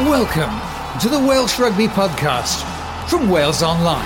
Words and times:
Welcome 0.00 1.00
to 1.00 1.08
the 1.08 1.18
Welsh 1.18 1.58
Rugby 1.58 1.86
Podcast 1.86 2.62
from 3.08 3.30
Wales 3.30 3.62
Online. 3.62 4.04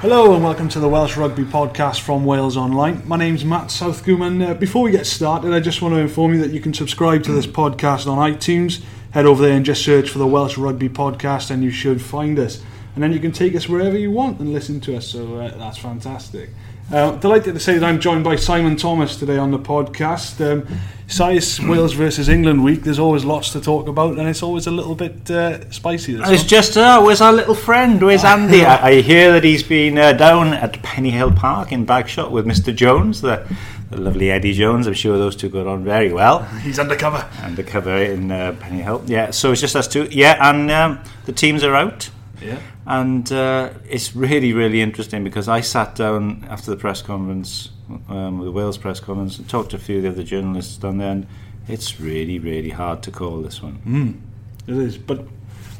Hello 0.00 0.34
and 0.34 0.42
welcome 0.42 0.66
to 0.70 0.80
the 0.80 0.88
Welsh 0.88 1.14
Rugby 1.18 1.44
Podcast 1.44 2.00
from 2.00 2.24
Wales 2.24 2.56
Online. 2.56 3.06
My 3.06 3.18
name's 3.18 3.44
Matt 3.44 3.70
Southcombe 3.70 4.22
and 4.22 4.42
uh, 4.42 4.54
before 4.54 4.82
we 4.82 4.90
get 4.90 5.04
started 5.04 5.52
I 5.52 5.60
just 5.60 5.82
want 5.82 5.92
to 5.92 5.98
inform 5.98 6.32
you 6.32 6.40
that 6.40 6.52
you 6.52 6.60
can 6.60 6.72
subscribe 6.72 7.22
to 7.24 7.32
this 7.32 7.46
podcast 7.46 8.06
on 8.06 8.16
iTunes. 8.16 8.82
Head 9.10 9.26
over 9.26 9.42
there 9.42 9.54
and 9.54 9.66
just 9.66 9.84
search 9.84 10.08
for 10.08 10.18
the 10.18 10.26
Welsh 10.26 10.56
Rugby 10.56 10.88
Podcast 10.88 11.50
and 11.50 11.62
you 11.62 11.70
should 11.70 12.00
find 12.00 12.38
us. 12.38 12.62
And 12.94 13.04
then 13.04 13.12
you 13.12 13.20
can 13.20 13.32
take 13.32 13.54
us 13.54 13.68
wherever 13.68 13.98
you 13.98 14.10
want 14.10 14.40
and 14.40 14.54
listen 14.54 14.80
to 14.80 14.96
us, 14.96 15.06
so 15.06 15.36
uh, 15.36 15.54
that's 15.58 15.76
fantastic. 15.76 16.48
Uh, 16.90 17.12
delighted 17.16 17.54
to 17.54 17.60
say 17.60 17.78
that 17.78 17.84
I'm 17.86 18.00
joined 18.00 18.22
by 18.24 18.36
Simon 18.36 18.76
Thomas 18.76 19.16
today 19.16 19.38
on 19.38 19.50
the 19.50 19.58
podcast. 19.58 20.40
Um, 20.46 20.66
Size 21.06 21.60
Wales 21.60 21.92
versus 21.94 22.28
England 22.28 22.62
week. 22.64 22.82
There's 22.82 22.98
always 22.98 23.24
lots 23.24 23.52
to 23.52 23.60
talk 23.60 23.86
about, 23.88 24.18
and 24.18 24.28
it's 24.28 24.42
always 24.42 24.66
a 24.66 24.70
little 24.70 24.94
bit 24.94 25.30
uh, 25.30 25.70
spicy. 25.70 26.14
This 26.14 26.28
It's 26.28 26.42
one. 26.42 26.48
just, 26.48 26.76
uh, 26.76 27.00
where's 27.02 27.20
our 27.20 27.32
little 27.32 27.54
friend? 27.54 28.02
Where's 28.02 28.24
Andy? 28.24 28.64
I, 28.64 28.88
I 28.88 29.00
hear 29.00 29.32
that 29.32 29.44
he's 29.44 29.62
been 29.62 29.96
uh, 29.98 30.12
down 30.12 30.52
at 30.54 30.82
Penny 30.82 31.10
Hill 31.10 31.32
Park 31.32 31.72
in 31.72 31.86
Bagshot 31.86 32.30
with 32.30 32.46
Mr. 32.46 32.74
Jones, 32.74 33.20
the, 33.20 33.46
the 33.90 33.98
lovely 33.98 34.30
Eddie 34.30 34.52
Jones. 34.54 34.86
I'm 34.86 34.94
sure 34.94 35.16
those 35.18 35.36
two 35.36 35.48
got 35.50 35.66
on 35.66 35.84
very 35.84 36.12
well. 36.12 36.44
He's 36.60 36.78
undercover. 36.78 37.26
Undercover 37.42 37.96
in 37.96 38.30
uh, 38.30 38.54
Penny 38.60 38.80
Hill. 38.82 39.02
Yeah, 39.06 39.30
so 39.32 39.52
it's 39.52 39.60
just 39.60 39.76
us 39.76 39.88
two. 39.88 40.08
Yeah, 40.10 40.36
and 40.50 40.70
um, 40.70 41.00
the 41.26 41.32
teams 41.32 41.62
are 41.62 41.74
out. 41.74 42.10
Yeah. 42.42 42.58
And 42.86 43.30
uh, 43.32 43.70
it's 43.88 44.14
really, 44.14 44.52
really 44.52 44.80
interesting 44.80 45.24
because 45.24 45.48
I 45.48 45.60
sat 45.60 45.94
down 45.94 46.46
after 46.48 46.70
the 46.70 46.76
press 46.76 47.02
conference, 47.02 47.70
um, 48.08 48.44
the 48.44 48.50
Wales 48.50 48.78
press 48.78 49.00
conference, 49.00 49.38
and 49.38 49.48
talked 49.48 49.70
to 49.70 49.76
a 49.76 49.80
few 49.80 49.98
of 49.98 50.02
the 50.02 50.08
other 50.10 50.22
journalists 50.22 50.76
down 50.76 50.98
there, 50.98 51.10
and 51.10 51.26
it's 51.68 52.00
really, 52.00 52.38
really 52.38 52.70
hard 52.70 53.02
to 53.04 53.10
call 53.10 53.40
this 53.42 53.62
one. 53.62 54.22
It 54.66 54.76
is, 54.76 54.98
but 54.98 55.26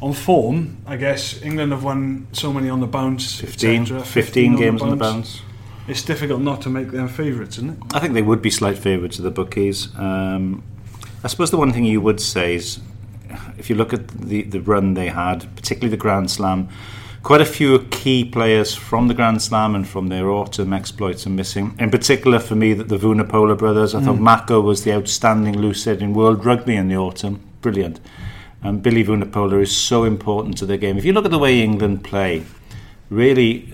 on 0.01 0.13
form, 0.13 0.79
I 0.87 0.97
guess 0.97 1.41
England 1.43 1.73
have 1.73 1.85
won 1.85 2.27
so 2.33 2.53
many 2.53 2.69
on 2.69 2.81
the 2.81 2.87
bounce. 2.87 3.41
15, 3.41 3.83
etc., 3.83 4.05
15 4.05 4.57
games 4.57 4.83
on 4.83 4.91
the 4.91 4.97
bounce. 4.97 5.43
It's 5.89 6.03
difficult 6.03 6.41
not 6.41 6.63
to 6.63 6.71
make 6.71 6.91
them 6.91 7.09
favourites, 7.09 7.59
isn't 7.59 7.71
it? 7.71 7.79
I 7.95 8.01
think 8.01 8.15
they 8.15 8.23
would 8.23 8.43
be 8.43 8.51
slight 8.51 8.79
favourites 8.79 9.19
of 9.19 9.25
the 9.25 9.31
bookies. 9.31 9.89
Um, 9.97 10.63
I 11.25 11.29
suppose 11.29 11.51
the 11.51 11.57
one 11.57 11.73
thing 11.73 11.85
you 11.85 12.01
would 12.01 12.21
say 12.21 12.57
is, 12.57 12.81
if 13.59 13.71
you 13.71 13.77
look 13.77 13.93
at 13.93 14.09
the, 14.09 14.43
the 14.43 14.61
run 14.61 14.95
they 14.95 15.09
had, 15.09 15.55
particularly 15.57 15.91
the 15.91 16.01
Grand 16.01 16.31
Slam, 16.31 16.69
quite 17.23 17.41
a 17.41 17.47
few 17.47 17.81
key 17.91 18.25
players 18.25 18.75
from 18.75 19.09
the 19.09 19.15
Grand 19.15 19.43
Slam 19.43 19.75
and 19.75 19.87
from 19.87 20.09
their 20.09 20.31
autumn 20.31 20.73
exploits 20.73 21.27
are 21.27 21.31
missing. 21.31 21.75
In 21.79 21.91
particular, 21.91 22.39
for 22.39 22.55
me, 22.55 22.75
the, 22.75 22.85
the 22.85 22.99
Vunipola 22.99 23.57
brothers. 23.57 23.95
I 23.95 24.01
thought 24.01 24.17
mm. 24.17 24.21
Mako 24.21 24.61
was 24.61 24.85
the 24.85 24.93
outstanding 24.93 25.55
loosehead 25.55 26.01
in 26.01 26.15
world 26.15 26.45
rugby 26.45 26.77
in 26.77 26.89
the 26.89 26.97
autumn. 26.97 27.41
Brilliant. 27.61 28.01
And 28.63 28.83
Billy 28.83 29.05
Vunipola 29.05 29.61
is 29.63 29.77
so 29.77 30.05
important 30.05 30.57
to 30.59 30.67
their 30.67 30.77
game. 30.77 30.97
If 30.97 31.05
you 31.05 31.13
look 31.13 31.25
at 31.25 31.31
the 31.31 31.39
way 31.39 31.61
England 31.61 32.05
play, 32.05 32.45
really, 33.13 33.73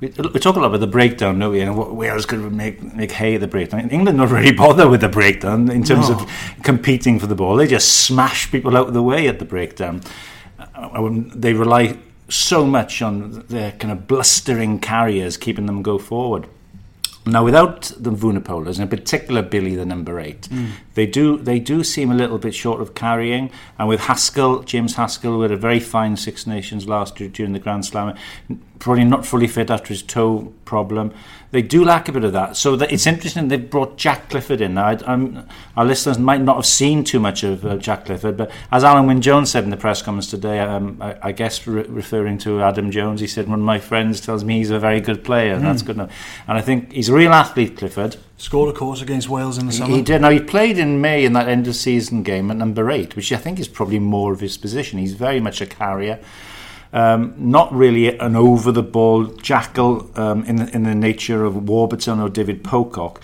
we, 0.00 0.08
we 0.08 0.40
talk 0.40 0.56
a 0.56 0.60
lot 0.60 0.66
about 0.66 0.80
the 0.80 0.86
breakdown, 0.86 1.38
don't 1.38 1.52
we? 1.52 1.60
And 1.60 1.76
what 1.76 1.94
Wales 1.94 2.24
could 2.26 2.52
make 2.52 2.82
make 2.94 3.12
hay 3.12 3.36
the 3.36 3.48
breakdown. 3.48 3.90
England 3.90 4.18
don't 4.18 4.30
really 4.30 4.52
bother 4.52 4.88
with 4.88 5.00
the 5.00 5.08
breakdown 5.08 5.70
in 5.70 5.82
terms 5.82 6.08
No. 6.08 6.16
of 6.20 6.30
competing 6.62 7.18
for 7.18 7.26
the 7.26 7.34
ball. 7.34 7.56
They 7.56 7.66
just 7.66 7.88
smash 8.06 8.50
people 8.50 8.76
out 8.76 8.88
of 8.88 8.94
the 8.94 9.02
way 9.02 9.28
at 9.28 9.38
the 9.38 9.44
breakdown. 9.44 10.00
Uh, 10.74 11.10
they 11.34 11.52
rely 11.52 11.98
so 12.28 12.66
much 12.66 13.02
on 13.02 13.44
their 13.48 13.72
kind 13.72 13.92
of 13.92 14.06
blustering 14.06 14.78
carriers 14.78 15.36
keeping 15.36 15.66
them 15.66 15.82
go 15.82 15.98
forward. 15.98 16.46
Now, 17.26 17.44
without 17.44 17.92
the 17.98 18.10
Vunipolas, 18.10 18.78
and 18.78 18.80
in 18.80 18.88
particular 18.88 19.42
Billy, 19.42 19.74
the 19.76 19.84
number 19.84 20.18
eight, 20.18 20.48
they 20.98 21.06
do 21.06 21.38
they 21.38 21.60
do 21.60 21.84
seem 21.84 22.10
a 22.10 22.14
little 22.14 22.38
bit 22.38 22.56
short 22.56 22.80
of 22.80 22.92
carrying. 22.94 23.52
And 23.78 23.88
with 23.88 24.00
Haskell, 24.00 24.64
James 24.64 24.96
Haskell, 24.96 25.30
who 25.30 25.42
had 25.42 25.52
a 25.52 25.56
very 25.56 25.78
fine 25.78 26.16
Six 26.16 26.44
Nations 26.44 26.88
last 26.88 27.20
year 27.20 27.28
during 27.28 27.52
the 27.52 27.60
Grand 27.60 27.86
Slam, 27.86 28.16
probably 28.80 29.04
not 29.04 29.24
fully 29.24 29.46
fit 29.46 29.70
after 29.70 29.88
his 29.90 30.02
toe 30.02 30.52
problem. 30.64 31.14
They 31.52 31.62
do 31.62 31.84
lack 31.84 32.08
a 32.08 32.12
bit 32.12 32.24
of 32.24 32.32
that. 32.32 32.56
So 32.56 32.74
that 32.74 32.90
it's 32.90 33.06
interesting 33.06 33.46
they've 33.46 33.70
brought 33.70 33.96
Jack 33.96 34.28
Clifford 34.28 34.60
in. 34.60 34.74
Now, 34.74 34.86
I, 34.88 34.98
I'm, 35.06 35.46
our 35.76 35.84
listeners 35.84 36.18
might 36.18 36.40
not 36.40 36.56
have 36.56 36.66
seen 36.66 37.04
too 37.04 37.20
much 37.20 37.44
of 37.44 37.64
uh, 37.64 37.76
Jack 37.76 38.06
Clifford, 38.06 38.36
but 38.36 38.50
as 38.72 38.82
Alun 38.82 39.06
Wyn 39.06 39.22
Jones 39.22 39.52
said 39.52 39.62
in 39.62 39.70
the 39.70 39.76
press 39.76 40.02
conference 40.02 40.28
today, 40.28 40.58
um, 40.58 40.98
I, 41.00 41.16
I 41.22 41.32
guess 41.32 41.64
re- 41.64 41.84
referring 41.84 42.38
to 42.38 42.60
Adam 42.60 42.90
Jones, 42.90 43.20
he 43.20 43.28
said, 43.28 43.48
One 43.48 43.60
of 43.60 43.64
my 43.64 43.78
friends 43.78 44.20
tells 44.20 44.42
me 44.42 44.58
he's 44.58 44.70
a 44.70 44.80
very 44.80 45.00
good 45.00 45.22
player, 45.22 45.54
and 45.54 45.64
that's 45.64 45.82
good 45.82 45.96
enough. 45.96 46.12
And 46.48 46.58
I 46.58 46.60
think 46.60 46.92
he's 46.92 47.08
a 47.08 47.14
real 47.14 47.32
athlete, 47.32 47.76
Clifford. 47.76 48.16
Scored, 48.40 48.68
of 48.68 48.76
course, 48.76 49.02
against 49.02 49.28
Wales 49.28 49.58
in 49.58 49.66
the 49.66 49.72
summer. 49.72 49.96
He 49.96 50.00
did. 50.00 50.22
Now 50.22 50.30
he 50.30 50.38
played 50.38 50.78
in 50.78 51.00
May 51.00 51.24
in 51.24 51.32
that 51.32 51.48
end 51.48 51.66
of 51.66 51.74
season 51.74 52.22
game 52.22 52.52
at 52.52 52.56
number 52.56 52.88
eight, 52.88 53.16
which 53.16 53.32
I 53.32 53.36
think 53.36 53.58
is 53.58 53.66
probably 53.66 53.98
more 53.98 54.32
of 54.32 54.38
his 54.38 54.56
position. 54.56 55.00
He's 55.00 55.14
very 55.14 55.40
much 55.40 55.60
a 55.60 55.66
carrier, 55.66 56.20
um, 56.92 57.34
not 57.36 57.72
really 57.72 58.16
an 58.16 58.36
over 58.36 58.70
the 58.70 58.82
ball 58.84 59.24
jackal 59.24 60.08
um, 60.14 60.44
in 60.44 60.54
the, 60.54 60.72
in 60.72 60.84
the 60.84 60.94
nature 60.94 61.44
of 61.44 61.68
Warburton 61.68 62.20
or 62.20 62.28
David 62.28 62.62
Pocock. 62.62 63.20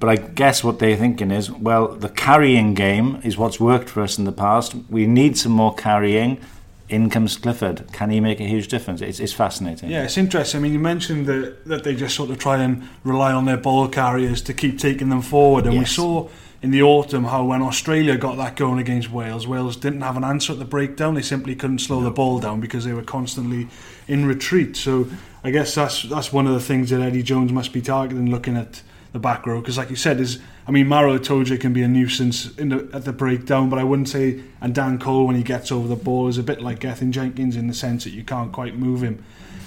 But 0.00 0.08
I 0.08 0.16
guess 0.16 0.64
what 0.64 0.78
they're 0.78 0.96
thinking 0.96 1.30
is, 1.30 1.50
well, 1.50 1.88
the 1.88 2.08
carrying 2.08 2.72
game 2.72 3.20
is 3.22 3.36
what's 3.36 3.60
worked 3.60 3.90
for 3.90 4.02
us 4.02 4.18
in 4.18 4.24
the 4.24 4.32
past. 4.32 4.74
We 4.88 5.06
need 5.06 5.36
some 5.36 5.52
more 5.52 5.74
carrying. 5.74 6.40
In 6.88 7.08
comes 7.08 7.38
Clifford. 7.38 7.90
Can 7.92 8.10
he 8.10 8.20
make 8.20 8.40
a 8.40 8.44
huge 8.44 8.68
difference? 8.68 9.00
It's, 9.00 9.18
it's 9.18 9.32
fascinating. 9.32 9.90
Yeah, 9.90 10.04
it's 10.04 10.18
interesting. 10.18 10.60
I 10.60 10.62
mean, 10.62 10.72
you 10.74 10.78
mentioned 10.78 11.26
that, 11.26 11.64
that 11.64 11.82
they 11.82 11.94
just 11.94 12.14
sort 12.14 12.30
of 12.30 12.38
try 12.38 12.62
and 12.62 12.86
rely 13.04 13.32
on 13.32 13.46
their 13.46 13.56
ball 13.56 13.88
carriers 13.88 14.42
to 14.42 14.52
keep 14.52 14.78
taking 14.78 15.08
them 15.08 15.22
forward. 15.22 15.64
And 15.66 15.78
we 15.78 15.86
saw 15.86 16.28
in 16.62 16.70
the 16.70 16.82
autumn 16.82 17.24
how 17.24 17.44
when 17.44 17.62
Australia 17.62 18.16
got 18.16 18.36
that 18.36 18.56
going 18.56 18.78
against 18.78 19.10
Wales, 19.10 19.46
Wales 19.46 19.76
didn't 19.76 20.02
have 20.02 20.16
an 20.16 20.24
answer 20.24 20.52
at 20.52 20.58
the 20.58 20.64
breakdown. 20.64 21.14
They 21.14 21.22
simply 21.22 21.54
couldn't 21.54 21.80
slow 21.80 22.02
the 22.02 22.10
ball 22.10 22.38
down 22.38 22.60
because 22.60 22.84
they 22.84 22.92
were 22.92 23.02
constantly 23.02 23.68
in 24.06 24.26
retreat. 24.26 24.76
So 24.76 25.06
I 25.42 25.50
guess 25.50 25.74
that's 25.74 26.02
that's 26.04 26.32
one 26.32 26.46
of 26.46 26.52
the 26.52 26.60
things 26.60 26.90
that 26.90 27.00
Eddie 27.00 27.22
Jones 27.22 27.52
must 27.52 27.72
be 27.72 27.80
targeting, 27.80 28.30
looking 28.30 28.56
at 28.56 28.82
the 29.14 29.18
back 29.18 29.46
row. 29.46 29.60
Because 29.60 29.78
like 29.78 29.88
you 29.88 29.96
said, 29.96 30.20
is 30.20 30.40
I 30.66 30.70
mean, 30.70 30.86
Maro 30.86 31.16
Itoje 31.16 31.58
can 31.58 31.72
be 31.72 31.82
a 31.82 31.88
nuisance 31.88 32.54
in 32.58 32.68
the, 32.68 32.90
at 32.92 33.06
the 33.06 33.12
breakdown, 33.12 33.70
but 33.70 33.78
I 33.78 33.84
wouldn't 33.84 34.10
say. 34.10 34.42
And 34.60 34.74
Dan 34.74 34.98
Cole, 34.98 35.26
when 35.26 35.36
he 35.36 35.42
gets 35.42 35.72
over 35.72 35.88
the 35.88 35.96
ball, 35.96 36.28
is 36.28 36.36
a 36.36 36.42
bit 36.42 36.60
like 36.60 36.80
Gethin 36.80 37.12
Jenkins 37.12 37.56
in 37.56 37.66
the 37.68 37.74
sense 37.74 38.04
that 38.04 38.10
you 38.10 38.24
can't 38.24 38.52
quite 38.52 38.76
move 38.76 39.02
him. 39.02 39.24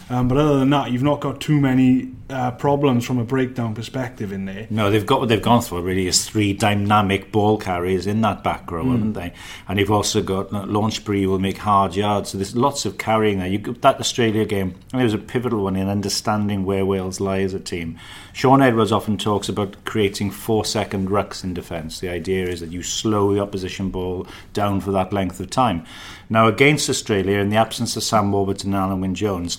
Um, 0.09 0.27
but 0.27 0.37
other 0.37 0.59
than 0.59 0.69
that, 0.69 0.91
you've 0.91 1.03
not 1.03 1.19
got 1.19 1.41
too 1.41 1.59
many 1.59 2.11
uh, 2.29 2.51
problems 2.51 3.05
from 3.05 3.19
a 3.19 3.25
breakdown 3.25 3.75
perspective 3.75 4.31
in 4.31 4.45
there. 4.45 4.67
No, 4.69 4.89
they've 4.89 5.05
got 5.05 5.19
what 5.19 5.29
they've 5.29 5.41
gone 5.41 5.61
for 5.61 5.81
really 5.81 6.07
is 6.07 6.27
three 6.27 6.53
dynamic 6.53 7.31
ball 7.31 7.57
carriers 7.57 8.07
in 8.07 8.21
that 8.21 8.43
back 8.43 8.71
row, 8.71 8.89
haven't 8.89 9.13
they? 9.13 9.33
And 9.67 9.79
you've 9.79 9.91
also 9.91 10.21
got 10.21 10.53
uh, 10.53 10.65
Launchbury 10.65 11.25
will 11.25 11.39
make 11.39 11.57
hard 11.57 11.95
yards, 11.95 12.29
so 12.29 12.37
there's 12.37 12.55
lots 12.55 12.85
of 12.85 12.97
carrying 12.97 13.39
there. 13.39 13.47
You 13.47 13.57
got 13.57 13.81
that 13.81 13.99
Australia 13.99 14.45
game, 14.45 14.75
and 14.93 15.01
it 15.01 15.03
was 15.03 15.13
a 15.13 15.17
pivotal 15.17 15.63
one 15.63 15.75
in 15.75 15.89
understanding 15.89 16.65
where 16.65 16.85
Wales 16.85 17.19
lie 17.19 17.41
as 17.41 17.53
a 17.53 17.59
team. 17.59 17.99
Shaun 18.31 18.61
Edwards 18.61 18.91
often 18.91 19.17
talks 19.17 19.49
about 19.49 19.83
creating 19.83 20.31
four-second 20.31 21.09
rucks 21.09 21.43
in 21.43 21.53
defence. 21.53 21.99
The 21.99 22.09
idea 22.09 22.47
is 22.47 22.61
that 22.61 22.71
you 22.71 22.83
slow 22.83 23.33
the 23.33 23.41
opposition 23.41 23.89
ball 23.89 24.27
down 24.53 24.79
for 24.79 24.91
that 24.91 25.11
length 25.11 25.39
of 25.39 25.49
time. 25.49 25.85
Now, 26.29 26.47
against 26.47 26.89
Australia, 26.89 27.39
in 27.39 27.49
the 27.49 27.57
absence 27.57 27.97
of 27.97 28.03
Sam 28.03 28.31
Warburton 28.31 28.73
and 28.73 28.91
Alun 28.91 29.01
Wyn-Jones, 29.01 29.57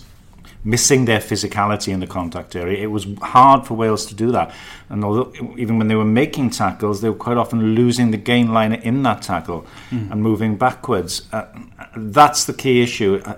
missing 0.65 1.05
their 1.05 1.21
physicality 1.21 1.93
in 1.93 2.01
the 2.01 2.07
contact 2.07 2.57
area. 2.57 2.83
It 2.83 2.91
was 2.91 3.07
hard 3.23 3.67
for 3.67 3.75
Wales 3.75 4.07
to 4.07 4.15
do 4.15 4.33
that. 4.33 4.55
And 4.89 5.05
although 5.05 5.33
even 5.57 5.79
when 5.79 5.89
they 5.89 5.95
were 5.95 6.05
making 6.05 6.51
tackles, 6.51 7.01
they 7.01 7.09
were 7.09 7.17
quite 7.17 7.37
often 7.37 7.75
losing 7.75 8.11
the 8.11 8.17
gain 8.17 8.53
line 8.53 8.73
in 8.73 9.03
that 9.05 9.23
tackle 9.23 9.67
and 9.91 10.23
moving 10.23 10.57
backwards. 10.57 11.27
Uh, 11.33 11.47
that's 11.97 12.45
the 12.45 12.53
key 12.53 12.83
issue. 12.83 13.23
Uh, 13.25 13.37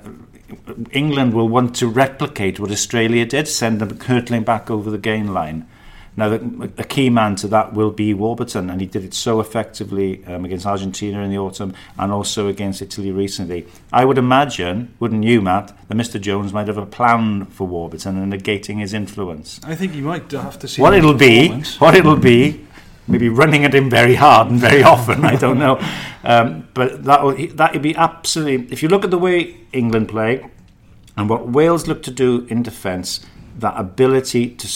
England 0.93 1.35
will 1.35 1.49
want 1.49 1.77
to 1.77 1.89
replicate 1.89 2.59
what 2.59 2.71
Australia 2.71 3.25
did, 3.25 3.47
send 3.47 3.81
them 3.81 3.99
hurtling 4.01 4.43
back 4.43 4.71
over 4.71 4.91
the 4.91 4.99
gain 4.99 5.33
line. 5.33 5.69
Now, 6.21 6.29
the, 6.29 6.71
a 6.77 6.85
key 6.85 7.09
man 7.09 7.35
to 7.37 7.49
that 7.49 7.73
will 7.73 7.91
be 7.91 8.13
Warburton, 8.13 8.69
and 8.69 8.79
he 8.79 8.87
did 8.87 9.05
it 9.05 9.15
so 9.15 9.41
effectively 9.41 10.23
um, 10.27 10.45
against 10.45 10.67
Argentina 10.67 11.23
in 11.23 11.31
the 11.31 11.39
autumn 11.39 11.73
and 11.99 12.13
also 12.13 12.47
against 12.47 12.83
Italy 12.83 13.11
recently. 13.11 13.67
I 13.91 14.05
would 14.05 14.19
imagine, 14.19 14.95
wouldn't 15.01 15.25
you, 15.25 15.41
Matt, 15.41 15.69
that 15.89 15.97
Mr. 15.97 16.21
Jones 16.21 16.53
might 16.53 16.67
have 16.67 16.77
a 16.77 16.85
plan 16.85 17.47
for 17.47 17.67
Warburton 17.67 18.19
and 18.19 18.31
negating 18.31 18.81
his 18.81 18.93
influence. 18.93 19.63
I 19.65 19.75
think 19.75 19.95
you 19.95 20.03
might 20.03 20.31
have 20.33 20.59
to 20.59 20.69
see 20.69 20.83
What 20.83 20.93
it'll 20.93 21.15
be, 21.15 21.49
what 21.79 21.95
it'll 21.95 22.17
be, 22.17 22.67
maybe 23.09 23.31
running 23.31 23.65
at 23.65 23.75
him 23.75 23.89
very 23.89 24.17
hard 24.17 24.51
and 24.51 24.61
very 24.61 24.83
often. 24.83 25.25
I 25.25 25.37
don't 25.37 25.59
know, 25.59 25.81
um, 26.23 26.69
but 26.75 27.03
that 27.05 27.57
that 27.57 27.73
would 27.73 27.81
be 27.81 27.97
absolutely. 27.97 28.71
If 28.71 28.83
you 28.83 28.91
look 28.91 29.05
at 29.05 29.11
the 29.11 29.19
way 29.19 29.57
England 29.73 30.11
play 30.11 30.47
and 31.17 31.31
what 31.31 31.49
Wales 31.49 31.89
look 31.89 32.03
to 32.03 32.11
do 32.11 32.47
in 32.51 32.63
defence, 32.63 33.25
that 33.59 33.73
ability 33.81 34.51
to 34.51 34.69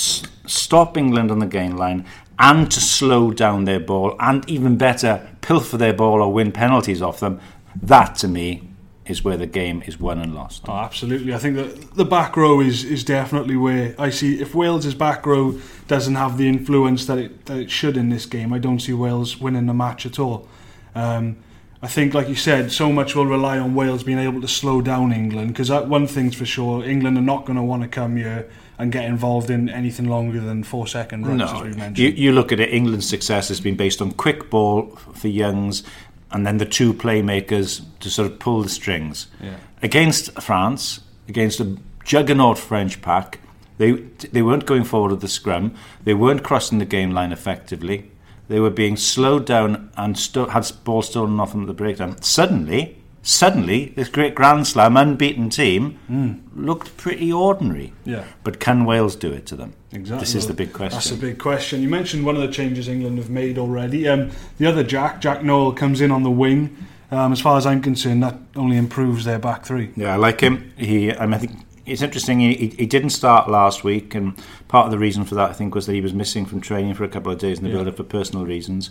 stop 0.46 0.96
England 0.96 1.30
on 1.30 1.38
the 1.38 1.46
gain 1.46 1.76
line 1.76 2.04
and 2.38 2.70
to 2.70 2.80
slow 2.80 3.30
down 3.30 3.64
their 3.64 3.80
ball, 3.80 4.16
and 4.18 4.48
even 4.48 4.76
better, 4.76 5.28
pilfer 5.40 5.76
their 5.76 5.92
ball 5.92 6.20
or 6.20 6.32
win 6.32 6.50
penalties 6.52 7.00
off 7.00 7.20
them. 7.20 7.40
That 7.80 8.16
to 8.16 8.28
me 8.28 8.68
is 9.06 9.22
where 9.22 9.36
the 9.36 9.46
game 9.46 9.82
is 9.86 10.00
won 10.00 10.18
and 10.18 10.34
lost. 10.34 10.64
Oh, 10.66 10.72
absolutely. 10.72 11.34
I 11.34 11.38
think 11.38 11.56
that 11.56 11.94
the 11.94 12.04
back 12.04 12.36
row 12.36 12.60
is, 12.60 12.84
is 12.84 13.04
definitely 13.04 13.56
where 13.56 13.94
I 13.98 14.10
see 14.10 14.40
if 14.40 14.54
Wales's 14.54 14.94
back 14.94 15.26
row 15.26 15.60
doesn't 15.86 16.14
have 16.14 16.38
the 16.38 16.48
influence 16.48 17.06
that 17.06 17.18
it 17.18 17.46
that 17.46 17.58
it 17.58 17.70
should 17.70 17.96
in 17.96 18.08
this 18.08 18.26
game, 18.26 18.52
I 18.52 18.58
don't 18.58 18.80
see 18.80 18.94
Wales 18.94 19.38
winning 19.38 19.66
the 19.66 19.74
match 19.74 20.06
at 20.06 20.18
all. 20.18 20.48
Um, 20.94 21.36
I 21.82 21.86
think, 21.86 22.14
like 22.14 22.28
you 22.30 22.34
said, 22.34 22.72
so 22.72 22.90
much 22.90 23.14
will 23.14 23.26
rely 23.26 23.58
on 23.58 23.74
Wales 23.74 24.04
being 24.04 24.18
able 24.18 24.40
to 24.40 24.48
slow 24.48 24.80
down 24.80 25.12
England 25.12 25.48
because 25.48 25.70
one 25.70 26.06
thing's 26.06 26.34
for 26.34 26.46
sure, 26.46 26.82
England 26.82 27.18
are 27.18 27.22
not 27.22 27.44
going 27.44 27.56
to 27.56 27.62
want 27.62 27.82
to 27.82 27.88
come 27.88 28.16
here 28.16 28.48
and 28.78 28.90
get 28.90 29.04
involved 29.04 29.50
in 29.50 29.68
anything 29.68 30.08
longer 30.08 30.40
than 30.40 30.64
four 30.64 30.86
second 30.86 31.26
runs, 31.26 31.42
as 31.42 31.62
we 31.62 31.68
mentioned. 31.68 31.98
You, 31.98 32.08
you 32.08 32.32
look 32.32 32.52
at 32.52 32.60
it, 32.60 32.72
England's 32.72 33.08
success 33.08 33.48
has 33.48 33.60
been 33.60 33.76
based 33.76 34.02
on 34.02 34.12
quick 34.12 34.50
ball 34.50 34.86
for 35.14 35.28
Youngs 35.28 35.82
and 36.30 36.44
then 36.44 36.58
the 36.58 36.66
two 36.66 36.92
playmakers 36.92 37.84
to 38.00 38.10
sort 38.10 38.30
of 38.30 38.38
pull 38.38 38.62
the 38.62 38.68
strings. 38.68 39.28
Yeah. 39.40 39.56
Against 39.82 40.32
France, 40.42 41.00
against 41.28 41.60
a 41.60 41.76
juggernaut 42.04 42.58
French 42.58 43.00
pack, 43.00 43.38
they, 43.78 43.92
they 43.92 44.42
weren't 44.42 44.66
going 44.66 44.84
forward 44.84 45.12
with 45.12 45.20
the 45.20 45.28
scrum, 45.28 45.74
they 46.02 46.14
weren't 46.14 46.42
crossing 46.42 46.78
the 46.78 46.84
gain 46.84 47.12
line 47.12 47.32
effectively, 47.32 48.10
they 48.48 48.60
were 48.60 48.70
being 48.70 48.96
slowed 48.96 49.46
down 49.46 49.90
and 49.96 50.18
sto- 50.18 50.48
had 50.48 50.70
ball 50.82 51.02
stolen 51.02 51.38
off 51.40 51.52
them 51.52 51.62
at 51.62 51.66
the 51.68 51.72
breakdown. 51.72 52.20
Suddenly, 52.20 52.98
suddenly, 53.24 53.86
this 53.96 54.08
great 54.08 54.34
Grand 54.34 54.66
Slam 54.66 54.96
unbeaten 54.96 55.48
team 55.50 55.98
Mm. 56.10 56.40
looked 56.54 56.96
pretty 56.96 57.32
ordinary. 57.32 57.92
Yeah. 58.04 58.24
But 58.44 58.60
can 58.60 58.84
Wales 58.84 59.16
do 59.16 59.32
it 59.32 59.46
to 59.46 59.56
them? 59.56 59.72
Exactly. 59.92 60.20
This 60.20 60.34
is 60.34 60.46
the 60.46 60.54
big 60.54 60.72
question. 60.72 60.96
That's 60.96 61.10
a 61.10 61.16
big 61.16 61.38
question. 61.38 61.82
You 61.82 61.88
mentioned 61.88 62.24
one 62.24 62.36
of 62.36 62.42
the 62.42 62.48
changes 62.48 62.86
England 62.86 63.18
have 63.18 63.30
made 63.30 63.58
already. 63.58 64.06
Um, 64.06 64.30
the 64.58 64.66
other 64.66 64.82
Jack, 64.84 65.20
Jack 65.20 65.42
Nowell, 65.42 65.72
comes 65.72 66.00
in 66.00 66.10
on 66.10 66.22
the 66.22 66.30
wing. 66.30 66.76
Um, 67.10 67.32
as 67.32 67.40
far 67.40 67.56
as 67.56 67.64
I'm 67.66 67.80
concerned, 67.80 68.22
that 68.22 68.36
only 68.56 68.76
improves 68.76 69.24
their 69.24 69.38
back 69.38 69.64
three. 69.64 69.90
Yeah, 69.96 70.12
I 70.12 70.16
like 70.16 70.40
him. 70.40 70.72
He, 70.76 71.12
I, 71.12 71.26
mean, 71.26 71.34
I 71.34 71.38
think 71.38 71.52
it's 71.86 72.02
interesting. 72.02 72.40
He, 72.40 72.68
he, 72.76 72.86
didn't 72.86 73.10
start 73.10 73.48
last 73.48 73.84
week, 73.84 74.14
and 74.14 74.34
part 74.68 74.86
of 74.86 74.90
the 74.90 74.98
reason 74.98 75.24
for 75.24 75.34
that, 75.36 75.50
I 75.50 75.52
think, 75.52 75.74
was 75.74 75.86
that 75.86 75.92
he 75.92 76.00
was 76.00 76.12
missing 76.12 76.44
from 76.44 76.60
training 76.60 76.94
for 76.94 77.04
a 77.04 77.08
couple 77.08 77.30
of 77.30 77.38
days 77.38 77.58
in 77.58 77.64
the 77.64 77.70
Yeah. 77.70 77.76
build-up 77.76 77.96
for 77.98 78.02
personal 78.04 78.44
reasons. 78.46 78.90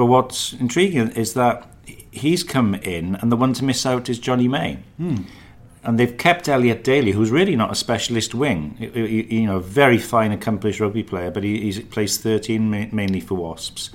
But 0.00 0.06
what's 0.06 0.54
intriguing 0.54 1.10
is 1.10 1.34
that 1.34 1.66
he's 2.10 2.42
come 2.42 2.74
in, 2.76 3.16
and 3.16 3.30
the 3.30 3.36
one 3.36 3.52
to 3.52 3.62
miss 3.62 3.84
out 3.84 4.08
is 4.08 4.18
Jonny 4.18 4.48
May. 4.48 4.78
And 4.98 5.98
they've 5.98 6.16
kept 6.16 6.48
Elliot 6.48 6.82
Daly, 6.82 7.12
who's 7.12 7.30
really 7.30 7.54
not 7.54 7.70
a 7.70 7.74
specialist 7.74 8.34
wing. 8.34 8.78
Y- 8.80 8.90
y- 8.94 9.26
You 9.28 9.46
know, 9.46 9.56
a 9.56 9.60
very 9.60 9.98
fine, 9.98 10.32
accomplished 10.32 10.80
rugby 10.80 11.02
player, 11.02 11.30
but 11.30 11.44
he, 11.44 11.60
he's 11.60 11.80
plays 11.80 12.16
13 12.16 12.70
ma- 12.70 12.86
mainly 12.92 13.20
for 13.20 13.34
Wasps. 13.34 13.90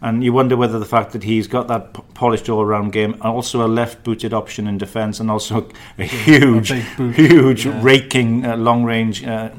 And 0.00 0.24
you 0.24 0.32
wonder 0.32 0.56
whether 0.56 0.78
the 0.78 0.86
fact 0.86 1.12
that 1.12 1.24
he's 1.24 1.46
got 1.46 1.68
that 1.68 1.92
p- 1.92 2.02
polished 2.14 2.48
all-round 2.48 2.94
game, 2.94 3.12
and 3.12 3.22
also 3.24 3.66
a 3.66 3.68
left-booted 3.68 4.32
option 4.32 4.66
in 4.66 4.78
defence, 4.78 5.20
and 5.20 5.30
also 5.30 5.68
a 5.98 6.04
huge, 6.04 6.72
boot. 6.96 7.16
huge 7.16 7.66
Yeah. 7.66 7.80
raking 7.82 8.46
uh, 8.46 8.56
long-range 8.56 9.26
uh, 9.26 9.50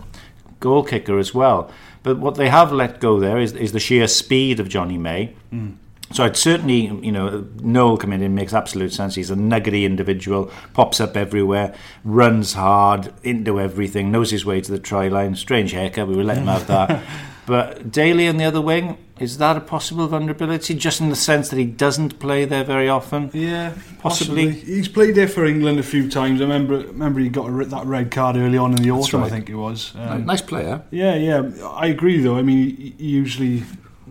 goal 0.59 0.83
kicker 0.83 1.19
as 1.19 1.35
well. 1.35 1.69
But 2.06 2.19
what 2.19 2.36
they 2.36 2.50
have 2.50 2.72
let 2.72 3.00
go 3.00 3.19
there 3.19 3.40
is, 3.40 3.54
is 3.54 3.72
the 3.72 3.80
sheer 3.80 4.07
speed 4.07 4.60
of 4.60 4.69
Jonny 4.69 5.00
May. 5.00 5.34
Mm. 5.52 5.78
So 6.12 6.24
I'd 6.24 6.38
certainly, 6.38 6.81
you 7.04 7.12
know, 7.12 7.48
Nowell 7.63 7.98
coming 7.98 8.22
in 8.22 8.36
makes 8.36 8.54
absolute 8.54 8.94
sense. 8.94 9.16
He's 9.16 9.31
a 9.31 9.36
nuggety 9.36 9.86
individual, 9.86 10.52
pops 10.74 11.02
up 11.02 11.18
everywhere, 11.18 11.74
runs 12.04 12.54
hard 12.54 13.12
into 13.24 13.60
everything, 13.60 14.12
knows 14.12 14.30
his 14.30 14.46
way 14.46 14.62
to 14.62 14.72
the 14.72 14.78
try 14.78 15.07
line. 15.07 15.34
Strange 15.34 15.72
haircut, 15.72 16.07
we 16.07 16.16
will 16.16 16.25
let 16.25 16.38
him 16.38 16.46
have 16.46 16.68
that. 16.68 17.04
But 17.45 17.92
Daly 17.92 18.27
on 18.27 18.38
the 18.38 18.45
other 18.45 18.62
wing, 18.62 18.97
is 19.19 19.38
that 19.38 19.56
a 19.56 19.62
possible 19.62 20.07
vulnerability? 20.07 20.74
Just 20.74 21.00
in 21.00 21.09
the 21.09 21.15
sense 21.15 21.50
that 21.50 21.57
he 21.57 21.65
doesn't 21.65 22.19
play 22.19 22.45
there 22.45 22.63
very 22.63 22.89
often? 22.89 23.30
Yeah, 23.33 23.74
Possibly. 24.00 24.50
He's 24.51 24.88
played 24.88 25.15
there 25.15 25.27
for 25.27 25.45
England 25.45 25.80
a 25.80 25.83
few 25.83 26.09
times. 26.09 26.42
I 26.42 26.44
remember, 26.45 26.77
remember 26.80 27.19
he 27.19 27.30
got 27.30 27.47
a, 27.47 27.51
re- 27.51 27.65
that 27.65 27.86
red 27.86 28.09
card 28.12 28.36
early 28.36 28.57
on 28.57 28.71
in 28.71 28.77
the 28.77 28.92
autumn. 28.92 29.21
right. 29.21 29.27
I 29.27 29.30
think 29.30 29.50
it 29.50 29.56
was. 29.56 29.94
Um, 29.95 30.25
nice 30.25 30.42
player. 30.42 30.81
Yeah, 30.92 31.15
yeah, 31.15 31.68
I 31.68 31.88
agree 31.88 32.19
though. 32.19 32.38
I 32.38 32.42
mean, 32.42 32.75
he 32.75 32.95
he 32.97 33.06
usually 33.06 33.63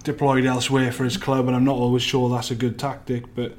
deployed 0.05 0.45
elsewhere 0.47 0.93
for 0.93 1.05
his 1.05 1.17
club, 1.17 1.47
and 1.49 1.57
I'm 1.57 1.65
not 1.65 1.77
always 1.77 2.03
sure 2.03 2.29
that's 2.31 2.51
a 2.51 2.55
good 2.55 2.79
tactic. 2.79 3.35
But 3.35 3.57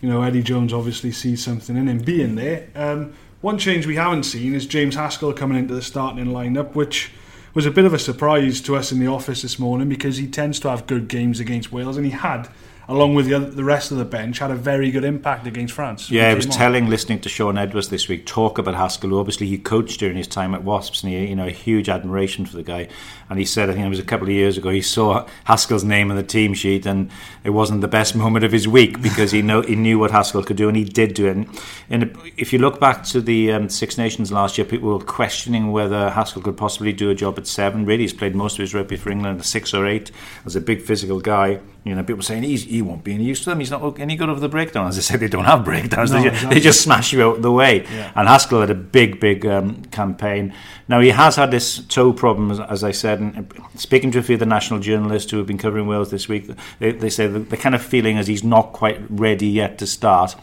you 0.00 0.08
know, 0.08 0.22
Eddie 0.22 0.42
Jones 0.42 0.72
obviously 0.72 1.12
sees 1.12 1.44
something 1.44 1.76
in 1.76 1.86
him 1.88 1.98
being 1.98 2.34
there. 2.34 2.68
Um, 2.74 3.12
one 3.40 3.58
change 3.58 3.86
we 3.86 3.96
haven't 3.96 4.24
seen 4.24 4.54
is 4.54 4.66
James 4.66 4.96
Haskell 4.96 5.32
coming 5.32 5.58
into 5.58 5.74
the 5.74 5.82
starting 5.82 6.26
lineup, 6.26 6.74
which 6.74 7.12
was 7.54 7.66
a 7.66 7.70
bit 7.70 7.84
of 7.84 7.94
a 7.94 7.98
surprise 7.98 8.60
to 8.62 8.76
us 8.76 8.92
in 8.92 8.98
the 8.98 9.06
office 9.06 9.42
this 9.42 9.58
morning 9.58 9.88
because 9.88 10.16
he 10.16 10.26
tends 10.26 10.60
to 10.60 10.70
have 10.70 10.86
good 10.86 11.08
games 11.08 11.40
against 11.40 11.72
Wales, 11.72 11.96
and 11.96 12.06
he 12.06 12.12
had. 12.12 12.48
Along 12.90 13.14
with 13.14 13.26
the, 13.26 13.34
other, 13.34 13.50
the 13.50 13.64
rest 13.64 13.92
of 13.92 13.98
the 13.98 14.04
bench, 14.06 14.38
had 14.38 14.50
a 14.50 14.54
very 14.54 14.90
good 14.90 15.04
impact 15.04 15.46
against 15.46 15.74
France. 15.74 16.10
Yeah, 16.10 16.32
it 16.32 16.36
was 16.36 16.46
on. 16.46 16.52
telling 16.52 16.88
listening 16.88 17.20
to 17.20 17.28
Shaun 17.28 17.58
Edwards 17.58 17.90
this 17.90 18.08
week 18.08 18.24
talk 18.24 18.56
about 18.56 18.76
Haskell. 18.76 19.10
who 19.10 19.20
Obviously, 19.20 19.46
he 19.46 19.58
coached 19.58 20.00
during 20.00 20.16
his 20.16 20.26
time 20.26 20.54
at 20.54 20.64
Wasps, 20.64 21.02
and 21.02 21.12
he, 21.12 21.26
you 21.26 21.36
know, 21.36 21.46
a 21.46 21.50
huge 21.50 21.90
admiration 21.90 22.46
for 22.46 22.56
the 22.56 22.62
guy. 22.62 22.88
And 23.28 23.38
he 23.38 23.44
said, 23.44 23.68
I 23.68 23.74
think 23.74 23.84
it 23.84 23.90
was 23.90 23.98
a 23.98 24.04
couple 24.04 24.26
of 24.26 24.32
years 24.32 24.56
ago, 24.56 24.70
he 24.70 24.80
saw 24.80 25.26
Haskell's 25.44 25.84
name 25.84 26.10
on 26.10 26.16
the 26.16 26.22
team 26.22 26.54
sheet, 26.54 26.86
and 26.86 27.10
it 27.44 27.50
wasn't 27.50 27.82
the 27.82 27.88
best 27.88 28.14
moment 28.16 28.46
of 28.46 28.52
his 28.52 28.66
week 28.66 29.02
because 29.02 29.32
he 29.32 29.42
know 29.42 29.60
he 29.60 29.76
knew 29.76 29.98
what 29.98 30.10
Haskell 30.10 30.42
could 30.42 30.56
do, 30.56 30.68
and 30.68 30.76
he 30.76 30.84
did 30.84 31.12
do 31.12 31.26
it. 31.26 31.36
And, 31.36 31.60
and 31.90 32.18
if 32.38 32.54
you 32.54 32.58
look 32.58 32.80
back 32.80 33.04
to 33.04 33.20
the 33.20 33.52
um, 33.52 33.68
Six 33.68 33.98
Nations 33.98 34.32
last 34.32 34.56
year, 34.56 34.66
people 34.66 34.88
were 34.88 35.04
questioning 35.04 35.72
whether 35.72 36.08
Haskell 36.08 36.40
could 36.40 36.56
possibly 36.56 36.94
do 36.94 37.10
a 37.10 37.14
job 37.14 37.38
at 37.38 37.46
seven. 37.46 37.84
Really, 37.84 38.04
he's 38.04 38.14
played 38.14 38.34
most 38.34 38.54
of 38.54 38.60
his 38.60 38.72
rugby 38.72 38.96
for 38.96 39.10
England 39.10 39.40
at 39.40 39.44
six 39.44 39.74
or 39.74 39.86
eight. 39.86 40.10
As 40.46 40.56
a 40.56 40.60
big 40.62 40.80
physical 40.80 41.20
guy, 41.20 41.60
you 41.88 41.94
know, 41.94 42.02
people 42.02 42.22
saying 42.22 42.42
he's, 42.42 42.64
he 42.64 42.82
won't 42.82 43.02
be 43.02 43.14
any 43.14 43.24
use 43.24 43.40
to 43.40 43.50
them. 43.50 43.58
He's 43.60 43.70
not 43.70 43.98
any 43.98 44.16
good 44.16 44.28
over 44.28 44.40
the 44.40 44.48
breakdown. 44.48 44.86
As 44.86 44.98
I 44.98 45.00
said, 45.00 45.20
they 45.20 45.28
don't 45.28 45.44
have 45.44 45.64
breakdowns. 45.64 46.10
No, 46.10 46.18
they, 46.18 46.24
ju- 46.24 46.28
exactly. 46.28 46.54
they 46.54 46.60
just 46.60 46.80
smash 46.82 47.12
you 47.12 47.22
out 47.22 47.36
of 47.36 47.42
the 47.42 47.52
way. 47.52 47.84
Yeah. 47.84 48.12
And 48.14 48.28
Haskell 48.28 48.60
had 48.60 48.70
a 48.70 48.74
big, 48.74 49.20
big 49.20 49.46
um, 49.46 49.82
campaign. 49.86 50.54
Now 50.88 51.00
he 51.00 51.10
has 51.10 51.36
had 51.36 51.50
this 51.50 51.78
toe 51.86 52.12
problem, 52.12 52.50
as, 52.50 52.60
as 52.60 52.84
I 52.84 52.92
said. 52.92 53.20
And 53.20 53.52
speaking 53.74 54.10
to 54.12 54.18
a 54.18 54.22
few 54.22 54.34
of 54.34 54.40
the 54.40 54.46
national 54.46 54.80
journalists 54.80 55.30
who 55.30 55.38
have 55.38 55.46
been 55.46 55.58
covering 55.58 55.86
Wales 55.86 56.10
this 56.10 56.28
week, 56.28 56.50
they, 56.78 56.92
they 56.92 57.10
say 57.10 57.26
the, 57.26 57.40
the 57.40 57.56
kind 57.56 57.74
of 57.74 57.82
feeling 57.82 58.16
is 58.16 58.26
he's 58.26 58.44
not 58.44 58.72
quite 58.72 59.00
ready 59.10 59.48
yet 59.48 59.78
to 59.78 59.86
start. 59.86 60.36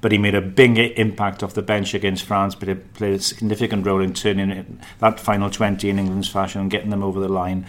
But 0.00 0.12
he 0.12 0.18
made 0.18 0.36
a 0.36 0.40
big 0.40 0.78
impact 0.78 1.42
off 1.42 1.54
the 1.54 1.62
bench 1.62 1.92
against 1.92 2.24
France, 2.24 2.54
but 2.54 2.68
it 2.68 2.94
played 2.94 3.14
a 3.14 3.20
significant 3.20 3.84
role 3.84 4.00
in 4.00 4.14
turning 4.14 4.50
it, 4.50 4.66
that 5.00 5.18
final 5.18 5.50
20 5.50 5.90
in 5.90 5.98
England's 5.98 6.28
fashion 6.28 6.60
and 6.60 6.70
getting 6.70 6.90
them 6.90 7.02
over 7.02 7.18
the 7.18 7.28
line. 7.28 7.66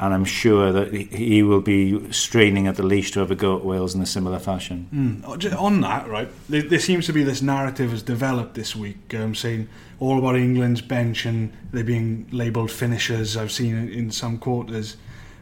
And 0.00 0.14
I'm 0.14 0.24
sure 0.24 0.70
that 0.72 0.92
he- 0.94 1.42
will 1.42 1.60
be 1.60 2.12
straining 2.12 2.68
at 2.68 2.76
the 2.76 2.84
leash 2.84 3.10
to 3.12 3.20
have 3.20 3.32
a 3.32 3.34
go 3.34 3.56
at 3.56 3.64
Wales 3.64 3.94
in 3.96 4.00
a 4.00 4.06
similar 4.06 4.38
fashion. 4.38 5.22
Ju- 5.38 5.50
On 5.58 5.80
that, 5.80 6.08
right, 6.08 6.28
there, 6.48 6.62
there 6.62 6.78
seems 6.78 7.06
to 7.06 7.12
be 7.12 7.24
this 7.24 7.42
narrative 7.42 7.90
has 7.90 8.02
developed 8.02 8.54
this 8.54 8.76
week, 8.76 9.12
um, 9.14 9.34
saying 9.34 9.68
all 9.98 10.16
about 10.18 10.36
England's 10.36 10.80
bench 10.82 11.26
and 11.26 11.52
they 11.72 11.82
being 11.82 12.28
labelled 12.30 12.70
finishers. 12.70 13.36
I've 13.36 13.50
seen 13.50 13.76
in, 13.76 13.88
in 13.88 14.10
some 14.12 14.38
quarters. 14.38 14.96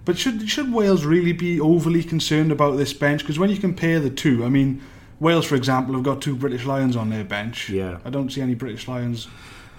But 0.06 0.16
should 0.16 0.48
should 0.48 0.72
Wales 0.72 1.04
really 1.04 1.32
be 1.32 1.60
overly 1.60 2.02
concerned 2.02 2.50
about 2.50 2.76
this 2.78 2.94
bench? 2.94 3.20
Because 3.22 3.38
when 3.38 3.50
you 3.50 3.58
compare 3.58 4.00
the 4.00 4.08
two, 4.10 4.42
I 4.44 4.48
mean, 4.48 4.80
Wales, 5.20 5.44
for 5.44 5.56
example, 5.56 5.94
have 5.94 6.04
got 6.04 6.22
two 6.22 6.34
British 6.36 6.64
Lions 6.64 6.96
on 6.96 7.10
their 7.10 7.24
bench. 7.24 7.68
Yeah. 7.68 7.98
I 8.06 8.10
don't 8.10 8.32
see 8.32 8.40
any 8.40 8.54
British 8.54 8.88
Lions 8.88 9.28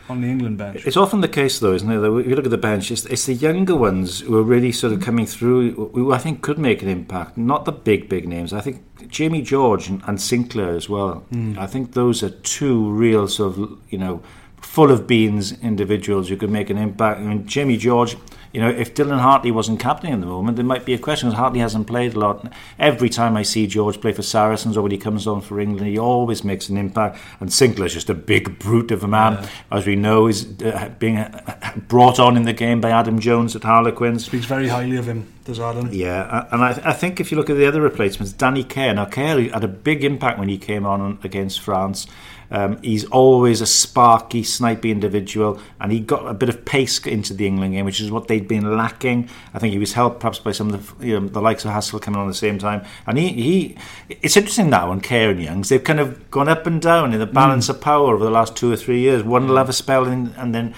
on 0.10 0.22
the 0.22 0.28
England 0.28 0.58
bench. 0.58 0.86
It's 0.86 0.98
often 0.98 1.22
the 1.22 1.28
case, 1.28 1.60
though, 1.60 1.74
isn't 1.74 1.92
it? 1.92 2.00
That 2.00 2.16
if 2.18 2.28
you 2.28 2.36
look 2.36 2.46
at 2.46 2.52
the 2.52 2.58
bench, 2.58 2.92
it's, 2.92 3.06
it's 3.06 3.26
the 3.26 3.34
younger 3.34 3.76
ones 3.76 4.22
who 4.22 4.38
are 4.38 4.44
really 4.44 4.72
sort 4.72 4.94
of 4.94 5.02
coming 5.02 5.26
through, 5.26 5.90
who 5.94 6.14
I 6.14 6.18
think 6.18 6.42
could 6.42 6.58
make 6.58 6.82
an 6.82 6.90
impact. 6.90 7.38
Not 7.38 7.66
the 7.66 7.72
big, 7.72 8.10
big 8.10 8.28
names. 8.28 8.54
I 8.54 8.62
think 8.62 8.84
Jamie 9.10 9.42
George 9.42 9.88
and, 9.90 10.02
and 10.08 10.18
Sinckler 10.18 10.76
as 10.76 10.90
well. 10.90 11.26
Hmm. 11.32 11.58
I 11.60 11.68
think 11.68 11.94
those 11.94 12.24
are 12.24 12.30
two 12.30 12.90
real 12.92 13.28
sort 13.28 13.58
of, 13.58 13.78
you 13.90 13.98
know, 13.98 14.22
full 14.62 14.92
of 14.92 15.08
beans 15.08 15.54
individuals 15.62 16.30
who 16.30 16.38
could 16.38 16.50
make 16.50 16.70
an 16.70 16.78
impact. 16.78 17.20
I 17.20 17.24
mean, 17.24 17.48
Jamie 17.48 17.78
George, 17.78 18.18
you 18.58 18.64
know, 18.64 18.72
if 18.72 18.96
Dylan 18.96 19.20
Hartley 19.20 19.52
wasn't 19.52 19.80
captain 19.80 20.12
at 20.12 20.20
the 20.20 20.26
moment, 20.26 20.58
there 20.58 20.66
might 20.66 20.84
be 20.84 20.96
a 20.96 20.98
question 20.98 21.30
because 21.30 21.38
Hartley 21.38 21.60
hasn't 21.60 21.86
played 21.86 22.16
a 22.16 22.20
lot. 22.20 22.52
Every 22.80 23.08
time 23.08 23.38
I 23.38 23.44
see 23.44 23.68
George 23.68 24.02
play 24.02 24.14
for 24.14 24.24
Saracens 24.24 24.76
or 24.76 24.82
when 24.82 24.92
he 24.92 24.98
comes 24.98 25.28
on 25.28 25.42
for 25.42 25.60
England, 25.60 25.86
he 25.86 26.00
always 26.00 26.44
makes 26.44 26.68
an 26.68 26.76
impact. 26.76 27.20
And 27.40 27.52
Sinckler's 27.52 27.94
just 27.94 28.10
a 28.10 28.16
big 28.16 28.58
brute 28.58 28.90
of 28.90 29.04
a 29.04 29.08
man, 29.08 29.48
as 29.72 29.86
we 29.86 29.96
know, 29.96 30.26
is 30.26 30.60
uh, 30.64 30.90
being 30.98 31.20
uh, 31.20 31.74
brought 31.88 32.20
on 32.20 32.36
in 32.36 32.46
the 32.46 32.54
game 32.54 32.82
by 32.82 32.90
Adam 32.90 33.20
Jones 33.20 33.56
at 33.56 33.62
Harlequins. 33.62 34.26
Speaks 34.26 34.46
very 34.46 34.70
highly 34.70 34.98
of 34.98 35.08
him, 35.08 35.32
does 35.46 35.60
Adam? 35.60 35.90
Yeah, 35.94 36.48
and 36.52 36.64
I, 36.64 36.82
I 36.84 36.94
think 36.94 37.20
if 37.20 37.32
you 37.32 37.38
look 37.38 37.52
at 37.52 37.58
the 37.58 37.68
other 37.68 37.82
replacements, 37.82 38.34
Danny 38.34 38.64
Care. 38.64 38.92
Now, 38.96 39.06
Care 39.06 39.40
had 39.40 39.64
a 39.64 39.68
big 39.68 40.04
impact 40.04 40.40
when 40.40 40.50
he 40.50 40.58
came 40.58 40.84
on 40.84 41.20
against 41.24 41.60
France. 41.60 42.08
Um, 42.50 42.82
he's 42.82 43.06
always 43.06 43.62
a 43.62 43.66
sparky, 43.66 44.44
snipey 44.44 44.90
individual, 44.92 45.60
and 45.80 45.92
he 45.92 46.00
got 46.00 46.28
a 46.28 46.34
bit 46.34 46.50
of 46.50 46.66
pace 46.66 47.06
into 47.06 47.34
the 47.34 47.46
England 47.46 47.74
game, 47.74 47.86
which 47.86 48.00
is 48.00 48.12
what 48.12 48.28
they'd 48.28 48.48
been 48.48 48.78
lacking. 48.78 49.30
I 49.54 49.60
think 49.60 49.74
he 49.74 49.80
was 49.80 49.94
helped 49.94 50.20
perhaps 50.20 50.40
by 50.40 50.52
some 50.52 50.70
of 50.72 51.00
the, 51.00 51.08
you 51.08 51.20
know, 51.20 51.28
the 51.28 51.42
likes 51.42 51.66
of 51.66 51.72
Haskell 51.72 52.00
coming 52.00 52.20
on 52.20 52.28
at 52.28 52.32
the 52.32 52.36
same 52.36 52.58
time. 52.58 52.86
And 53.06 53.18
he, 53.18 53.30
he 53.30 53.78
it's 54.10 54.38
interesting 54.38 54.70
now 54.70 54.92
on 54.92 55.02
Care 55.02 55.32
and 55.32 55.42
Youngs, 55.42 55.70
they've 55.70 55.84
kind 55.84 56.00
of 56.00 56.32
gone 56.32 56.48
up 56.48 56.66
and 56.66 56.82
down 56.82 57.14
in 57.14 57.20
the 57.20 57.26
balance 57.26 57.70
of 57.70 57.82
power 57.82 58.14
over 58.14 58.24
the 58.24 58.32
last 58.32 58.56
two 58.56 58.72
or 58.72 58.76
three 58.76 59.00
years. 59.00 59.24
One 59.24 59.48
will 59.48 59.58
have 59.58 59.70
a 59.70 59.74
spell, 59.74 60.06
in, 60.06 60.34
and 60.38 60.56
then 60.56 60.74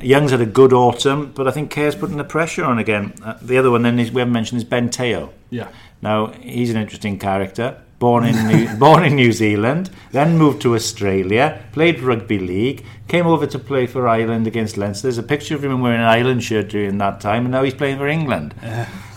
Young's 0.00 0.30
had 0.30 0.40
a 0.40 0.46
good 0.46 0.72
autumn, 0.72 1.32
but 1.34 1.48
I 1.48 1.50
think 1.50 1.70
Care's 1.70 1.96
putting 1.96 2.16
the 2.16 2.24
pressure 2.24 2.64
on 2.64 2.78
again. 2.78 3.14
Uh, 3.24 3.36
the 3.42 3.58
other 3.58 3.70
one 3.70 3.82
then 3.82 3.98
is 3.98 4.12
we 4.12 4.20
haven't 4.20 4.32
mentioned 4.32 4.58
is 4.58 4.64
Ben 4.64 4.88
Te'o. 4.90 5.30
Yeah. 5.50 5.68
Now 6.02 6.28
he's 6.28 6.70
an 6.70 6.76
interesting 6.76 7.18
character. 7.18 7.82
Born 7.98 8.24
in 8.24 8.46
New, 8.46 8.76
born 8.78 9.04
in 9.04 9.16
New 9.16 9.32
Zealand, 9.32 9.90
then 10.12 10.38
moved 10.38 10.62
to 10.62 10.74
Australia, 10.74 11.64
played 11.72 12.00
rugby 12.00 12.38
league, 12.38 12.84
came 13.08 13.26
over 13.26 13.46
to 13.46 13.58
play 13.58 13.86
for 13.86 14.06
Ireland 14.06 14.46
against 14.46 14.76
Leinster. 14.76 15.02
There's 15.08 15.18
a 15.18 15.22
picture 15.22 15.54
of 15.56 15.64
him 15.64 15.80
wearing 15.80 16.00
an 16.00 16.06
Ireland 16.06 16.44
shirt 16.44 16.68
during 16.68 16.98
that 16.98 17.20
time, 17.20 17.44
and 17.44 17.52
now 17.52 17.64
he's 17.64 17.74
playing 17.74 17.98
for 17.98 18.06
England. 18.06 18.54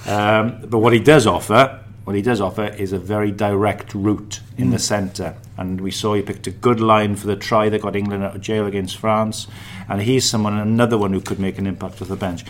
Um, 0.08 0.62
but 0.68 0.80
what 0.80 0.94
he 0.94 1.00
does 1.00 1.28
offer, 1.28 1.80
what 2.04 2.16
he 2.16 2.22
does 2.22 2.42
offer 2.42 2.66
is 2.66 2.92
a 2.94 3.00
very 3.00 3.32
direct 3.32 3.94
route 3.94 4.40
in 4.58 4.70
mm. 4.70 4.72
the 4.72 4.80
centre. 4.80 5.36
And 5.58 5.80
we 5.80 5.92
saw 5.92 6.16
he 6.16 6.24
picked 6.24 6.48
a 6.48 6.52
good 6.52 6.80
line 6.80 7.16
for 7.16 7.28
the 7.28 7.36
try 7.36 7.70
that 7.70 7.82
got 7.82 7.96
England 7.96 8.24
out 8.24 8.36
of 8.36 8.42
jail 8.42 8.66
against 8.66 8.98
France. 8.98 9.48
And 9.88 10.02
he's 10.02 10.28
someone, 10.28 10.58
another 10.58 10.98
one 10.98 11.14
who 11.14 11.22
could 11.22 11.40
make 11.40 11.60
an 11.60 11.68
impact 11.68 12.00
with 12.00 12.10
the 12.10 12.16
bench. 12.16 12.44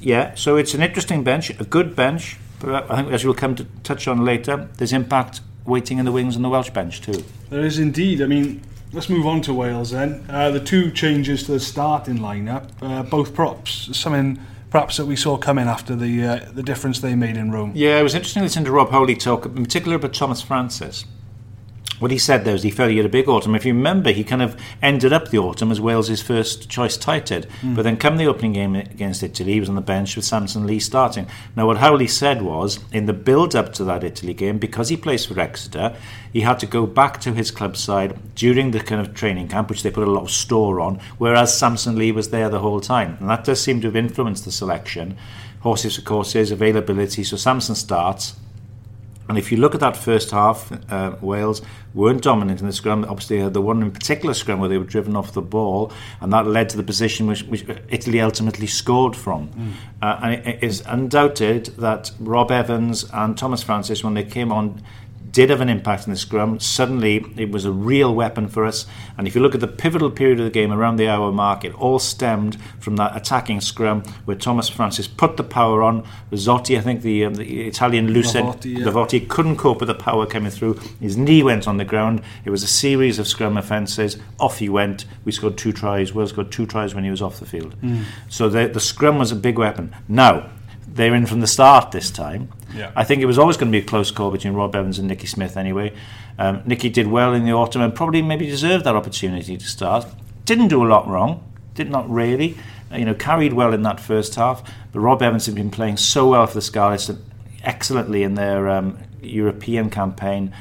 Yeah, 0.00 0.34
so 0.34 0.56
it's 0.56 0.74
an 0.74 0.82
interesting 0.82 1.24
bench, 1.24 1.50
a 1.50 1.64
good 1.64 1.96
bench. 1.96 2.36
But 2.60 2.90
I 2.90 2.96
think, 2.96 3.12
as 3.12 3.24
we'll 3.24 3.34
come 3.34 3.54
to 3.56 3.64
touch 3.82 4.06
on 4.06 4.24
later, 4.24 4.68
there's 4.76 4.92
impact 4.92 5.40
waiting 5.64 5.98
in 5.98 6.04
the 6.04 6.12
wings 6.12 6.36
on 6.36 6.42
the 6.42 6.48
Welsh 6.48 6.70
bench 6.70 7.00
too. 7.00 7.24
There 7.48 7.64
is 7.64 7.78
indeed. 7.78 8.22
I 8.22 8.26
mean, 8.26 8.62
let's 8.92 9.08
move 9.08 9.26
on 9.26 9.40
to 9.42 9.54
Wales 9.54 9.90
then. 9.90 10.24
Uh, 10.28 10.50
the 10.50 10.60
two 10.60 10.90
changes 10.90 11.44
to 11.44 11.52
the 11.52 11.60
starting 11.60 12.18
lineup, 12.18 12.70
uh, 12.82 13.02
both 13.02 13.34
props, 13.34 13.96
something 13.96 14.38
perhaps 14.70 14.96
that 14.98 15.06
we 15.06 15.16
saw 15.16 15.36
coming 15.36 15.66
after 15.66 15.96
the 15.96 16.24
uh, 16.24 16.50
the 16.52 16.62
difference 16.62 17.00
they 17.00 17.14
made 17.14 17.36
in 17.36 17.50
Rome. 17.50 17.72
Yeah, 17.74 17.98
it 17.98 18.02
was 18.02 18.14
interesting 18.14 18.42
listening 18.42 18.66
to 18.66 18.72
Rob 18.72 18.90
Howley 18.90 19.16
talk, 19.16 19.46
in 19.46 19.64
particular 19.64 19.96
about 19.96 20.14
Thomas 20.14 20.40
Francis 20.40 21.04
what 22.00 22.10
he 22.10 22.18
said 22.18 22.44
there 22.44 22.54
is 22.54 22.62
he 22.62 22.70
felt 22.70 22.90
he 22.90 22.96
had 22.96 23.06
a 23.06 23.10
big 23.10 23.28
autumn. 23.28 23.54
If 23.54 23.64
you 23.64 23.74
remember, 23.74 24.10
he 24.10 24.24
kind 24.24 24.42
of 24.42 24.60
ended 24.82 25.12
up 25.12 25.28
the 25.28 25.38
autumn 25.38 25.70
as 25.70 25.80
Wales's 25.80 26.20
first 26.20 26.68
choice 26.68 26.96
tight 26.96 27.28
head. 27.28 27.46
Mm. 27.60 27.76
But 27.76 27.82
then, 27.82 27.96
come 27.96 28.16
the 28.16 28.26
opening 28.26 28.54
game 28.54 28.74
against 28.74 29.22
Italy, 29.22 29.52
he 29.52 29.60
was 29.60 29.68
on 29.68 29.74
the 29.74 29.80
bench 29.80 30.16
with 30.16 30.24
Samson 30.24 30.66
Lee 30.66 30.80
starting. 30.80 31.26
Now, 31.54 31.66
what 31.66 31.76
Howley 31.76 32.08
said 32.08 32.42
was, 32.42 32.80
in 32.90 33.06
the 33.06 33.12
build 33.12 33.54
up 33.54 33.72
to 33.74 33.84
that 33.84 34.02
Italy 34.02 34.34
game, 34.34 34.58
because 34.58 34.88
he 34.88 34.96
plays 34.96 35.24
for 35.26 35.38
Exeter, 35.38 35.94
he 36.32 36.40
had 36.40 36.58
to 36.60 36.66
go 36.66 36.86
back 36.86 37.20
to 37.20 37.32
his 37.32 37.50
club 37.50 37.76
side 37.76 38.18
during 38.34 38.70
the 38.70 38.80
kind 38.80 39.00
of 39.00 39.14
training 39.14 39.48
camp, 39.48 39.68
which 39.68 39.82
they 39.82 39.90
put 39.90 40.08
a 40.08 40.10
lot 40.10 40.22
of 40.22 40.30
store 40.30 40.80
on, 40.80 41.00
whereas 41.18 41.56
Samson 41.56 41.96
Lee 41.96 42.12
was 42.12 42.30
there 42.30 42.48
the 42.48 42.60
whole 42.60 42.80
time. 42.80 43.16
And 43.20 43.28
that 43.28 43.44
does 43.44 43.62
seem 43.62 43.80
to 43.82 43.88
have 43.88 43.96
influenced 43.96 44.44
the 44.44 44.52
selection. 44.52 45.16
Horses 45.60 45.96
for 45.96 46.02
courses, 46.02 46.50
availability. 46.50 47.24
So 47.24 47.36
Samson 47.36 47.74
starts. 47.74 48.34
And 49.30 49.38
if 49.38 49.52
you 49.52 49.58
look 49.58 49.76
at 49.76 49.80
that 49.80 49.96
first 49.96 50.32
half, 50.32 50.72
uh, 50.90 51.14
Wales 51.20 51.62
weren't 51.94 52.20
dominant 52.20 52.58
in 52.58 52.66
the 52.66 52.72
scrum. 52.72 53.04
Obviously, 53.08 53.36
they 53.36 53.44
had 53.44 53.54
the 53.54 53.62
one 53.62 53.80
in 53.80 53.92
particular 53.92 54.34
scrum 54.34 54.58
where 54.58 54.68
they 54.68 54.76
were 54.76 54.82
driven 54.82 55.14
off 55.14 55.34
the 55.34 55.40
ball, 55.40 55.92
and 56.20 56.32
that 56.32 56.48
led 56.48 56.68
to 56.70 56.76
the 56.76 56.82
position 56.82 57.28
which, 57.28 57.44
which 57.44 57.64
Italy 57.90 58.20
ultimately 58.20 58.66
scored 58.66 59.14
from. 59.14 59.48
Mm. 59.50 59.72
Uh, 60.02 60.18
and 60.24 60.34
it, 60.34 60.46
it 60.48 60.64
is 60.64 60.82
undoubted 60.84 61.66
that 61.78 62.10
Rob 62.18 62.50
Evans 62.50 63.08
and 63.12 63.38
Thomas 63.38 63.62
Francis, 63.62 64.02
when 64.02 64.14
they 64.14 64.24
came 64.24 64.50
on, 64.50 64.82
did 65.32 65.50
have 65.50 65.60
an 65.60 65.68
impact 65.68 66.06
in 66.06 66.12
the 66.12 66.18
scrum. 66.18 66.58
Suddenly, 66.58 67.24
it 67.36 67.50
was 67.50 67.64
a 67.64 67.70
real 67.70 68.14
weapon 68.14 68.48
for 68.48 68.64
us. 68.64 68.86
And 69.16 69.26
if 69.26 69.34
you 69.34 69.40
look 69.40 69.54
at 69.54 69.60
the 69.60 69.68
pivotal 69.68 70.10
period 70.10 70.38
of 70.38 70.44
the 70.44 70.50
game 70.50 70.72
around 70.72 70.96
the 70.96 71.08
hour 71.08 71.30
mark, 71.30 71.64
it 71.64 71.74
all 71.74 71.98
stemmed 71.98 72.60
from 72.78 72.96
that 72.96 73.16
attacking 73.16 73.60
scrum 73.60 74.02
where 74.24 74.36
Thomas 74.36 74.68
Francis 74.68 75.06
put 75.06 75.36
the 75.36 75.44
power 75.44 75.82
on. 75.82 76.06
Zotti, 76.32 76.76
I 76.76 76.80
think 76.80 77.02
the, 77.02 77.24
um, 77.24 77.34
the 77.34 77.66
Italian 77.66 78.08
loosehead, 78.08 78.60
Lovotti, 78.62 79.20
yeah. 79.20 79.26
couldn't 79.28 79.56
cope 79.56 79.80
with 79.80 79.88
the 79.88 79.94
power 79.94 80.26
coming 80.26 80.50
through. 80.50 80.74
His 81.00 81.16
knee 81.16 81.42
went 81.42 81.68
on 81.68 81.76
the 81.76 81.84
ground. 81.84 82.22
It 82.44 82.50
was 82.50 82.62
a 82.62 82.68
series 82.68 83.18
of 83.18 83.28
scrum 83.28 83.56
offences. 83.56 84.16
Off 84.38 84.58
he 84.58 84.68
went. 84.68 85.04
We 85.24 85.32
scored 85.32 85.58
two 85.58 85.72
tries. 85.72 86.14
Wales 86.14 86.30
scored 86.30 86.50
two 86.50 86.66
tries 86.66 86.94
when 86.94 87.04
he 87.04 87.10
was 87.10 87.22
off 87.22 87.40
the 87.40 87.46
field. 87.46 87.80
Mm. 87.82 88.04
So 88.28 88.48
the, 88.48 88.68
the 88.68 88.80
scrum 88.80 89.18
was 89.18 89.32
a 89.32 89.36
big 89.36 89.58
weapon. 89.58 89.94
Now, 90.08 90.50
they're 90.86 91.14
in 91.14 91.26
from 91.26 91.40
the 91.40 91.46
start 91.46 91.92
this 91.92 92.10
time. 92.10 92.50
Yeah. 92.74 92.92
I 92.94 93.04
think 93.04 93.22
it 93.22 93.26
was 93.26 93.38
always 93.38 93.56
going 93.56 93.72
to 93.72 93.78
be 93.78 93.84
a 93.84 93.86
close 93.86 94.10
call 94.10 94.30
between 94.30 94.54
Rob 94.54 94.74
Evans 94.74 94.98
and 94.98 95.08
Nicky 95.08 95.26
Smith 95.26 95.56
anyway. 95.56 95.92
Um, 96.38 96.62
Nicky 96.64 96.88
did 96.88 97.06
well 97.06 97.34
in 97.34 97.44
the 97.44 97.52
autumn 97.52 97.82
and 97.82 97.94
probably 97.94 98.22
maybe 98.22 98.46
deserved 98.46 98.84
that 98.84 98.96
opportunity 98.96 99.56
to 99.56 99.66
start. 99.66 100.06
Didn't 100.44 100.68
do 100.68 100.84
a 100.84 100.88
lot 100.88 101.06
wrong, 101.08 101.44
did 101.74 101.90
not 101.90 102.08
really. 102.10 102.56
You 102.92 103.04
know, 103.04 103.14
carried 103.14 103.52
well 103.52 103.72
in 103.72 103.82
that 103.82 104.00
first 104.00 104.34
half. 104.34 104.62
But 104.92 105.00
Rob 105.00 105.22
Evans 105.22 105.46
has 105.46 105.54
been 105.54 105.70
playing 105.70 105.96
so 105.96 106.28
well 106.30 106.46
for 106.46 106.54
the 106.54 106.62
Scarlets, 106.62 107.10
excellently 107.62 108.22
in 108.22 108.34
their 108.34 108.68
um, 108.68 108.98
European 109.22 109.90
campaign. 109.90 110.52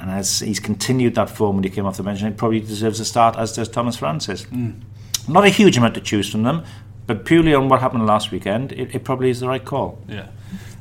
And 0.00 0.10
as 0.10 0.38
he's 0.40 0.60
continued 0.60 1.16
that 1.16 1.28
form 1.28 1.56
when 1.56 1.64
he 1.64 1.70
came 1.70 1.84
off 1.84 1.96
the 1.96 2.04
bench, 2.04 2.20
and 2.20 2.32
he 2.32 2.36
probably 2.36 2.60
deserves 2.60 3.00
a 3.00 3.04
start, 3.04 3.36
as 3.36 3.52
does 3.52 3.68
Thomas 3.68 3.96
Francis. 3.96 4.44
Mm. 4.44 4.82
Not 5.28 5.44
a 5.44 5.48
huge 5.48 5.76
amount 5.76 5.94
to 5.94 6.00
choose 6.00 6.30
from 6.30 6.44
them, 6.44 6.64
but 7.06 7.24
purely 7.24 7.54
on 7.54 7.68
what 7.68 7.80
happened 7.80 8.06
last 8.06 8.30
weekend, 8.30 8.72
it, 8.72 8.94
it 8.94 9.04
probably 9.04 9.30
is 9.30 9.40
the 9.40 9.48
right 9.48 9.64
call. 9.64 9.98
Yeah. 10.08 10.28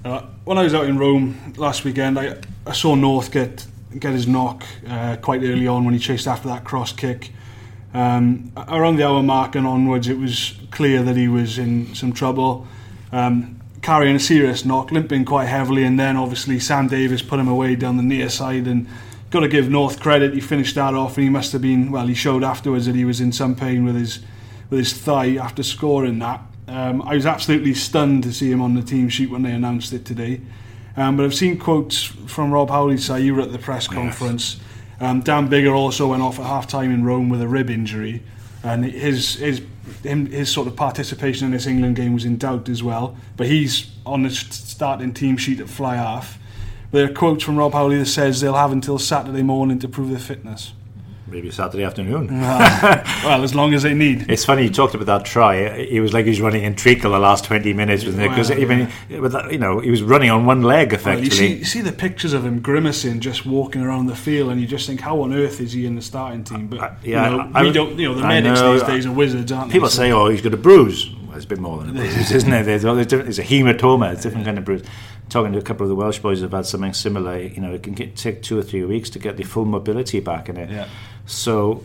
Uh, 0.07 0.21
when 0.45 0.57
I 0.57 0.63
was 0.63 0.73
out 0.73 0.85
in 0.85 0.97
Rome 0.97 1.53
last 1.57 1.83
weekend, 1.83 2.17
I, 2.17 2.37
I 2.65 2.71
saw 2.71 2.95
North 2.95 3.29
get 3.29 3.67
get 3.99 4.13
his 4.13 4.25
knock 4.25 4.63
uh, 4.87 5.17
quite 5.17 5.41
early 5.43 5.67
on 5.67 5.83
when 5.83 5.93
he 5.93 5.99
chased 5.99 6.27
after 6.27 6.47
that 6.47 6.63
cross 6.63 6.93
kick. 6.93 7.33
Um, 7.93 8.53
around 8.55 8.95
the 8.95 9.05
hour 9.05 9.21
mark 9.21 9.55
and 9.55 9.67
onwards, 9.67 10.07
it 10.07 10.17
was 10.17 10.57
clear 10.71 11.03
that 11.03 11.17
he 11.17 11.27
was 11.27 11.57
in 11.57 11.93
some 11.93 12.13
trouble, 12.13 12.65
um, 13.11 13.59
carrying 13.81 14.15
a 14.15 14.19
serious 14.19 14.63
knock, 14.63 14.93
limping 14.93 15.25
quite 15.25 15.47
heavily, 15.47 15.83
and 15.83 15.99
then 15.99 16.15
obviously 16.15 16.57
Sam 16.57 16.87
Davies 16.87 17.21
put 17.21 17.37
him 17.37 17.49
away 17.49 17.75
down 17.75 17.97
the 17.97 18.03
near 18.03 18.29
side. 18.29 18.65
And 18.65 18.87
got 19.29 19.41
to 19.41 19.49
give 19.49 19.69
North 19.69 19.99
credit; 19.99 20.33
he 20.33 20.39
finished 20.39 20.75
that 20.75 20.93
off, 20.93 21.17
and 21.17 21.25
he 21.25 21.29
must 21.29 21.51
have 21.51 21.61
been 21.61 21.91
well. 21.91 22.07
He 22.07 22.13
showed 22.13 22.45
afterwards 22.45 22.85
that 22.85 22.95
he 22.95 23.03
was 23.03 23.19
in 23.19 23.33
some 23.33 23.55
pain 23.57 23.83
with 23.83 23.95
his 23.95 24.19
with 24.69 24.79
his 24.79 24.93
thigh 24.93 25.35
after 25.35 25.63
scoring 25.63 26.19
that. 26.19 26.39
Um, 26.67 27.01
I 27.03 27.15
was 27.15 27.25
absolutely 27.25 27.73
stunned 27.73 28.23
to 28.23 28.33
see 28.33 28.51
him 28.51 28.61
on 28.61 28.73
the 28.73 28.81
team 28.81 29.07
sheet 29.09 29.29
when 29.29 29.43
they 29.43 29.51
announced 29.51 29.93
it 29.93 30.05
today. 30.05 30.41
Um, 30.97 31.15
but 31.15 31.25
I've 31.25 31.35
seen 31.35 31.57
quotes 31.57 32.03
from 32.03 32.51
Rob 32.51 32.69
Howley 32.69 32.97
say 32.97 33.21
you 33.21 33.35
were 33.35 33.41
at 33.41 33.51
the 33.51 33.59
press 33.59 33.87
conference. 33.87 34.55
Yes. 34.55 34.63
Um, 34.99 35.21
Dan 35.21 35.47
Biggar 35.47 35.73
also 35.73 36.07
went 36.07 36.23
off 36.23 36.39
at 36.39 36.45
half 36.45 36.67
time 36.67 36.91
in 36.91 37.05
Rome 37.05 37.29
with 37.29 37.41
a 37.41 37.47
rib 37.47 37.69
injury, 37.69 38.23
and 38.63 38.83
his 38.83 39.35
his 39.35 39.61
him, 40.03 40.25
his 40.25 40.51
sort 40.51 40.67
of 40.67 40.75
participation 40.75 41.45
in 41.45 41.51
this 41.51 41.67
England 41.67 41.95
game 41.95 42.13
was 42.13 42.25
in 42.25 42.37
doubt 42.37 42.67
as 42.67 42.81
well. 42.81 43.15
But 43.37 43.47
he's 43.47 43.91
on 44.05 44.23
the 44.23 44.31
starting 44.31 45.13
team 45.13 45.37
sheet 45.37 45.59
at 45.59 45.69
fly 45.69 45.95
half. 45.95 46.39
There 46.91 47.05
are 47.05 47.13
quotes 47.13 47.43
from 47.43 47.57
Rob 47.57 47.73
Howley 47.73 47.99
that 47.99 48.07
says 48.07 48.41
they'll 48.41 48.55
have 48.55 48.71
until 48.71 48.97
Saturday 48.97 49.43
morning 49.43 49.77
to 49.79 49.87
prove 49.87 50.09
their 50.09 50.19
fitness 50.19 50.73
maybe 51.27 51.51
Saturday 51.51 51.83
afternoon. 51.83 52.27
well, 52.31 53.43
as 53.43 53.53
long 53.53 53.73
as 53.73 53.83
they 53.83 53.93
need. 53.93 54.29
It's 54.29 54.45
funny 54.45 54.63
you 54.63 54.69
talked 54.69 54.95
about 54.95 55.05
that 55.05 55.25
try. 55.25 55.85
He 55.85 55.99
was 55.99 56.13
like 56.13 56.25
he 56.25 56.29
was 56.29 56.41
running 56.41 56.63
in 56.63 56.75
treacle 56.75 57.11
the 57.11 57.19
last 57.19 57.45
twenty 57.45 57.73
minutes, 57.73 58.05
wasn't 58.05 58.23
it? 58.23 58.29
Because 58.29 58.49
well, 58.49 58.59
even 58.59 58.91
yeah. 59.09 59.49
you 59.49 59.57
know 59.57 59.79
he 59.79 59.91
was 59.91 60.03
running 60.03 60.29
on 60.29 60.45
one 60.45 60.61
leg 60.61 60.93
effectively. 60.93 61.15
Well, 61.15 61.23
you, 61.23 61.31
see, 61.31 61.55
you, 61.59 61.65
see, 61.65 61.81
the 61.81 61.91
pictures 61.91 62.33
of 62.33 62.45
him 62.45 62.59
grimacing, 62.59 63.19
just 63.19 63.45
walking 63.45 63.81
around 63.81 64.07
the 64.07 64.15
field, 64.15 64.51
and 64.51 64.61
you 64.61 64.67
just 64.67 64.87
think, 64.87 65.01
how 65.01 65.21
on 65.21 65.33
earth 65.33 65.59
is 65.59 65.73
he 65.73 65.85
in 65.85 65.95
the 65.95 66.01
starting 66.01 66.43
team? 66.43 66.67
But 66.67 66.79
uh, 66.79 66.93
yeah, 67.03 67.29
you 67.29 67.37
know, 67.37 67.51
I, 67.53 67.63
we 67.63 67.71
don't. 67.71 67.97
You 67.97 68.09
know, 68.09 68.15
the 68.15 68.27
medics 68.27 68.59
know, 68.59 68.73
these 68.73 68.83
days 68.83 69.05
are 69.05 69.11
wizards, 69.11 69.51
aren't 69.51 69.71
people 69.71 69.89
they? 69.89 69.95
say, 69.95 70.11
oh, 70.11 70.29
he's 70.29 70.41
got 70.41 70.53
a 70.53 70.57
bruise. 70.57 71.09
Well, 71.27 71.35
it's 71.35 71.45
a 71.45 71.49
bit 71.49 71.59
more 71.59 71.79
than 71.79 71.89
a 71.89 71.93
bruise, 71.93 72.31
isn't 72.31 72.53
it? 72.53 72.63
There's, 72.63 72.83
there's, 72.83 73.39
a 73.39 73.43
hematoma. 73.43 74.13
It's 74.13 74.21
a 74.21 74.29
different 74.29 74.45
kind 74.45 74.57
of 74.57 74.65
bruise 74.65 74.83
talking 75.29 75.53
to 75.53 75.59
a 75.59 75.61
couple 75.61 75.83
of 75.83 75.89
the 75.89 75.95
Welsh 75.95 76.19
boys 76.19 76.41
who've 76.41 76.51
had 76.51 76.65
something 76.65 76.93
similar, 76.93 77.37
you 77.39 77.61
know, 77.61 77.73
it 77.73 77.83
can 77.83 77.93
get, 77.93 78.15
take 78.15 78.41
two 78.41 78.57
or 78.57 78.63
three 78.63 78.85
weeks 78.85 79.09
to 79.11 79.19
get 79.19 79.37
the 79.37 79.43
full 79.43 79.65
mobility 79.65 80.19
back 80.19 80.49
in 80.49 80.57
it. 80.57 80.69
Yeah. 80.69 80.87
So, 81.27 81.83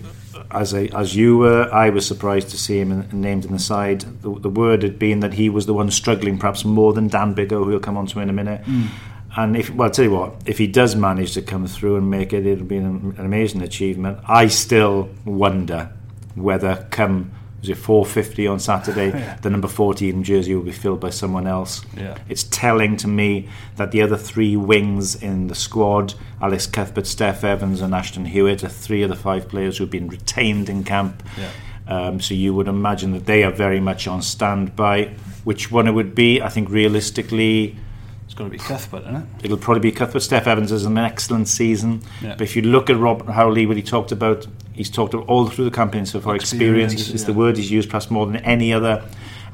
as 0.50 0.72
I, 0.72 0.84
as 0.94 1.14
you 1.14 1.37
were, 1.38 1.68
I 1.72 1.90
was 1.90 2.06
surprised 2.06 2.49
to 2.50 2.58
see 2.58 2.80
him 2.80 2.92
in, 2.92 3.20
named 3.20 3.44
in 3.44 3.52
the 3.52 3.58
side. 3.58 4.00
The, 4.22 4.38
the, 4.38 4.49
word 4.49 4.82
had 4.82 4.99
been 4.99 5.20
that 5.20 5.34
he 5.34 5.50
was 5.50 5.66
the 5.66 5.75
one 5.75 5.90
struggling, 5.90 6.38
perhaps 6.38 6.64
more 6.64 6.92
than 6.92 7.08
Dan 7.08 7.34
Biggar, 7.34 7.50
who 7.50 7.66
we'll 7.66 7.80
come 7.80 7.96
on 7.96 8.06
to 8.06 8.20
in 8.20 8.30
a 8.30 8.32
minute. 8.32 8.64
Mm. 8.64 8.88
And 9.37 9.56
if, 9.56 9.70
well, 9.70 9.88
I'll 9.88 9.90
tell 9.92 10.04
you 10.04 10.12
what, 10.12 10.34
if 10.46 10.58
he 10.58 10.66
does 10.66 10.94
manage 10.94 11.34
to 11.34 11.42
come 11.42 11.66
through 11.66 11.96
and 11.96 12.11
make 12.11 12.32
it, 12.32 12.46
it'll 12.46 12.64
be 12.64 12.76
an, 12.76 13.14
an 13.18 13.25
amazing 13.25 13.62
achievement. 13.62 14.18
I 14.28 14.46
still 14.49 15.11
wonder 15.25 15.90
whether 16.34 16.87
come 16.90 17.32
was 17.62 17.71
it 17.71 17.76
450 17.76 18.47
on 18.49 18.59
Saturday? 18.59 19.09
yeah. 19.19 19.37
The 19.37 19.49
number 19.49 19.69
14 19.69 20.25
jersey 20.25 20.54
will 20.54 20.64
be 20.64 20.73
filled 20.73 20.99
by 20.99 21.11
someone 21.11 21.47
else. 21.47 21.85
Yeah. 21.97 22.19
It's 22.28 22.42
telling 22.42 22.97
to 22.99 23.09
me 23.09 23.49
that 23.76 23.92
the 23.92 24.02
other 24.02 24.16
three 24.16 24.57
wings 24.57 25.14
in 25.14 25.47
the 25.47 25.54
squad, 25.54 26.14
Alex 26.40 26.66
Cuthbert, 26.66 27.04
Steff 27.04 27.45
Evans, 27.45 27.81
and 27.81 27.95
Ashton 27.95 28.25
Hewitt, 28.26 28.64
are 28.64 28.69
three 28.69 29.04
of 29.04 29.11
the 29.11 29.16
five 29.16 29.49
players 29.49 29.78
who've 29.78 29.88
been 29.88 30.09
retained 30.09 30.69
in 30.69 30.83
camp. 30.83 31.23
Yeah. 31.38 31.50
Um, 31.87 32.21
so 32.21 32.35
you 32.35 32.52
would 32.52 32.66
imagine 32.66 33.12
that 33.12 33.26
they 33.26 33.45
are 33.45 33.52
very 33.52 33.81
much 33.81 34.09
on 34.09 34.23
standby. 34.23 35.14
Which 35.45 35.71
one 35.71 35.87
it 35.87 35.92
would 35.92 36.16
be? 36.16 36.42
I 36.42 36.49
think 36.49 36.69
realistically. 36.69 37.76
It's 38.25 38.35
got 38.35 38.45
to 38.45 38.50
be 38.50 38.59
Cuthbert, 38.59 39.02
isn't 39.02 39.16
it? 39.16 39.26
It'll 39.45 39.59
probably 39.59 39.81
be 39.81 39.92
Cuthbert. 39.92 40.23
Steff 40.23 40.47
Evans 40.49 40.71
has 40.71 40.85
an 40.85 40.99
excellent 40.99 41.47
season. 41.47 42.02
Yeah. 42.23 42.31
But 42.31 42.42
if 42.42 42.57
you 42.57 42.62
look 42.62 42.90
at 42.90 42.97
Rob 42.97 43.28
Howley, 43.28 43.66
what 43.66 43.76
he 43.76 43.83
talked 43.83 44.11
about 44.11 44.47
he's 44.75 44.91
talked 44.91 45.14
all 45.14 45.49
through 45.49 45.64
the 45.64 45.71
campaign 45.71 46.07
so 46.07 46.21
far. 46.21 46.35
Experience, 46.35 46.93
experience 46.93 47.14
is 47.14 47.23
yeah. 47.23 47.26
the 47.26 47.33
word 47.35 47.57
he's 47.57 47.71
used, 47.71 47.91
perhaps 47.91 48.11
more 48.11 48.26
than 48.26 48.37
any 48.37 48.73
other. 48.73 49.05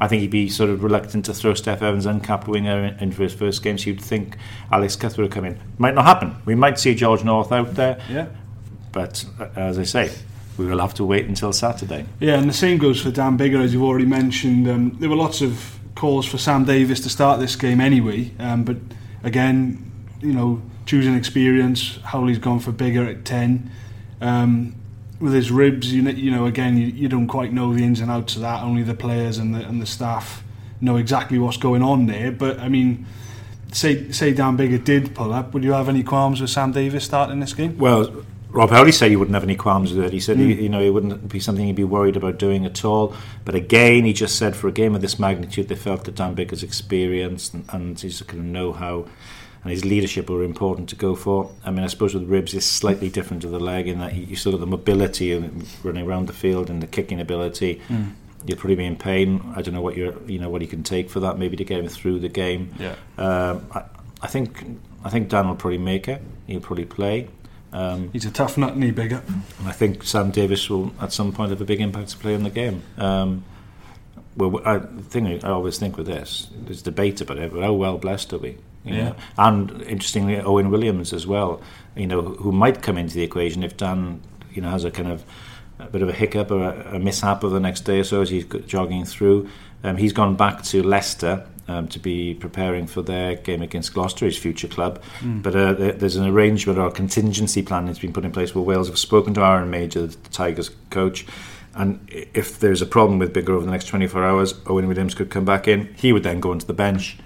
I 0.00 0.06
think 0.06 0.20
he'd 0.20 0.30
be 0.30 0.48
sort 0.48 0.70
of 0.70 0.84
reluctant 0.84 1.24
to 1.24 1.34
throw 1.34 1.52
Steff 1.52 1.82
Evans, 1.82 2.06
uncapped 2.06 2.46
winger, 2.46 2.84
in, 2.84 2.98
in 2.98 3.12
for 3.12 3.24
his 3.24 3.34
first 3.34 3.62
game. 3.62 3.78
So 3.78 3.90
you'd 3.90 4.00
think 4.00 4.36
Alex 4.70 4.94
Cuthbert 4.94 5.22
would 5.22 5.32
come 5.32 5.44
in. 5.44 5.58
Might 5.78 5.94
not 5.94 6.04
happen. 6.04 6.36
We 6.44 6.54
might 6.54 6.78
see 6.78 6.94
George 6.94 7.24
North 7.24 7.50
out 7.50 7.74
there. 7.74 8.00
Yeah. 8.08 8.28
But 8.92 9.24
uh, 9.40 9.48
as 9.56 9.78
I 9.78 9.82
say, 9.82 10.12
we 10.56 10.66
will 10.66 10.78
have 10.80 10.94
to 10.94 11.04
wait 11.04 11.26
until 11.26 11.52
Saturday. 11.52 12.06
Yeah, 12.20 12.38
and 12.38 12.48
the 12.48 12.54
same 12.54 12.78
goes 12.78 13.00
for 13.00 13.10
Dan 13.10 13.36
Biggar, 13.38 13.62
as 13.62 13.72
you've 13.72 13.82
already 13.82 14.06
mentioned. 14.06 14.68
Um, 14.68 14.96
there 15.00 15.08
were 15.08 15.16
lots 15.16 15.40
of 15.40 15.78
calls 15.94 16.26
for 16.26 16.38
Sam 16.38 16.64
Davies 16.64 17.00
to 17.00 17.08
start 17.08 17.40
this 17.40 17.56
game 17.56 17.80
anyway, 17.80 18.30
um, 18.38 18.62
but 18.62 18.76
again, 19.24 19.90
you 20.20 20.32
know, 20.32 20.62
choosing 20.86 21.14
experience, 21.14 21.98
Howley's 22.04 22.38
gone 22.38 22.60
for 22.60 22.72
Biggar 22.72 23.08
at 23.08 23.24
10. 23.24 23.70
Um, 24.20 24.74
with 25.20 25.32
his 25.32 25.50
ribs, 25.50 25.92
you 25.92 26.02
know, 26.02 26.10
you 26.10 26.30
know 26.30 26.46
again, 26.46 26.76
you, 26.76 26.86
you 26.86 27.08
don't 27.08 27.28
quite 27.28 27.52
know 27.52 27.72
the 27.74 27.84
ins 27.84 28.00
and 28.00 28.10
outs 28.10 28.36
of 28.36 28.42
that. 28.42 28.62
Only 28.62 28.82
the 28.82 28.94
players 28.94 29.38
and 29.38 29.54
the 29.54 29.66
and 29.66 29.80
the 29.80 29.86
staff 29.86 30.42
know 30.80 30.96
exactly 30.96 31.38
what's 31.38 31.56
going 31.56 31.82
on 31.82 32.06
there. 32.06 32.30
But 32.30 32.58
I 32.60 32.68
mean, 32.68 33.06
say 33.72 34.10
say 34.10 34.32
Dan 34.32 34.56
Biggar 34.56 34.84
did 34.84 35.14
pull 35.14 35.32
up, 35.32 35.54
would 35.54 35.64
you 35.64 35.72
have 35.72 35.88
any 35.88 36.02
qualms 36.02 36.40
with 36.40 36.50
Sam 36.50 36.72
Davies 36.72 37.04
starting 37.04 37.40
this 37.40 37.54
game? 37.54 37.78
Well, 37.78 38.24
Rob 38.50 38.70
Howley 38.70 38.92
said 38.92 39.10
he 39.10 39.16
wouldn't 39.16 39.34
have 39.34 39.44
any 39.44 39.56
qualms 39.56 39.92
with 39.92 40.06
it. 40.06 40.12
He 40.12 40.20
said, 40.20 40.38
mm. 40.38 40.46
he, 40.46 40.62
you 40.62 40.68
know, 40.68 40.80
it 40.80 40.90
wouldn't 40.90 41.28
be 41.28 41.38
something 41.38 41.66
he'd 41.66 41.76
be 41.76 41.84
worried 41.84 42.16
about 42.16 42.38
doing 42.38 42.64
at 42.64 42.84
all. 42.84 43.14
But 43.44 43.54
again, 43.54 44.04
he 44.04 44.14
just 44.14 44.36
said 44.36 44.56
for 44.56 44.68
a 44.68 44.72
game 44.72 44.94
of 44.94 45.02
this 45.02 45.18
magnitude, 45.18 45.68
they 45.68 45.74
felt 45.74 46.04
that 46.04 46.14
Dan 46.14 46.34
Biggar's 46.34 46.62
experience 46.62 47.52
and, 47.52 47.64
and 47.68 48.00
his 48.00 48.22
kind 48.22 48.40
of 48.40 48.46
know-how 48.46 49.06
and 49.68 49.74
his 49.74 49.84
leadership 49.84 50.30
were 50.30 50.42
important 50.42 50.88
to 50.88 50.96
go 50.96 51.14
for. 51.14 51.50
I 51.62 51.70
mean, 51.70 51.84
I 51.84 51.88
suppose 51.88 52.14
with 52.14 52.24
ribs, 52.24 52.54
it's 52.54 52.64
slightly 52.64 53.10
different 53.10 53.42
to 53.42 53.48
the 53.48 53.60
leg 53.60 53.86
in 53.86 53.98
that 53.98 54.14
you 54.14 54.34
still 54.34 54.52
got 54.52 54.60
the 54.60 54.66
mobility 54.66 55.30
and 55.30 55.68
running 55.84 56.06
around 56.06 56.26
the 56.26 56.32
field 56.32 56.70
and 56.70 56.82
the 56.82 56.86
kicking 56.86 57.20
ability. 57.20 57.82
Mm. 57.90 58.14
You'll 58.46 58.56
probably 58.56 58.76
be 58.76 58.86
in 58.86 58.96
pain. 58.96 59.42
I 59.54 59.60
don't 59.60 59.74
know 59.74 59.82
what 59.82 59.94
you're, 59.94 60.18
you 60.22 60.38
know, 60.38 60.48
what 60.48 60.62
he 60.62 60.66
can 60.66 60.82
take 60.82 61.10
for 61.10 61.20
that. 61.20 61.38
Maybe 61.38 61.54
to 61.58 61.64
get 61.64 61.80
him 61.80 61.88
through 61.88 62.20
the 62.20 62.30
game. 62.30 62.72
Yeah. 62.78 62.94
Um, 63.18 63.66
I, 63.74 63.82
I 64.22 64.26
think, 64.26 64.64
I 65.04 65.10
think 65.10 65.28
Dan 65.28 65.48
will 65.48 65.56
probably 65.56 65.76
make 65.76 66.08
it. 66.08 66.22
He'll 66.46 66.60
probably 66.60 66.86
play. 66.86 67.28
Um, 67.70 68.08
He's 68.10 68.24
a 68.24 68.30
tough 68.30 68.56
nut, 68.56 68.72
and 68.72 68.82
he 68.82 68.90
Biggar. 68.90 69.22
And 69.58 69.68
I 69.68 69.72
think 69.72 70.02
Sam 70.02 70.30
Davies 70.30 70.70
will, 70.70 70.92
at 70.98 71.12
some 71.12 71.30
point, 71.30 71.50
have 71.50 71.60
a 71.60 71.66
big 71.66 71.82
impact 71.82 72.08
to 72.08 72.16
play 72.16 72.32
in 72.32 72.42
the 72.42 72.48
game. 72.48 72.84
Um, 72.96 73.44
well, 74.34 74.62
I, 74.64 74.78
the 74.78 75.02
thing 75.02 75.26
I 75.44 75.50
always 75.50 75.78
think 75.78 75.98
with 75.98 76.06
this, 76.06 76.48
there's 76.56 76.80
debate 76.80 77.20
about 77.20 77.36
it, 77.36 77.52
but 77.52 77.62
how 77.62 77.74
well 77.74 77.98
blessed 77.98 78.32
are 78.32 78.38
we? 78.38 78.56
Yeah. 78.84 79.10
Know? 79.10 79.16
And 79.36 79.82
interestingly, 79.82 80.40
Owen 80.40 80.70
Williams 80.70 81.12
as 81.12 81.26
well, 81.26 81.60
you 81.96 82.06
know, 82.06 82.22
who 82.22 82.52
might 82.52 82.82
come 82.82 82.96
into 82.96 83.14
the 83.14 83.22
equation 83.22 83.62
if 83.62 83.76
Dan, 83.76 84.20
you 84.52 84.62
know, 84.62 84.70
has 84.70 84.84
a 84.84 84.90
kind 84.90 85.10
of 85.10 85.24
a 85.78 85.86
bit 85.86 86.02
of 86.02 86.08
a 86.08 86.12
hiccup 86.12 86.50
or 86.50 86.62
a, 86.62 86.96
a 86.96 86.98
mishap 86.98 87.44
of 87.44 87.52
the 87.52 87.60
next 87.60 87.82
day 87.82 88.00
or 88.00 88.04
so 88.04 88.22
as 88.22 88.30
he's 88.30 88.44
jogging 88.66 89.04
through. 89.04 89.48
Um, 89.84 89.96
he's 89.96 90.12
gone 90.12 90.36
back 90.36 90.62
to 90.64 90.82
Leicester 90.82 91.46
um, 91.68 91.86
to 91.88 91.98
be 91.98 92.34
preparing 92.34 92.86
for 92.86 93.02
their 93.02 93.36
game 93.36 93.62
against 93.62 93.94
Gloucester, 93.94 94.24
his 94.24 94.36
future 94.36 94.66
club. 94.66 95.00
Mm. 95.20 95.42
But 95.42 95.54
uh, 95.54 95.72
there's 95.74 96.16
an 96.16 96.26
arrangement 96.26 96.78
or 96.78 96.88
a 96.88 96.90
contingency 96.90 97.62
plan 97.62 97.86
that's 97.86 97.98
been 97.98 98.12
put 98.12 98.24
in 98.24 98.32
place 98.32 98.54
where 98.54 98.64
Wales 98.64 98.88
have 98.88 98.98
spoken 98.98 99.34
to 99.34 99.42
Aaron 99.42 99.70
Mauger, 99.70 100.06
the 100.06 100.16
Tigers 100.30 100.70
coach. 100.90 101.26
And 101.74 102.00
if 102.10 102.58
there's 102.58 102.82
a 102.82 102.86
problem 102.86 103.18
with 103.18 103.32
Biggar 103.32 103.50
over 103.50 103.64
the 103.64 103.70
next 103.70 103.86
24 103.86 104.24
hours, 104.24 104.54
Owen 104.66 104.88
Williams 104.88 105.14
could 105.14 105.30
come 105.30 105.44
back 105.44 105.68
in. 105.68 105.94
He 105.94 106.12
would 106.12 106.24
then 106.24 106.40
go 106.40 106.50
into 106.52 106.66
the 106.66 106.72
bench. 106.72 107.18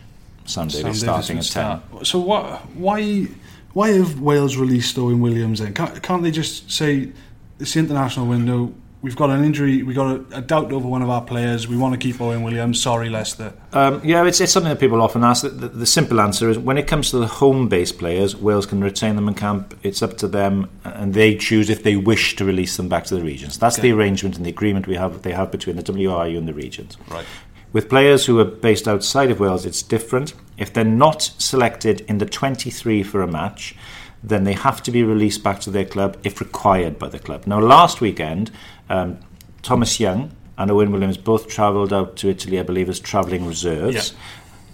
Sam 0.45 0.69
Davies 0.69 1.01
starting 1.01 1.39
at 1.39 1.45
10. 1.45 2.05
So 2.05 2.19
what, 2.19 2.67
why, 2.71 3.29
why 3.73 3.91
have 3.93 4.21
Wales 4.21 4.57
released 4.57 4.99
Owen 4.99 5.21
Williams 5.21 5.61
then? 5.61 5.75
Can't, 5.75 6.03
can't 6.03 6.23
they 6.23 6.31
just 6.31 6.71
say 6.71 7.13
it's 7.59 7.75
the 7.75 7.81
international 7.81 8.27
window? 8.27 8.73
we've 9.03 9.17
got 9.17 9.31
an 9.31 9.45
injury, 9.45 9.83
we've 9.83 9.97
got 9.97 10.17
a, 10.17 10.39
a, 10.39 10.41
doubt 10.41 10.73
over 10.73 10.89
one 10.89 11.03
of 11.03 11.11
our 11.11 11.21
players. 11.21 11.69
We 11.69 11.77
want 11.77 11.93
to 11.95 11.99
keep 11.99 12.21
Owen 12.21 12.43
Williams. 12.43 12.81
Sorry, 12.81 13.11
Leicester. 13.11 13.53
Um, 13.73 14.01
yeah, 14.05 14.25
it's, 14.25 14.41
it's 14.41 14.53
something 14.53 14.71
that 14.71 14.81
people 14.81 15.03
often 15.03 15.25
ask. 15.25 15.43
The, 15.43 15.51
the, 15.51 15.69
the, 15.69 15.87
simple 15.87 16.21
answer 16.21 16.49
is 16.49 16.59
when 16.59 16.79
it 16.79 16.87
comes 16.87 17.11
to 17.11 17.19
the 17.19 17.27
home 17.27 17.69
based 17.69 17.99
players, 17.99 18.37
Wales 18.37 18.65
can 18.65 18.83
retain 18.83 19.17
them 19.17 19.29
in 19.29 19.35
camp. 19.35 19.79
It's 19.83 20.03
up 20.03 20.17
to 20.19 20.29
them, 20.29 20.71
and 20.85 21.13
they 21.13 21.37
choose 21.37 21.69
if 21.69 21.83
they 21.83 21.97
wish 21.97 22.37
to 22.37 22.45
release 22.45 22.77
them 22.77 22.89
back 22.89 23.05
to 23.05 23.17
the 23.17 23.23
regions. 23.23 23.59
That's 23.59 23.79
okay. 23.79 23.91
the 23.91 23.97
arrangement 23.97 24.37
and 24.37 24.47
the 24.47 24.51
agreement 24.51 24.87
we 24.87 24.95
have. 24.95 25.23
They 25.23 25.33
have 25.33 25.51
between 25.51 25.77
the 25.77 25.83
WRU 25.83 26.39
and 26.39 26.49
the 26.49 26.55
regions. 26.55 26.97
Right. 27.09 27.27
With 27.73 27.89
players 27.89 28.27
who 28.27 28.39
are 28.39 28.45
based 28.45 28.87
outside 28.87 29.31
of 29.31 29.41
Wales, 29.41 29.65
it's 29.65 29.83
different. 29.83 30.35
If 30.59 30.73
they're 30.73 30.85
not 30.85 31.23
selected 31.23 32.03
in 32.03 32.19
the 32.19 32.27
23 32.27 33.03
for 33.03 33.23
a 33.23 33.27
match, 33.27 33.75
then 34.23 34.45
they 34.45 34.53
have 34.53 34.83
to 34.85 34.91
be 34.91 35.03
released 35.03 35.43
back 35.43 35.61
to 35.61 35.71
their 35.71 35.85
club 35.85 36.17
if 36.23 36.41
required 36.41 36.99
by 36.99 37.09
the 37.09 37.19
club. 37.19 37.47
Now, 37.47 37.61
last 37.61 38.01
weekend, 38.01 38.51
um, 38.89 39.19
Thomas 39.63 39.99
Young 39.99 40.33
and 40.59 40.71
Owen 40.71 40.93
Williams 40.93 41.17
both 41.17 41.49
travelled 41.49 41.93
out 41.93 42.17
to 42.17 42.29
Italy, 42.29 42.61
I 42.61 42.63
believe, 42.63 42.89
as 42.89 43.01
travelling 43.01 43.47
reserves. 43.47 44.13
Yeah. 44.13 44.19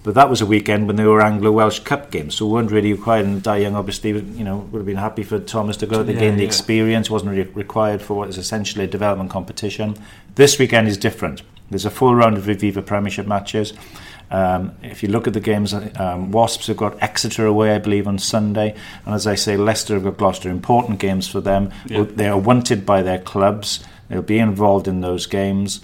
But 0.09 0.15
that 0.15 0.31
was 0.31 0.41
a 0.41 0.47
weekend 0.47 0.87
when 0.87 0.97
they 0.97 1.05
were 1.05 1.21
Anglo 1.21 1.53
Welsh 1.53 1.81
Cup 1.81 2.11
games, 2.11 2.37
so 2.37 2.47
we 2.47 2.53
weren't 2.53 2.71
really 2.71 2.95
required. 2.95 3.27
And 3.27 3.43
Dai 3.43 3.59
Young, 3.59 3.75
obviously, 3.75 4.13
you 4.13 4.43
know, 4.43 4.67
would 4.73 4.79
have 4.79 4.87
been 4.87 4.97
happy 4.97 5.23
for 5.23 5.39
Thomas 5.39 5.77
to 5.77 5.87
go. 5.87 6.03
They 6.03 6.15
yeah, 6.15 6.21
gained 6.21 6.39
the 6.39 6.45
yeah. 6.45 6.49
experience, 6.49 7.11
wasn't 7.11 7.33
really 7.33 7.51
required 7.51 8.01
for 8.01 8.15
what 8.15 8.31
is 8.31 8.39
essentially 8.39 8.85
a 8.85 8.87
development 8.87 9.29
competition. 9.29 9.99
This 10.35 10.59
weekend 10.59 10.89
is 10.89 10.97
different. 10.97 11.43
There's 11.69 11.85
a 11.85 11.91
full 11.91 12.15
round 12.15 12.39
of 12.39 12.45
Aviva 12.45 12.87
Premiership 12.87 13.27
matches. 13.27 13.75
Um, 14.31 14.73
if 14.83 15.03
you 15.03 15.11
look 15.11 15.27
at 15.27 15.35
the 15.35 15.41
games, 15.41 15.75
um, 15.75 16.33
Wasps 16.33 16.69
have 16.69 16.79
got 16.79 16.97
Exeter 17.03 17.45
away, 17.45 17.75
I 17.75 17.79
believe, 17.79 18.09
on 18.09 18.19
Sunday, 18.19 18.75
and 19.05 19.15
as 19.15 19.27
I 19.27 19.35
say, 19.35 19.59
Leicester 19.59 19.93
have 19.93 20.05
got 20.05 20.17
Gloucester. 20.17 20.49
Important 20.49 21.01
games 21.01 21.29
for 21.29 21.43
them. 21.43 21.71
Yeah. 21.85 22.05
They 22.05 22.29
are 22.29 22.39
wanted 22.39 22.87
by 22.87 23.03
their 23.03 23.19
clubs. 23.19 23.85
They'll 24.09 24.23
be 24.23 24.39
involved 24.39 24.89
in 24.89 25.03
those 25.03 25.27
games. 25.27 25.83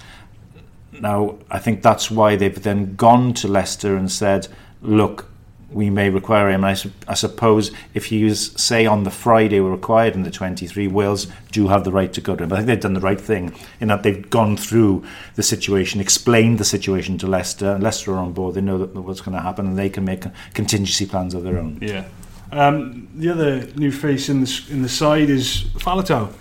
Now, 1.00 1.38
I 1.50 1.58
think 1.58 1.82
that's 1.82 2.10
why 2.10 2.36
they've 2.36 2.62
then 2.62 2.94
gone 2.96 3.34
to 3.34 3.48
Leicester 3.48 3.96
and 3.96 4.10
said, 4.10 4.48
"Look, 4.82 5.28
we 5.74 5.90
may 5.90 6.08
require 6.08 6.50
him. 6.50 6.64
I, 6.64 6.76
I, 7.08 7.14
suppose 7.14 7.72
if 7.94 8.06
he 8.06 8.32
say, 8.34 8.86
on 8.86 9.02
the 9.02 9.10
Friday 9.10 9.60
were 9.60 9.70
required 9.70 10.14
in 10.14 10.22
the 10.22 10.30
23, 10.30 10.86
Wales 10.88 11.26
do 11.50 11.68
have 11.68 11.84
the 11.84 11.92
right 11.92 12.12
to 12.12 12.20
go 12.20 12.36
to 12.36 12.44
him. 12.44 12.52
I 12.52 12.56
think 12.56 12.68
they've 12.68 12.80
done 12.80 12.94
the 12.94 13.00
right 13.00 13.20
thing 13.20 13.52
in 13.80 13.88
that 13.88 14.02
they've 14.04 14.28
gone 14.30 14.56
through 14.56 15.04
the 15.34 15.42
situation, 15.42 16.00
explained 16.00 16.58
the 16.58 16.64
situation 16.64 17.18
to 17.18 17.26
Leicester. 17.26 17.72
and 17.72 17.82
Leicester 17.82 18.12
are 18.12 18.18
on 18.18 18.32
board. 18.32 18.54
They 18.54 18.60
know 18.60 18.78
that 18.78 18.94
what's 18.94 19.20
going 19.20 19.36
to 19.36 19.42
happen, 19.42 19.66
and 19.66 19.76
they 19.76 19.90
can 19.90 20.04
make 20.04 20.24
contingency 20.54 21.06
plans 21.06 21.34
of 21.34 21.42
their 21.42 21.58
own. 21.58 21.78
Yeah. 21.82 22.06
Um, 22.52 23.08
the 23.14 23.30
other 23.30 23.66
new 23.74 23.90
face 23.90 24.28
in 24.28 24.42
the 24.42 24.64
in 24.70 24.82
the 24.82 24.88
side 24.88 25.28
is 25.28 25.64
Faletau. 25.78 26.32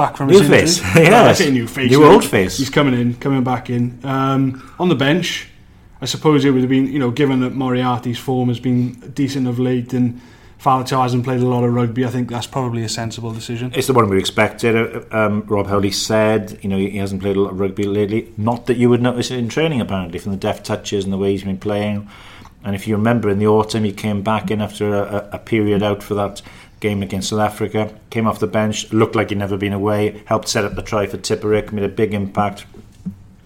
Back 0.00 0.16
from 0.16 0.28
new 0.28 0.38
his 0.40 0.48
face, 0.48 0.78
injury. 0.78 1.04
yes. 1.04 1.40
I 1.40 1.44
say 1.44 1.50
new 1.50 1.66
face, 1.66 1.90
new 1.90 2.04
old 2.04 2.24
face. 2.24 2.58
He's 2.58 2.70
coming 2.70 2.94
in, 2.94 3.14
coming 3.14 3.44
back 3.44 3.70
in 3.70 3.98
um, 4.04 4.74
on 4.78 4.88
the 4.88 4.94
bench. 4.94 5.48
I 6.02 6.06
suppose 6.06 6.44
it 6.44 6.50
would 6.50 6.62
have 6.62 6.70
been, 6.70 6.86
you 6.86 6.98
know, 6.98 7.10
given 7.10 7.40
that 7.40 7.50
Moriarty's 7.52 8.18
form 8.18 8.48
has 8.48 8.58
been 8.58 8.92
decent 9.10 9.46
of 9.46 9.58
late 9.58 9.92
and 9.92 10.20
Faletau 10.58 11.02
hasn't 11.02 11.24
played 11.24 11.40
a 11.40 11.46
lot 11.46 11.64
of 11.64 11.74
rugby, 11.74 12.04
I 12.04 12.08
think 12.08 12.30
that's 12.30 12.46
probably 12.46 12.82
a 12.82 12.88
sensible 12.88 13.32
decision. 13.32 13.72
It's 13.74 13.86
the 13.86 13.92
one 13.92 14.08
we 14.08 14.18
expected. 14.18 15.12
Um, 15.12 15.42
Rob 15.46 15.66
Howley 15.66 15.90
said, 15.90 16.58
you 16.62 16.68
know, 16.68 16.76
he 16.78 16.98
hasn't 16.98 17.20
played 17.22 17.36
a 17.36 17.40
lot 17.40 17.52
of 17.52 17.60
rugby 17.60 17.84
lately. 17.84 18.32
Not 18.36 18.66
that 18.66 18.76
you 18.76 18.88
would 18.90 19.02
notice 19.02 19.30
it 19.30 19.38
in 19.38 19.48
training, 19.48 19.80
apparently, 19.80 20.18
from 20.18 20.32
the 20.32 20.38
deft 20.38 20.64
touches 20.64 21.04
and 21.04 21.12
the 21.12 21.18
way 21.18 21.32
he's 21.32 21.44
been 21.44 21.58
playing. 21.58 22.08
And 22.62 22.74
if 22.74 22.86
you 22.86 22.96
remember, 22.96 23.30
in 23.30 23.38
the 23.38 23.46
autumn, 23.46 23.84
he 23.84 23.92
came 23.92 24.22
back 24.22 24.50
in 24.50 24.60
after 24.60 24.94
a, 24.94 25.30
a 25.32 25.38
period 25.38 25.82
out 25.82 26.02
for 26.02 26.14
that 26.14 26.42
game 26.80 27.02
against 27.02 27.28
South 27.28 27.40
Africa, 27.40 27.94
came 28.08 28.26
off 28.26 28.40
the 28.40 28.46
bench, 28.46 28.92
looked 28.92 29.14
like 29.14 29.28
he'd 29.28 29.38
never 29.38 29.56
been 29.56 29.72
away, 29.72 30.22
helped 30.24 30.48
set 30.48 30.64
up 30.64 30.74
the 30.74 30.82
try 30.82 31.06
for 31.06 31.18
Tipuric, 31.18 31.72
made 31.72 31.84
a 31.84 31.88
big 31.88 32.14
impact. 32.14 32.66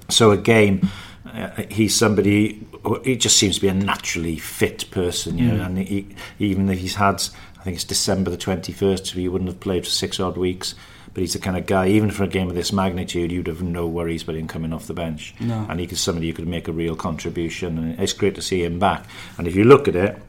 So 0.08 0.30
again, 0.30 0.88
uh, 1.26 1.62
he's 1.68 1.96
somebody. 1.96 2.64
He 3.02 3.16
just 3.16 3.36
seems 3.36 3.56
to 3.56 3.60
be 3.60 3.68
a 3.68 3.74
naturally 3.74 4.36
fit 4.36 4.90
person, 4.90 5.38
you 5.38 5.48
know. 5.48 5.64
Mm. 5.64 5.66
And 5.66 5.78
he, 5.78 6.06
even 6.38 6.68
if 6.68 6.78
he's 6.78 6.94
had, 6.94 7.22
I 7.58 7.62
think 7.64 7.76
it's 7.76 7.84
December 7.84 8.30
the 8.30 8.36
twenty 8.36 8.72
first, 8.72 9.06
so 9.06 9.14
he 9.14 9.28
wouldn't 9.28 9.50
have 9.50 9.60
played 9.60 9.84
for 9.84 9.90
six 9.90 10.20
odd 10.20 10.36
weeks. 10.36 10.74
But 11.12 11.20
he's 11.20 11.32
the 11.32 11.38
kind 11.38 11.56
of 11.56 11.66
guy, 11.66 11.88
even 11.88 12.10
for 12.10 12.24
a 12.24 12.28
game 12.28 12.48
of 12.48 12.56
this 12.56 12.72
magnitude, 12.72 13.30
you'd 13.30 13.46
have 13.46 13.62
no 13.62 13.86
worries 13.86 14.24
about 14.24 14.34
him 14.34 14.48
coming 14.48 14.72
off 14.72 14.88
the 14.88 14.94
bench. 14.94 15.32
No. 15.38 15.64
And 15.70 15.78
he 15.78 15.86
could 15.86 15.96
somebody 15.96 16.26
who 16.26 16.34
could 16.34 16.48
make 16.48 16.66
a 16.66 16.72
real 16.72 16.96
contribution, 16.96 17.78
and 17.78 18.00
it's 18.00 18.12
great 18.12 18.34
to 18.34 18.42
see 18.42 18.64
him 18.64 18.78
back. 18.80 19.06
And 19.38 19.46
if 19.46 19.54
you 19.54 19.62
look 19.62 19.86
at 19.86 19.94
it, 19.94 20.20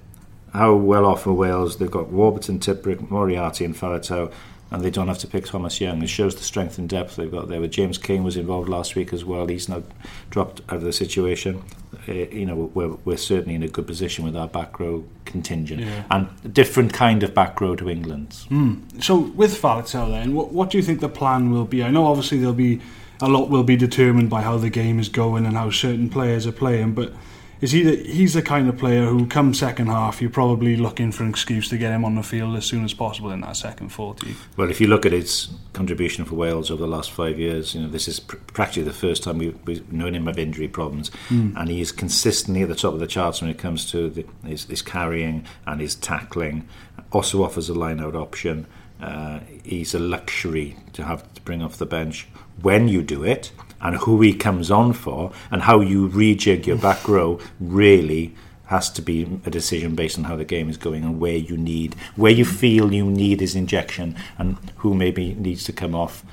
how 0.55 0.75
well 0.75 1.05
off 1.05 1.27
are 1.27 1.33
Wales? 1.33 1.77
They've 1.77 1.91
got 1.91 2.09
Warburton, 2.09 2.59
Tipuric, 2.59 3.09
Moriarty, 3.09 3.65
and 3.65 3.75
Faletau 3.75 4.31
and 4.71 4.83
they 4.83 4.89
don't 4.89 5.07
have 5.07 5.19
to 5.19 5.27
pick 5.27 5.45
Thomas 5.45 5.79
Young. 5.79 6.01
It 6.01 6.07
shows 6.07 6.35
the 6.35 6.43
strength 6.43 6.77
and 6.77 6.89
depth 6.89 7.15
they've 7.15 7.31
got 7.31 7.47
there. 7.47 7.61
With 7.61 7.71
James 7.71 7.97
King 7.97 8.23
was 8.23 8.35
involved 8.35 8.67
last 8.67 8.95
week 8.95 9.13
as 9.13 9.23
well. 9.23 9.47
He's 9.47 9.69
now 9.69 9.83
dropped 10.31 10.61
out 10.69 10.77
of 10.77 10.81
the 10.81 10.93
situation. 10.93 11.63
Uh, 12.07 12.13
you 12.13 12.45
know, 12.45 12.71
we're, 12.73 12.95
we're 13.05 13.17
certainly 13.17 13.55
in 13.55 13.63
a 13.63 13.67
good 13.67 13.85
position 13.85 14.25
with 14.25 14.35
our 14.35 14.47
back 14.47 14.79
row 14.79 15.05
contingent 15.23 15.81
yeah. 15.81 16.03
and 16.09 16.27
a 16.43 16.47
different 16.47 16.93
kind 16.93 17.21
of 17.21 17.33
back 17.33 17.61
row 17.61 17.75
to 17.75 17.89
England's. 17.89 18.47
Mm. 18.47 19.03
So 19.03 19.17
with 19.17 19.61
Faletau 19.61 20.09
then, 20.09 20.33
what, 20.33 20.51
what 20.51 20.71
do 20.71 20.77
you 20.77 20.83
think 20.83 20.99
the 20.99 21.09
plan 21.09 21.51
will 21.51 21.65
be? 21.65 21.83
I 21.83 21.91
know 21.91 22.07
obviously 22.07 22.39
there'll 22.39 22.53
be 22.53 22.81
a 23.21 23.29
lot 23.29 23.49
will 23.49 23.63
be 23.63 23.77
determined 23.77 24.29
by 24.29 24.41
how 24.41 24.57
the 24.57 24.69
game 24.69 24.99
is 24.99 25.07
going 25.07 25.45
and 25.45 25.55
how 25.55 25.69
certain 25.69 26.09
players 26.09 26.45
are 26.45 26.51
playing, 26.51 26.93
but 26.93 27.13
is 27.61 27.71
he 27.71 27.83
the, 27.83 27.95
he's 27.95 28.33
the 28.33 28.41
kind 28.41 28.67
of 28.67 28.77
player 28.77 29.05
who 29.05 29.25
come 29.27 29.53
second 29.53 29.87
half 29.87 30.21
you're 30.21 30.29
probably 30.29 30.75
looking 30.75 31.11
for 31.11 31.23
an 31.23 31.29
excuse 31.29 31.69
to 31.69 31.77
get 31.77 31.91
him 31.91 32.05
on 32.05 32.15
the 32.15 32.23
field 32.23 32.55
as 32.55 32.65
soon 32.65 32.83
as 32.83 32.93
possible 32.93 33.31
in 33.31 33.41
that 33.41 33.55
second 33.55 33.89
40 33.89 34.35
well 34.57 34.69
if 34.69 34.81
you 34.81 34.87
look 34.87 35.05
at 35.05 35.11
his 35.11 35.49
contribution 35.73 36.25
for 36.25 36.35
Wales 36.35 36.71
over 36.71 36.81
the 36.81 36.87
last 36.87 37.11
five 37.11 37.39
years 37.39 37.75
you 37.75 37.81
know 37.81 37.87
this 37.87 38.07
is 38.07 38.19
pr- 38.19 38.37
practically 38.47 38.83
the 38.83 38.93
first 38.93 39.23
time 39.23 39.37
we've, 39.37 39.57
we've 39.65 39.91
known 39.91 40.15
him 40.15 40.27
of 40.27 40.37
injury 40.37 40.67
problems. 40.67 41.11
Mm. 41.29 41.53
and 41.55 41.69
he 41.69 41.81
is 41.81 41.91
consistently 41.91 42.63
at 42.63 42.69
the 42.69 42.75
top 42.75 42.93
of 42.93 42.99
the 42.99 43.07
charts 43.07 43.41
when 43.41 43.49
it 43.49 43.57
comes 43.57 43.89
to 43.91 44.09
the, 44.09 44.25
his, 44.45 44.65
his 44.65 44.81
carrying 44.81 45.45
and 45.65 45.81
his 45.81 45.95
tackling. 45.95 46.67
Also 47.11 47.43
offers 47.43 47.69
a 47.69 47.73
line 47.73 47.99
out 47.99 48.15
option. 48.15 48.65
Uh, 49.01 49.39
he's 49.63 49.93
a 49.93 49.99
luxury 49.99 50.77
to 50.93 51.03
have 51.03 51.31
to 51.33 51.41
bring 51.41 51.61
off 51.61 51.77
the 51.77 51.85
bench. 51.85 52.27
When 52.61 52.87
you 52.87 53.01
do 53.01 53.23
it 53.23 53.51
and 53.81 53.97
who 53.97 54.21
he 54.21 54.33
comes 54.33 54.71
on 54.71 54.93
for 54.93 55.31
and 55.51 55.63
how 55.63 55.79
you 55.79 56.09
rejig 56.09 56.65
your 56.65 56.77
back 56.77 57.07
row 57.07 57.39
really 57.59 58.33
has 58.67 58.89
to 58.89 59.01
be 59.01 59.39
a 59.45 59.49
decision 59.49 59.95
based 59.95 60.17
on 60.17 60.23
how 60.23 60.35
the 60.35 60.45
game 60.45 60.69
is 60.69 60.77
going 60.77 61.03
and 61.03 61.19
where 61.19 61.37
you 61.37 61.55
need 61.55 61.95
where 62.15 62.31
you 62.31 62.43
feel 62.43 62.93
you 62.93 63.05
need 63.05 63.39
his 63.39 63.55
injection 63.55 64.15
and 64.37 64.57
who 64.77 64.93
maybe 64.93 65.33
needs 65.35 65.63
to 65.63 65.73
come 65.73 65.93
off. 65.93 66.23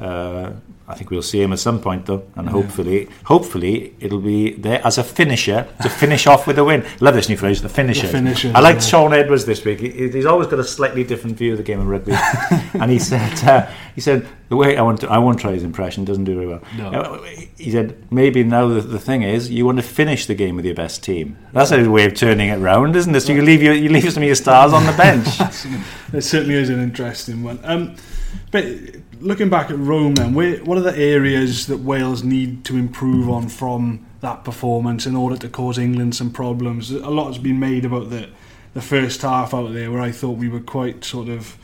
Uh, 0.00 0.52
I 0.86 0.94
think 0.94 1.10
we'll 1.10 1.22
see 1.22 1.40
him 1.40 1.52
at 1.52 1.58
some 1.58 1.80
point 1.80 2.04
though, 2.04 2.24
and 2.36 2.46
yeah. 2.46 2.52
hopefully, 2.52 3.08
hopefully 3.24 3.94
it'll 4.00 4.20
be 4.20 4.52
there 4.52 4.86
as 4.86 4.98
a 4.98 5.04
finisher 5.04 5.66
to 5.82 5.88
finish 5.88 6.26
off 6.26 6.46
with 6.46 6.58
a 6.58 6.64
win. 6.64 6.84
Love 7.00 7.14
this 7.14 7.28
new 7.28 7.38
phrase, 7.38 7.62
the 7.62 7.70
finisher. 7.70 8.06
The 8.06 8.12
finisher 8.12 8.52
I 8.54 8.60
liked 8.60 8.82
yeah. 8.82 8.88
Shaun 8.88 9.14
Edwards 9.14 9.46
this 9.46 9.64
week. 9.64 9.80
He, 9.80 10.10
he's 10.10 10.26
always 10.26 10.48
got 10.48 10.58
a 10.58 10.64
slightly 10.64 11.02
different 11.02 11.38
view 11.38 11.52
of 11.52 11.58
the 11.58 11.64
game 11.64 11.80
of 11.80 11.86
rugby, 11.86 12.12
and 12.74 12.90
he 12.90 12.98
said, 12.98 13.42
uh, 13.44 13.70
he 13.94 14.02
said 14.02 14.26
the 14.50 14.56
way 14.56 14.76
I 14.76 14.82
want 14.82 15.00
to, 15.00 15.10
I 15.10 15.18
won't 15.18 15.40
try 15.40 15.52
his 15.52 15.62
impression. 15.62 16.04
Doesn't 16.04 16.24
do 16.24 16.34
very 16.34 16.46
well. 16.46 16.62
No. 16.76 16.90
Uh, 16.90 17.22
he 17.56 17.70
said 17.70 17.96
maybe 18.12 18.44
now 18.44 18.68
the, 18.68 18.82
the 18.82 19.00
thing 19.00 19.22
is 19.22 19.50
you 19.50 19.64
want 19.64 19.78
to 19.78 19.82
finish 19.82 20.26
the 20.26 20.34
game 20.34 20.54
with 20.56 20.66
your 20.66 20.74
best 20.74 21.02
team. 21.02 21.38
That's 21.52 21.72
a 21.72 21.88
way 21.88 22.04
of 22.04 22.14
turning 22.14 22.50
it 22.50 22.58
round, 22.58 22.94
isn't 22.94 23.14
it? 23.14 23.20
So 23.20 23.32
you 23.32 23.42
leave 23.42 23.62
your, 23.62 23.74
you 23.74 23.88
leave 23.88 24.12
some 24.12 24.22
of 24.22 24.26
your 24.26 24.34
stars 24.34 24.72
on 24.74 24.84
the 24.84 24.92
bench. 24.92 25.28
it 26.12 26.22
certainly 26.22 26.56
is 26.56 26.68
an 26.68 26.80
interesting 26.80 27.42
one. 27.42 27.58
Um, 27.64 27.96
but 28.54 28.64
looking 29.20 29.48
back 29.48 29.68
at 29.72 29.76
Rome, 29.76 30.14
then, 30.14 30.32
where, 30.32 30.58
what 30.58 30.78
are 30.78 30.82
the 30.82 30.96
areas 30.96 31.66
that 31.66 31.78
Wales 31.78 32.22
need 32.22 32.64
to 32.66 32.76
improve 32.76 33.28
on 33.28 33.48
from 33.48 34.06
that 34.20 34.44
performance 34.44 35.06
in 35.06 35.16
order 35.16 35.36
to 35.38 35.48
cause 35.48 35.76
England 35.76 36.14
some 36.14 36.30
problems? 36.30 36.92
A 36.92 37.10
lot 37.10 37.26
has 37.26 37.38
been 37.38 37.58
made 37.58 37.84
about 37.84 38.10
the 38.10 38.28
the 38.72 38.80
first 38.80 39.22
half 39.22 39.54
out 39.54 39.72
there, 39.72 39.90
where 39.90 40.00
I 40.00 40.12
thought 40.12 40.38
we 40.38 40.48
were 40.48 40.60
quite 40.60 41.04
sort 41.04 41.28
of 41.28 41.58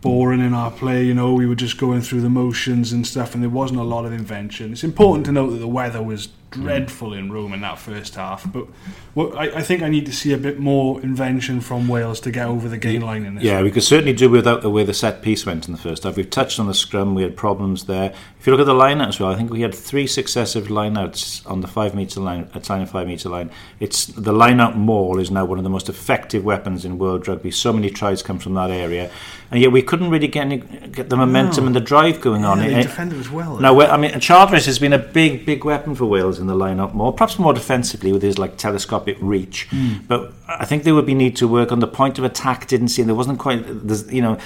boring 0.00 0.40
in 0.40 0.52
our 0.52 0.72
play. 0.72 1.04
You 1.04 1.14
know, 1.14 1.32
we 1.32 1.46
were 1.46 1.54
just 1.54 1.78
going 1.78 2.00
through 2.00 2.22
the 2.22 2.28
motions 2.28 2.90
and 2.90 3.06
stuff, 3.06 3.32
and 3.32 3.40
there 3.40 3.48
wasn't 3.48 3.78
a 3.78 3.84
lot 3.84 4.04
of 4.04 4.12
invention. 4.12 4.72
It's 4.72 4.82
important 4.82 5.26
to 5.26 5.32
note 5.32 5.50
that 5.50 5.58
the 5.58 5.68
weather 5.68 6.02
was 6.02 6.26
dreadful 6.50 7.12
in 7.14 7.32
Rome 7.32 7.52
in 7.52 7.60
that 7.60 7.78
first 7.78 8.14
half. 8.16 8.50
But 8.52 8.66
what, 9.14 9.36
I, 9.36 9.58
I, 9.58 9.62
think 9.62 9.82
I 9.82 9.88
need 9.88 10.06
to 10.06 10.12
see 10.12 10.32
a 10.32 10.38
bit 10.38 10.58
more 10.58 11.00
invention 11.00 11.60
from 11.60 11.88
Wales 11.88 12.20
to 12.20 12.30
get 12.30 12.46
over 12.46 12.68
the 12.68 12.78
gain 12.78 13.02
line 13.02 13.24
in 13.24 13.36
this. 13.36 13.44
Yeah, 13.44 13.62
we 13.62 13.70
could 13.70 13.82
certainly 13.82 14.12
do 14.12 14.28
without 14.28 14.62
the 14.62 14.70
way 14.70 14.84
the 14.84 14.94
set 14.94 15.22
piece 15.22 15.46
went 15.46 15.66
in 15.66 15.72
the 15.72 15.80
first 15.80 16.02
half. 16.02 16.16
We've 16.16 16.28
touched 16.28 16.58
on 16.58 16.66
the 16.66 16.74
scrum, 16.74 17.14
we 17.14 17.22
had 17.22 17.36
problems 17.36 17.84
there. 17.84 18.12
If 18.38 18.46
you 18.46 18.52
look 18.52 18.60
at 18.60 18.66
the 18.66 18.74
line 18.74 19.00
out 19.00 19.08
as 19.08 19.20
well, 19.20 19.30
I 19.30 19.36
think 19.36 19.50
we 19.50 19.60
had 19.60 19.74
three 19.74 20.06
successive 20.06 20.68
lineouts 20.68 21.48
on 21.48 21.60
the 21.60 21.68
five 21.68 21.94
metre 21.94 22.20
line, 22.20 22.48
at 22.54 22.64
time 22.64 22.86
five 22.86 23.06
metre 23.06 23.28
line. 23.28 23.50
It's 23.78 24.06
the 24.06 24.32
line 24.32 24.60
out 24.60 24.76
maul 24.76 25.18
is 25.18 25.30
now 25.30 25.44
one 25.44 25.58
of 25.58 25.64
the 25.64 25.70
most 25.70 25.88
effective 25.88 26.44
weapons 26.44 26.84
in 26.84 26.98
world 26.98 27.28
rugby. 27.28 27.50
So 27.50 27.72
many 27.72 27.90
tries 27.90 28.22
come 28.22 28.38
from 28.38 28.54
that 28.54 28.70
area, 28.70 29.10
and 29.50 29.60
yet 29.60 29.72
we 29.72 29.82
couldn't 29.82 30.10
really 30.10 30.28
get 30.28 30.46
any, 30.46 30.56
get 30.56 31.10
the 31.10 31.16
momentum 31.16 31.64
no. 31.64 31.66
and 31.68 31.76
the 31.76 31.80
drive 31.80 32.20
going 32.20 32.42
yeah, 32.42 32.48
on. 32.48 32.58
They 32.58 32.72
it, 32.72 32.78
eh, 32.78 32.82
defended 32.82 33.20
as 33.20 33.30
well. 33.30 33.58
Now, 33.58 33.78
eh? 33.80 33.86
I 33.86 33.96
mean, 33.96 34.18
Charteris 34.20 34.66
has 34.66 34.78
been 34.78 34.92
a 34.92 34.98
big, 34.98 35.44
big 35.44 35.64
weapon 35.64 35.94
for 35.94 36.06
Wales 36.06 36.39
in 36.40 36.46
the 36.46 36.54
lineout 36.54 36.94
more, 36.94 37.12
perhaps 37.12 37.38
more 37.38 37.52
defensively 37.52 38.12
with 38.12 38.22
his 38.22 38.38
like 38.38 38.56
telescopic 38.56 39.16
reach. 39.20 39.68
Mm. 39.70 40.08
But 40.08 40.32
I 40.48 40.64
think 40.64 40.84
there 40.84 40.94
would 40.94 41.06
be 41.06 41.14
need 41.14 41.36
to 41.36 41.46
work 41.46 41.70
on 41.70 41.80
the 41.80 41.86
point 41.86 42.18
of 42.18 42.24
attack. 42.24 42.66
Didn't 42.66 42.88
see, 42.88 43.02
and 43.02 43.08
there 43.08 43.14
wasn't 43.14 43.38
quite, 43.38 43.64
you 44.10 44.22
know, 44.22 44.38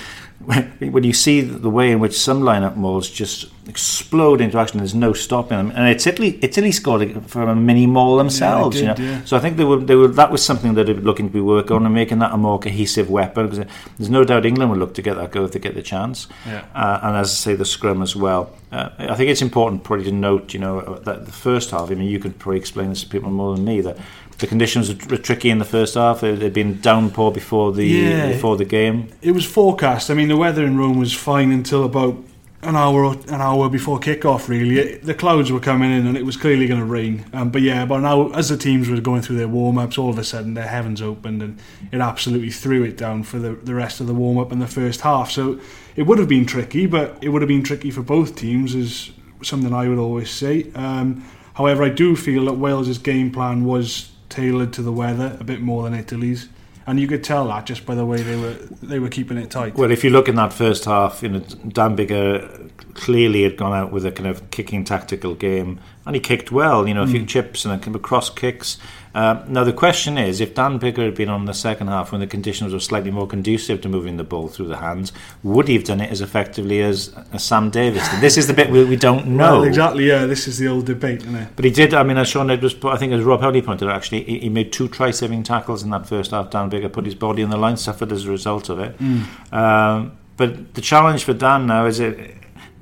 when 0.45 1.05
you 1.05 1.13
see 1.13 1.41
the 1.41 1.71
way 1.71 1.91
in 1.91 2.01
which 2.01 2.19
some 2.19 2.43
lineout 2.43 2.77
mauls 2.77 3.11
just 3.11 3.47
explode 3.69 4.41
into 4.41 4.59
action, 4.59 4.79
there's 4.79 4.95
no 4.95 5.13
stopping 5.13 5.57
them. 5.57 5.73
And 5.75 5.89
it's 5.89 6.07
Italy, 6.07 6.39
Italy 6.43 6.71
scored 6.71 7.31
from 7.31 7.49
a 7.49 7.55
mini 7.55 7.87
maul 7.87 8.17
themselves. 8.17 8.81
Yeah, 8.81 8.95
did, 8.95 8.99
you 8.99 9.05
know? 9.07 9.13
yeah. 9.13 9.25
So 9.25 9.37
I 9.37 9.41
think 9.41 9.57
they 9.57 9.65
were, 9.65 9.79
they 9.79 9.95
were, 9.95 10.09
that 10.09 10.31
was 10.31 10.45
something 10.45 10.75
that 10.75 10.85
they 10.85 10.93
were 10.93 11.01
looking 11.01 11.29
to 11.29 11.33
be 11.33 11.41
working 11.41 11.77
on 11.77 11.87
and 11.87 11.95
making 11.95 12.19
that 12.19 12.33
a 12.33 12.37
more 12.37 12.59
cohesive 12.59 13.11
weapon. 13.11 13.49
Because 13.49 13.67
there's 13.97 14.11
no 14.11 14.25
doubt 14.25 14.45
England 14.45 14.71
will 14.71 14.79
look 14.79 14.95
to 14.95 15.03
get 15.03 15.17
that 15.17 15.31
go 15.31 15.45
if 15.45 15.53
they 15.53 15.59
get 15.59 15.75
the 15.75 15.83
chance. 15.83 16.29
Yeah. 16.47 16.65
Uh, 16.75 17.01
and 17.03 17.17
as 17.17 17.31
I 17.31 17.35
say, 17.35 17.55
the 17.55 17.65
scrum 17.65 18.03
as 18.03 18.15
well. 18.15 18.53
Uh, 18.71 18.91
I 18.99 19.15
think 19.15 19.31
it's 19.31 19.43
important 19.43 19.85
probably 19.85 20.05
to 20.07 20.13
note, 20.13 20.53
you 20.53 20.61
know, 20.61 20.99
that 21.05 21.27
the 21.27 21.33
first 21.33 21.71
half. 21.71 21.91
I 21.91 21.95
mean, 21.95 22.09
you 22.09 22.19
could 22.19 22.39
probably 22.39 22.59
explain 22.59 22.91
this 22.91 23.03
to 23.03 23.09
people 23.09 23.31
more 23.31 23.55
than 23.55 23.65
me 23.65 23.81
that 23.83 23.97
the 24.39 24.47
conditions 24.47 24.89
were 25.07 25.17
tricky 25.17 25.51
in 25.51 25.59
the 25.59 25.65
first 25.65 25.95
half. 25.95 26.21
They'd 26.21 26.53
been 26.53 26.81
downpour 26.81 27.33
before 27.33 27.73
the 27.73 27.87
yeah, 27.87 28.33
before 28.33 28.57
the 28.57 28.65
game. 28.65 29.09
It 29.23 29.31
was 29.33 29.45
forecast. 29.45 30.11
I 30.11 30.15
mean, 30.15 30.34
the 30.35 30.39
weather 30.39 30.67
in 30.67 30.77
Rome 30.77 30.99
was 30.99 31.13
fine 31.13 31.53
until 31.53 31.85
about 31.85 32.17
an 32.63 32.75
hour 32.75 33.05
an 33.05 33.41
hour 33.41 33.69
before 33.69 34.01
kickoff. 34.01 34.49
Really, 34.49 34.81
it, 34.81 35.05
the 35.05 35.15
clouds 35.15 35.53
were 35.53 35.61
coming 35.61 35.93
in, 35.93 36.09
and 36.09 36.17
it 36.17 36.27
was 36.27 36.37
clearly 36.37 36.67
going 36.67 36.81
to 36.81 36.87
rain. 36.87 37.25
Um, 37.33 37.51
but 37.51 37.63
yeah, 37.63 37.87
but 37.87 38.01
now 38.01 38.31
as 38.31 38.49
the 38.49 38.57
teams 38.57 38.89
were 38.89 39.01
going 39.01 39.23
through 39.23 39.37
their 39.37 39.47
warm 39.47 39.79
ups, 39.79 39.97
all 39.97 40.11
of 40.11 40.19
a 40.19 40.25
sudden 40.25 40.55
their 40.55 40.67
heavens 40.67 41.01
opened, 41.01 41.41
and 41.41 41.61
it 41.93 42.01
absolutely 42.01 42.51
threw 42.51 42.83
it 42.83 42.97
down 42.97 43.23
for 43.23 43.39
the 43.39 43.53
the 43.53 43.77
rest 43.77 44.01
of 44.01 44.09
the 44.09 44.15
warm 44.15 44.39
up 44.39 44.51
and 44.51 44.61
the 44.61 44.67
first 44.67 45.03
half. 45.03 45.31
So 45.31 45.61
it 45.95 46.03
would 46.03 46.19
have 46.19 46.29
been 46.29 46.47
tricky, 46.47 46.87
but 46.87 47.17
it 47.23 47.29
would 47.29 47.41
have 47.41 47.49
been 47.49 47.63
tricky 47.63 47.93
for 47.93 48.03
both 48.03 48.35
teams, 48.35 48.75
is 48.75 49.13
something 49.41 49.73
I 49.73 49.89
would 49.89 49.99
always 49.99 50.31
say. 50.31 50.73
Um, 50.75 51.25
however, 51.53 51.85
I 51.85 51.91
do 51.91 52.17
feel 52.17 52.47
that 52.47 52.55
Wales's 52.55 52.99
game 52.99 53.31
plan 53.31 53.65
was 53.65 54.11
tailored 54.31 54.73
to 54.73 54.83
the 54.83 54.91
weather 54.91 55.37
a 55.39 55.45
bit 55.45 55.61
more 55.61 55.85
than 55.85 55.95
Italy's. 55.95 56.49
And 56.87 57.01
you 57.01 57.07
could 57.07 57.25
tell 57.25 57.49
that 57.49 57.67
just 57.67 57.87
by 57.87 57.95
the 57.95 58.05
way 58.05 58.23
they 58.23 58.37
were 58.37 58.55
they 58.83 58.99
were 58.99 59.09
keeping 59.09 59.39
it 59.39 59.51
tight. 59.51 59.75
Well, 59.75 59.91
if 59.91 60.05
you 60.05 60.11
look 60.11 60.29
in 60.29 60.35
that 60.37 60.53
first 60.53 60.85
half, 60.85 61.23
you 61.23 61.31
know 61.31 61.41
Dan 61.41 61.97
Biggar 61.97 62.71
clearly 62.95 63.43
had 63.43 63.57
gone 63.57 63.73
out 63.73 63.91
with 63.91 64.05
a 64.05 64.13
kind 64.13 64.29
of 64.29 64.51
kicking 64.51 64.85
tactical 64.85 65.35
game, 65.35 65.81
and 66.05 66.15
he 66.15 66.21
kicked 66.21 66.53
well. 66.53 66.87
You 66.87 66.95
know, 66.95 67.03
a 67.03 67.07
few 67.07 67.23
mm. 67.23 67.29
chips 67.29 67.65
and 67.65 67.75
a 67.75 67.79
kind 67.79 67.97
of 67.97 68.03
cross 68.03 68.29
kicks. 68.29 68.79
Um, 69.15 69.45
now 69.49 69.63
the 69.63 69.73
question 69.73 70.19
is, 70.19 70.41
if 70.41 70.55
Dan 70.55 70.81
Biggar 70.81 71.05
had 71.05 71.15
been 71.15 71.29
on 71.29 71.45
the 71.45 71.55
second 71.55 71.87
half 71.87 72.11
when 72.11 72.21
the 72.21 72.27
conditions 72.27 72.73
were 72.73 72.81
slightly 72.81 73.13
more 73.13 73.27
conducive 73.27 73.81
to 73.83 73.89
moving 73.89 74.17
the 74.17 74.25
ball 74.25 74.49
through 74.49 74.67
the 74.67 74.79
hands, 74.79 75.13
would 75.43 75.69
he 75.69 75.75
have 75.75 75.85
done 75.85 76.01
it 76.01 76.11
as 76.11 76.21
effectively 76.21 76.83
as, 76.83 77.15
as 77.33 77.45
Sam 77.45 77.71
Davies 77.71 78.09
did? 78.11 78.21
This 78.21 78.37
is 78.37 78.49
the 78.49 78.55
bit 78.55 78.71
we, 78.71 78.85
we 78.85 78.97
don't 78.97 79.27
know. 79.27 79.61
Well, 79.61 79.65
exactly, 79.65 80.09
yeah. 80.09 80.27
This 80.27 80.49
is 80.49 80.59
the 80.59 80.67
old 80.67 80.87
debate, 80.87 81.21
isn't 81.23 81.35
it? 81.37 81.49
But 81.55 81.65
he 81.65 81.71
did. 81.71 81.95
I 81.95 82.03
mean, 82.03 82.19
as 82.19 82.29
Shaun 82.29 82.51
Edwards, 82.51 82.77
I 82.85 82.97
think 82.97 83.13
as 83.13 83.23
Rob 83.23 83.41
Howley 83.41 83.63
pointed 83.63 83.89
out, 83.89 83.95
actually, 83.95 84.25
he, 84.25 84.41
he 84.41 84.49
made 84.49 84.73
two 84.73 84.89
try-saving 84.89 85.45
tackles 85.45 85.85
in 85.85 85.91
that 85.91 86.09
first 86.09 86.33
half. 86.33 86.51
Dan 86.51 86.69
Biggar 86.69 86.93
put 86.93 87.05
his 87.05 87.15
body 87.15 87.43
on 87.43 87.51
the 87.51 87.57
line, 87.57 87.77
suffered 87.77 88.11
as 88.11 88.27
a 88.27 88.31
result 88.31 88.69
of 88.69 88.81
it. 88.81 88.99
Mm. 88.99 89.53
Um, 89.53 90.19
but 90.37 90.75
the 90.75 90.81
challenge 90.81 91.23
for 91.23 91.33
Dan 91.33 91.67
now 91.67 91.87
is 91.87 92.01
it 92.01 92.37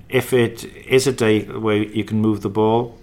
if 0.08 0.32
it 0.32 0.64
is 0.64 1.06
a 1.06 1.12
day 1.12 1.42
where 1.42 1.76
you 1.76 2.04
can 2.04 2.20
move 2.20 2.40
the 2.42 2.48
ball 2.48 2.98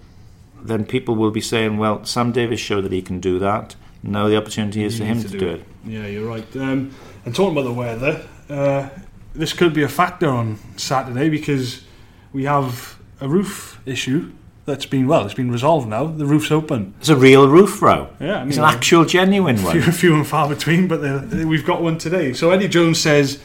then 0.66 0.84
people 0.84 1.14
will 1.16 1.30
be 1.30 1.40
saying, 1.40 1.78
well, 1.78 2.04
Sam 2.04 2.32
Davies 2.32 2.60
showed 2.60 2.82
that 2.84 2.92
he 2.92 3.02
can 3.02 3.20
do 3.20 3.38
that. 3.38 3.76
Now 4.02 4.28
the 4.28 4.36
opportunity 4.36 4.84
is 4.84 4.98
for 4.98 5.04
him 5.04 5.20
to, 5.22 5.28
to 5.28 5.38
do, 5.38 5.48
it. 5.48 5.60
it. 5.60 5.66
Yeah, 5.84 6.06
you're 6.06 6.26
right. 6.26 6.56
Um, 6.56 6.94
and 7.24 7.34
talking 7.34 7.52
about 7.52 7.68
the 7.68 7.72
weather, 7.72 8.26
uh, 8.48 8.88
this 9.34 9.52
could 9.52 9.74
be 9.74 9.82
a 9.82 9.88
factor 9.88 10.28
on 10.28 10.58
Saturday 10.76 11.28
because 11.28 11.84
we 12.32 12.44
have 12.44 12.98
a 13.20 13.28
roof 13.28 13.80
issue 13.84 14.32
that's 14.64 14.86
been 14.86 15.06
well, 15.06 15.24
it's 15.24 15.34
been 15.34 15.50
resolved 15.50 15.88
now. 15.88 16.06
The 16.06 16.26
roof's 16.26 16.50
open. 16.50 16.94
It's 17.00 17.08
a 17.08 17.16
real 17.16 17.48
roof 17.48 17.82
row. 17.82 18.08
Yeah, 18.20 18.36
I 18.36 18.38
mean, 18.40 18.48
it's 18.48 18.58
an 18.58 18.64
actual 18.64 19.04
genuine 19.04 19.56
one. 19.62 19.80
Few, 19.80 19.92
few 19.92 20.14
and 20.14 20.26
far 20.26 20.48
between, 20.48 20.88
but 20.88 21.00
we've 21.30 21.66
got 21.66 21.82
one 21.82 21.98
today. 21.98 22.32
So 22.32 22.50
Eddie 22.50 22.68
Jones 22.68 23.00
says 23.00 23.40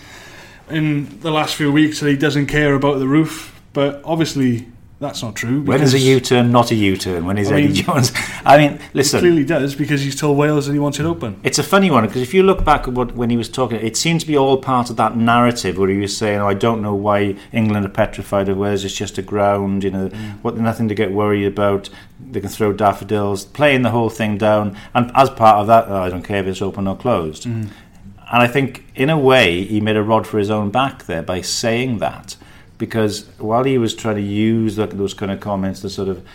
in 0.69 1.19
the 1.21 1.31
last 1.31 1.55
few 1.55 1.71
weeks 1.71 1.99
that 1.99 2.09
he 2.09 2.17
doesn't 2.17 2.47
care 2.47 2.75
about 2.75 2.99
the 2.99 3.07
roof, 3.07 3.59
but 3.73 4.01
obviously 4.03 4.67
that's 4.97 5.21
not 5.21 5.35
true. 5.35 5.61
When 5.61 5.81
is 5.81 5.93
a 5.93 5.99
U-turn 5.99 6.51
not 6.51 6.71
a 6.71 6.75
U-turn? 6.75 7.25
When 7.25 7.37
is 7.37 7.51
I 7.51 7.55
Eddie 7.55 7.65
mean, 7.67 7.75
Jones? 7.75 8.13
I 8.45 8.57
mean, 8.57 8.79
listen. 8.93 9.19
He 9.19 9.21
clearly 9.23 9.43
does 9.43 9.75
because 9.75 10.01
he's 10.01 10.15
told 10.15 10.37
Wales 10.37 10.67
that 10.67 10.73
he 10.73 10.79
wants 10.79 10.99
it 10.99 11.05
open. 11.05 11.37
It's 11.43 11.59
a 11.59 11.63
funny 11.63 11.91
one 11.91 12.05
because 12.05 12.21
if 12.21 12.33
you 12.33 12.43
look 12.43 12.63
back 12.63 12.87
at 12.87 12.93
what 12.93 13.13
when 13.13 13.29
he 13.29 13.35
was 13.35 13.49
talking, 13.49 13.77
it 13.79 13.97
seems 13.97 14.23
to 14.23 14.27
be 14.27 14.37
all 14.37 14.57
part 14.57 14.89
of 14.89 14.95
that 14.95 15.17
narrative 15.17 15.77
where 15.77 15.89
he 15.89 15.97
was 15.97 16.15
saying, 16.15 16.39
"Oh, 16.39 16.47
I 16.47 16.53
don't 16.53 16.81
know 16.81 16.95
why 16.95 17.35
England 17.51 17.85
are 17.85 17.89
petrified 17.89 18.47
of 18.47 18.57
Wales. 18.57 18.85
It's 18.85 18.95
just 18.95 19.17
a 19.17 19.21
ground. 19.21 19.83
You 19.83 19.91
know, 19.91 20.09
mm. 20.09 20.41
what 20.41 20.55
nothing 20.55 20.87
to 20.87 20.95
get 20.95 21.11
worried 21.11 21.45
about. 21.45 21.89
They 22.31 22.39
can 22.39 22.49
throw 22.49 22.71
daffodils, 22.71 23.43
playing 23.43 23.81
the 23.81 23.91
whole 23.91 24.09
thing 24.09 24.37
down. 24.37 24.77
And 24.93 25.11
as 25.13 25.29
part 25.29 25.57
of 25.57 25.67
that, 25.67 25.89
oh, 25.89 26.03
I 26.03 26.09
don't 26.09 26.23
care 26.23 26.39
if 26.39 26.47
it's 26.47 26.61
open 26.61 26.87
or 26.87 26.95
closed." 26.95 27.43
Mm. 27.43 27.69
And 28.31 28.41
I 28.41 28.47
think, 28.47 28.85
in 28.95 29.09
a 29.09 29.19
way, 29.19 29.65
he 29.65 29.79
made 29.79 29.97
a 29.97 30.01
rod 30.01 30.25
for 30.25 30.39
his 30.39 30.49
own 30.49 30.71
back 30.71 31.05
there 31.05 31.21
by 31.21 31.41
saying 31.41 31.99
that 31.99 32.37
because 32.77 33.25
while 33.37 33.63
he 33.63 33.77
was 33.77 33.95
trying 33.95 34.15
to 34.15 34.21
use 34.21 34.75
those 34.75 35.13
kind 35.13 35.31
of 35.31 35.39
comments 35.39 35.81
to 35.81 35.89
sort 35.89 36.07
of 36.07 36.25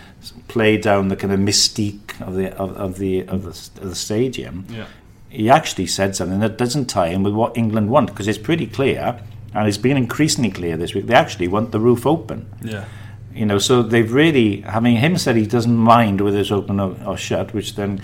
play 0.48 0.76
down 0.76 1.08
the 1.08 1.16
kind 1.16 1.32
of 1.32 1.40
mystique 1.40 2.20
of 2.26 2.34
the 2.34 2.56
of, 2.56 2.76
of 2.76 2.98
the 2.98 3.26
of 3.26 3.42
the, 3.42 3.80
of 3.82 3.88
the 3.90 3.94
stadium, 3.94 4.64
yeah. 4.68 4.86
he 5.28 5.50
actually 5.50 5.86
said 5.86 6.16
something 6.16 6.40
that 6.40 6.56
doesn't 6.56 6.86
tie 6.86 7.08
in 7.08 7.22
with 7.22 7.34
what 7.34 7.56
England 7.56 7.90
want 7.90 8.08
because 8.08 8.28
it's 8.28 8.38
pretty 8.38 8.66
clear, 8.66 9.20
and 9.54 9.68
it's 9.68 9.78
been 9.78 9.96
increasingly 9.96 10.50
clear 10.50 10.76
this 10.76 10.94
week. 10.94 11.06
They 11.06 11.14
actually 11.14 11.48
want 11.48 11.72
the 11.72 11.80
roof 11.80 12.06
open. 12.06 12.48
Yeah. 12.62 12.86
You 13.34 13.46
know, 13.46 13.58
so 13.58 13.82
they've 13.82 14.12
really. 14.12 14.62
having 14.62 14.96
him 14.96 15.16
said 15.16 15.36
he 15.36 15.46
doesn't 15.46 15.76
mind 15.76 16.20
whether 16.20 16.38
it's 16.38 16.50
open 16.50 16.80
or, 16.80 16.96
or 17.06 17.16
shut, 17.16 17.54
which 17.54 17.76
then 17.76 18.02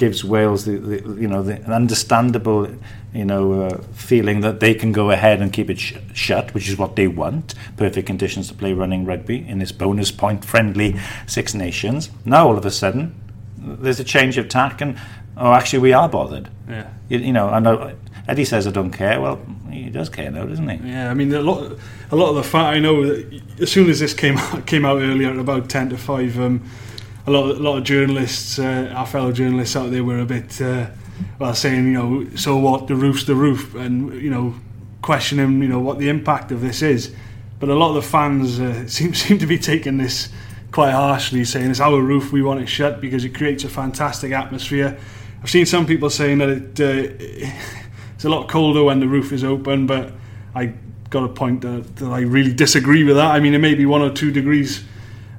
gives 0.00 0.24
Wales 0.24 0.64
the, 0.64 0.78
the 0.78 0.96
you 1.20 1.28
know 1.28 1.42
the 1.42 1.60
understandable 1.70 2.66
you 3.12 3.24
know 3.24 3.62
uh, 3.62 3.82
feeling 3.92 4.40
that 4.40 4.58
they 4.58 4.74
can 4.74 4.92
go 4.92 5.10
ahead 5.10 5.42
and 5.42 5.52
keep 5.52 5.68
it 5.68 5.78
sh- 5.78 5.94
shut, 6.14 6.54
which 6.54 6.68
is 6.70 6.78
what 6.78 6.96
they 6.96 7.06
want. 7.06 7.54
Perfect 7.76 8.06
conditions 8.06 8.48
to 8.48 8.54
play 8.54 8.72
running 8.72 9.04
rugby 9.04 9.46
in 9.46 9.58
this 9.58 9.72
bonus 9.72 10.10
point 10.10 10.44
friendly 10.44 10.98
Six 11.26 11.54
Nations. 11.54 12.10
Now 12.24 12.48
all 12.48 12.56
of 12.56 12.64
a 12.64 12.70
sudden 12.70 13.14
there's 13.58 14.00
a 14.00 14.04
change 14.04 14.38
of 14.38 14.48
tack 14.48 14.80
and 14.80 14.98
oh 15.36 15.52
actually 15.52 15.80
we 15.80 15.92
are 15.92 16.08
bothered. 16.08 16.48
Yeah. 16.66 16.88
You, 17.10 17.18
you 17.18 17.32
know 17.32 17.48
I 17.50 17.60
know. 17.60 17.94
Eddie 18.26 18.44
says 18.46 18.66
I 18.66 18.70
don't 18.70 18.92
care. 18.92 19.20
Well, 19.20 19.38
he 19.70 19.90
does 19.90 20.08
care 20.08 20.30
now, 20.30 20.46
doesn't 20.46 20.68
he? 20.68 20.88
Yeah, 20.88 21.10
I 21.10 21.14
mean 21.14 21.32
a 21.34 21.42
lot, 21.42 21.78
a 22.10 22.16
lot 22.16 22.30
of 22.30 22.36
the 22.36 22.42
fact 22.42 22.76
I 22.76 22.78
know 22.78 23.02
as 23.60 23.70
soon 23.70 23.90
as 23.90 24.00
this 24.00 24.14
came 24.14 24.38
out, 24.38 24.66
came 24.66 24.84
out 24.86 24.98
earlier 25.02 25.30
at 25.30 25.38
about 25.38 25.68
ten 25.68 25.90
to 25.90 25.98
five, 25.98 26.38
um, 26.38 26.62
a 27.26 27.30
lot, 27.30 27.50
of, 27.50 27.58
a 27.58 27.62
lot 27.62 27.78
of 27.78 27.84
journalists, 27.84 28.58
uh, 28.58 28.92
our 28.94 29.06
fellow 29.06 29.32
journalists 29.32 29.76
out 29.76 29.90
there, 29.90 30.04
were 30.04 30.20
a 30.20 30.26
bit 30.26 30.60
uh, 30.60 30.86
well 31.38 31.54
saying, 31.54 31.86
you 31.86 31.92
know, 31.92 32.26
so 32.36 32.56
what? 32.56 32.86
The 32.86 32.94
roof's 32.94 33.24
the 33.24 33.34
roof, 33.34 33.74
and 33.74 34.20
you 34.20 34.30
know, 34.30 34.54
questioning, 35.02 35.62
you 35.62 35.68
know, 35.68 35.80
what 35.80 35.98
the 35.98 36.08
impact 36.08 36.52
of 36.52 36.60
this 36.60 36.82
is. 36.82 37.14
but 37.58 37.68
a 37.68 37.74
lot 37.74 37.90
of 37.90 37.96
the 37.96 38.02
fans 38.02 38.58
uh, 38.58 38.86
seem 38.88 39.14
seem 39.14 39.38
to 39.38 39.46
be 39.46 39.58
taking 39.58 39.98
this 39.98 40.30
quite 40.72 40.92
harshly, 40.92 41.44
saying 41.44 41.70
it's 41.70 41.80
our 41.80 42.00
roof, 42.00 42.32
we 42.32 42.42
want 42.42 42.60
it 42.60 42.68
shut 42.68 43.00
because 43.00 43.24
it 43.24 43.34
creates 43.34 43.64
a 43.64 43.68
fantastic 43.68 44.32
atmosphere. 44.32 44.98
I've 45.42 45.50
seen 45.50 45.66
some 45.66 45.86
people 45.86 46.10
saying 46.10 46.38
that 46.38 46.48
it, 46.48 46.80
uh, 46.80 47.52
it's 48.14 48.24
a 48.24 48.28
lot 48.28 48.48
colder 48.48 48.84
when 48.84 49.00
the 49.00 49.08
roof 49.08 49.32
is 49.32 49.44
open, 49.44 49.86
but 49.86 50.12
I 50.54 50.74
got 51.10 51.24
a 51.24 51.28
point 51.28 51.62
that, 51.62 51.96
that 51.96 52.10
I 52.10 52.20
really 52.20 52.52
disagree 52.52 53.04
with 53.04 53.16
that. 53.16 53.32
I 53.32 53.40
mean, 53.40 53.54
it 53.54 53.58
may 53.58 53.74
be 53.74 53.84
one 53.84 54.00
or 54.00 54.10
two 54.10 54.30
degrees 54.30 54.84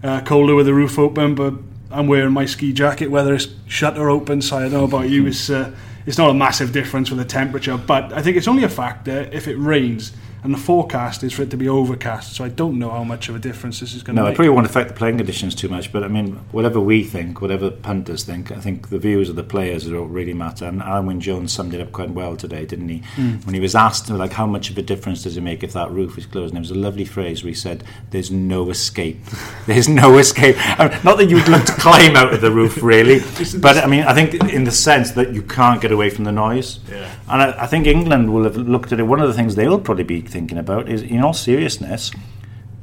uh, 0.03 0.21
colder 0.21 0.55
with 0.55 0.65
the 0.65 0.73
roof 0.73 0.99
open, 0.99 1.35
but 1.35 1.53
I'm 1.91 2.07
wearing 2.07 2.33
my 2.33 2.45
ski 2.45 2.73
jacket 2.73 3.07
whether 3.07 3.33
it's 3.33 3.47
shut 3.67 3.97
or 3.97 4.09
open. 4.09 4.41
So 4.41 4.57
I 4.57 4.61
don't 4.63 4.71
know 4.71 4.83
about 4.83 5.09
you. 5.09 5.27
It's 5.27 5.49
uh, 5.49 5.75
it's 6.05 6.17
not 6.17 6.29
a 6.29 6.33
massive 6.33 6.71
difference 6.71 7.09
with 7.09 7.19
the 7.19 7.25
temperature, 7.25 7.77
but 7.77 8.11
I 8.13 8.21
think 8.21 8.37
it's 8.37 8.47
only 8.47 8.63
a 8.63 8.69
factor 8.69 9.29
if 9.31 9.47
it 9.47 9.55
rains 9.55 10.13
and 10.43 10.53
the 10.53 10.57
forecast 10.57 11.23
is 11.23 11.33
for 11.33 11.43
it 11.43 11.51
to 11.51 11.57
be 11.57 11.69
overcast. 11.69 12.35
So 12.35 12.43
I 12.43 12.49
don't 12.49 12.79
know 12.79 12.89
how 12.89 13.03
much 13.03 13.29
of 13.29 13.35
a 13.35 13.39
difference 13.39 13.79
this 13.79 13.93
is 13.93 14.01
going 14.01 14.15
to 14.15 14.21
make. 14.23 14.27
No, 14.27 14.31
it 14.31 14.35
probably 14.35 14.49
won't 14.49 14.65
affect 14.65 14.89
the 14.89 14.95
playing 14.95 15.17
conditions 15.17 15.53
too 15.53 15.69
much. 15.69 15.91
But 15.91 16.03
I 16.03 16.07
mean, 16.07 16.33
whatever 16.51 16.79
we 16.79 17.03
think, 17.03 17.41
whatever 17.41 17.69
punters 17.69 18.23
think, 18.23 18.51
I 18.51 18.59
think 18.59 18.89
the 18.89 18.97
views 18.97 19.29
of 19.29 19.35
the 19.35 19.43
players 19.43 19.87
are 19.87 20.01
what 20.01 20.09
really 20.09 20.33
matter. 20.33 20.65
And 20.65 20.81
Alun 20.81 21.05
Wyn 21.05 21.19
Jones 21.19 21.53
summed 21.53 21.75
it 21.75 21.81
up 21.81 21.91
quite 21.91 22.09
well 22.09 22.35
today, 22.35 22.65
didn't 22.65 22.89
he? 22.89 23.03
Mm. 23.17 23.45
When 23.45 23.53
he 23.53 23.61
was 23.61 23.75
asked, 23.75 24.09
like, 24.09 24.33
how 24.33 24.47
much 24.47 24.71
of 24.71 24.77
a 24.79 24.81
difference 24.81 25.23
does 25.23 25.37
it 25.37 25.41
make 25.41 25.63
if 25.63 25.73
that 25.73 25.91
roof 25.91 26.17
is 26.17 26.25
closed? 26.25 26.55
And 26.55 26.65
it 26.65 26.67
was 26.67 26.71
a 26.71 26.79
lovely 26.79 27.05
phrase 27.05 27.43
where 27.43 27.49
he 27.49 27.55
said, 27.55 27.83
"There's 28.09 28.31
no 28.31 28.71
escape. 28.71 29.23
There's 29.67 29.87
no 29.87 30.17
escape." 30.17 30.55
I 30.79 30.87
mean, 30.87 30.99
not 31.03 31.17
that 31.17 31.29
you'd 31.29 31.47
look 31.47 31.65
to 31.65 31.73
climb 31.73 32.15
out 32.15 32.33
of 32.33 32.41
the 32.41 32.51
roof, 32.51 32.81
really, 32.81 33.19
but 33.59 33.77
I 33.77 33.85
mean, 33.85 34.03
I 34.03 34.13
think 34.15 34.33
in 34.51 34.63
the 34.63 34.71
sense 34.71 35.11
that 35.11 35.33
you 35.33 35.43
can't 35.43 35.81
get 35.81 35.91
away 35.91 36.09
from 36.09 36.23
the 36.23 36.31
noise. 36.31 36.79
Yeah. 36.89 37.13
And 37.29 37.41
I, 37.43 37.63
I 37.63 37.67
think 37.67 37.85
England 37.85 38.33
will 38.33 38.43
have 38.43 38.57
looked 38.57 38.91
at 38.91 38.99
it. 38.99 39.03
One 39.03 39.19
of 39.19 39.27
the 39.27 39.33
things 39.33 39.55
they'll 39.55 39.79
probably 39.79 40.03
be 40.03 40.21
thinking 40.31 40.57
about 40.57 40.89
is, 40.89 41.01
in 41.01 41.21
all 41.21 41.33
seriousness, 41.33 42.11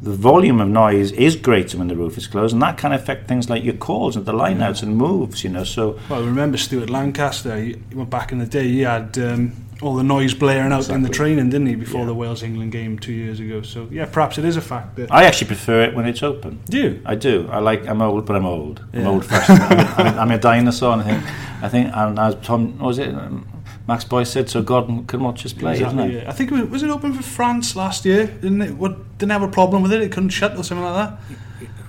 the 0.00 0.12
volume 0.12 0.60
of 0.60 0.68
noise 0.68 1.10
is 1.12 1.34
greater 1.34 1.76
when 1.78 1.88
the 1.88 1.96
roof 1.96 2.16
is 2.16 2.26
closed, 2.28 2.52
and 2.52 2.62
that 2.62 2.78
can 2.78 2.92
affect 2.92 3.26
things 3.26 3.50
like 3.50 3.64
your 3.64 3.74
calls 3.74 4.14
and 4.16 4.24
the 4.26 4.32
lineouts 4.32 4.82
and 4.82 4.96
moves. 4.96 5.42
You 5.42 5.50
know, 5.50 5.64
so 5.64 5.98
Well, 6.08 6.22
remember 6.24 6.56
Stuart 6.56 6.88
Lancaster? 6.90 7.56
He, 7.56 7.76
well, 7.94 8.06
back 8.06 8.30
in 8.30 8.38
the 8.38 8.46
day, 8.46 8.68
he 8.68 8.80
had 8.82 9.18
um, 9.18 9.52
all 9.82 9.96
the 9.96 10.04
noise 10.04 10.34
blaring 10.34 10.70
out 10.72 10.88
in 10.88 11.02
the 11.02 11.08
training, 11.08 11.50
didn't 11.50 11.66
he? 11.66 11.74
Before 11.74 12.00
Yeah. 12.02 12.06
the 12.06 12.14
Wales 12.14 12.42
England 12.44 12.70
game 12.70 12.96
two 12.98 13.12
years 13.12 13.40
ago. 13.40 13.62
So 13.62 13.88
yeah, 13.90 14.06
perhaps 14.06 14.38
it 14.38 14.44
is 14.44 14.56
a 14.56 14.60
factor. 14.60 15.08
I 15.10 15.24
actually 15.24 15.48
prefer 15.48 15.82
it 15.82 15.94
when 15.96 16.06
it's 16.06 16.22
open. 16.22 16.60
Do 16.70 16.78
you? 16.78 17.02
I 17.04 17.16
do. 17.16 17.48
I 17.50 17.58
like. 17.58 17.86
I'm 17.88 18.00
old, 18.00 18.24
but 18.24 18.36
I'm 18.36 18.46
old. 18.46 18.84
I'm 18.92 19.06
old 19.06 19.24
fashioned. 19.24 19.60
I'm, 19.60 20.18
I'm, 20.18 20.30
a 20.30 20.38
dinosaur. 20.38 20.92
And 20.92 21.02
I 21.02 21.04
think. 21.04 21.24
I 21.62 21.68
think. 21.68 21.90
And 21.92 22.18
as 22.20 22.36
Tom 22.36 22.78
was 22.78 22.98
it. 23.00 23.12
Um, 23.14 23.46
Max 23.88 24.04
Boyce 24.04 24.30
said, 24.30 24.50
"So 24.50 24.62
God 24.62 25.08
can 25.08 25.22
watch 25.24 25.44
us 25.46 25.54
play." 25.54 25.72
Exactly, 25.72 26.04
isn't 26.04 26.10
it? 26.16 26.22
yeah. 26.22 26.30
I 26.30 26.32
think 26.32 26.52
it 26.52 26.54
was, 26.54 26.70
was 26.70 26.82
it 26.82 26.90
open 26.90 27.14
for 27.14 27.22
France 27.22 27.74
last 27.74 28.04
year? 28.04 28.26
Didn't 28.26 28.60
it? 28.60 28.74
What, 28.76 29.16
didn't 29.16 29.32
have 29.32 29.42
a 29.42 29.48
problem 29.48 29.82
with 29.82 29.92
it. 29.94 30.02
It 30.02 30.12
couldn't 30.12 30.28
shut 30.28 30.56
or 30.56 30.62
something 30.62 30.84
like 30.84 31.10
that. 31.10 31.18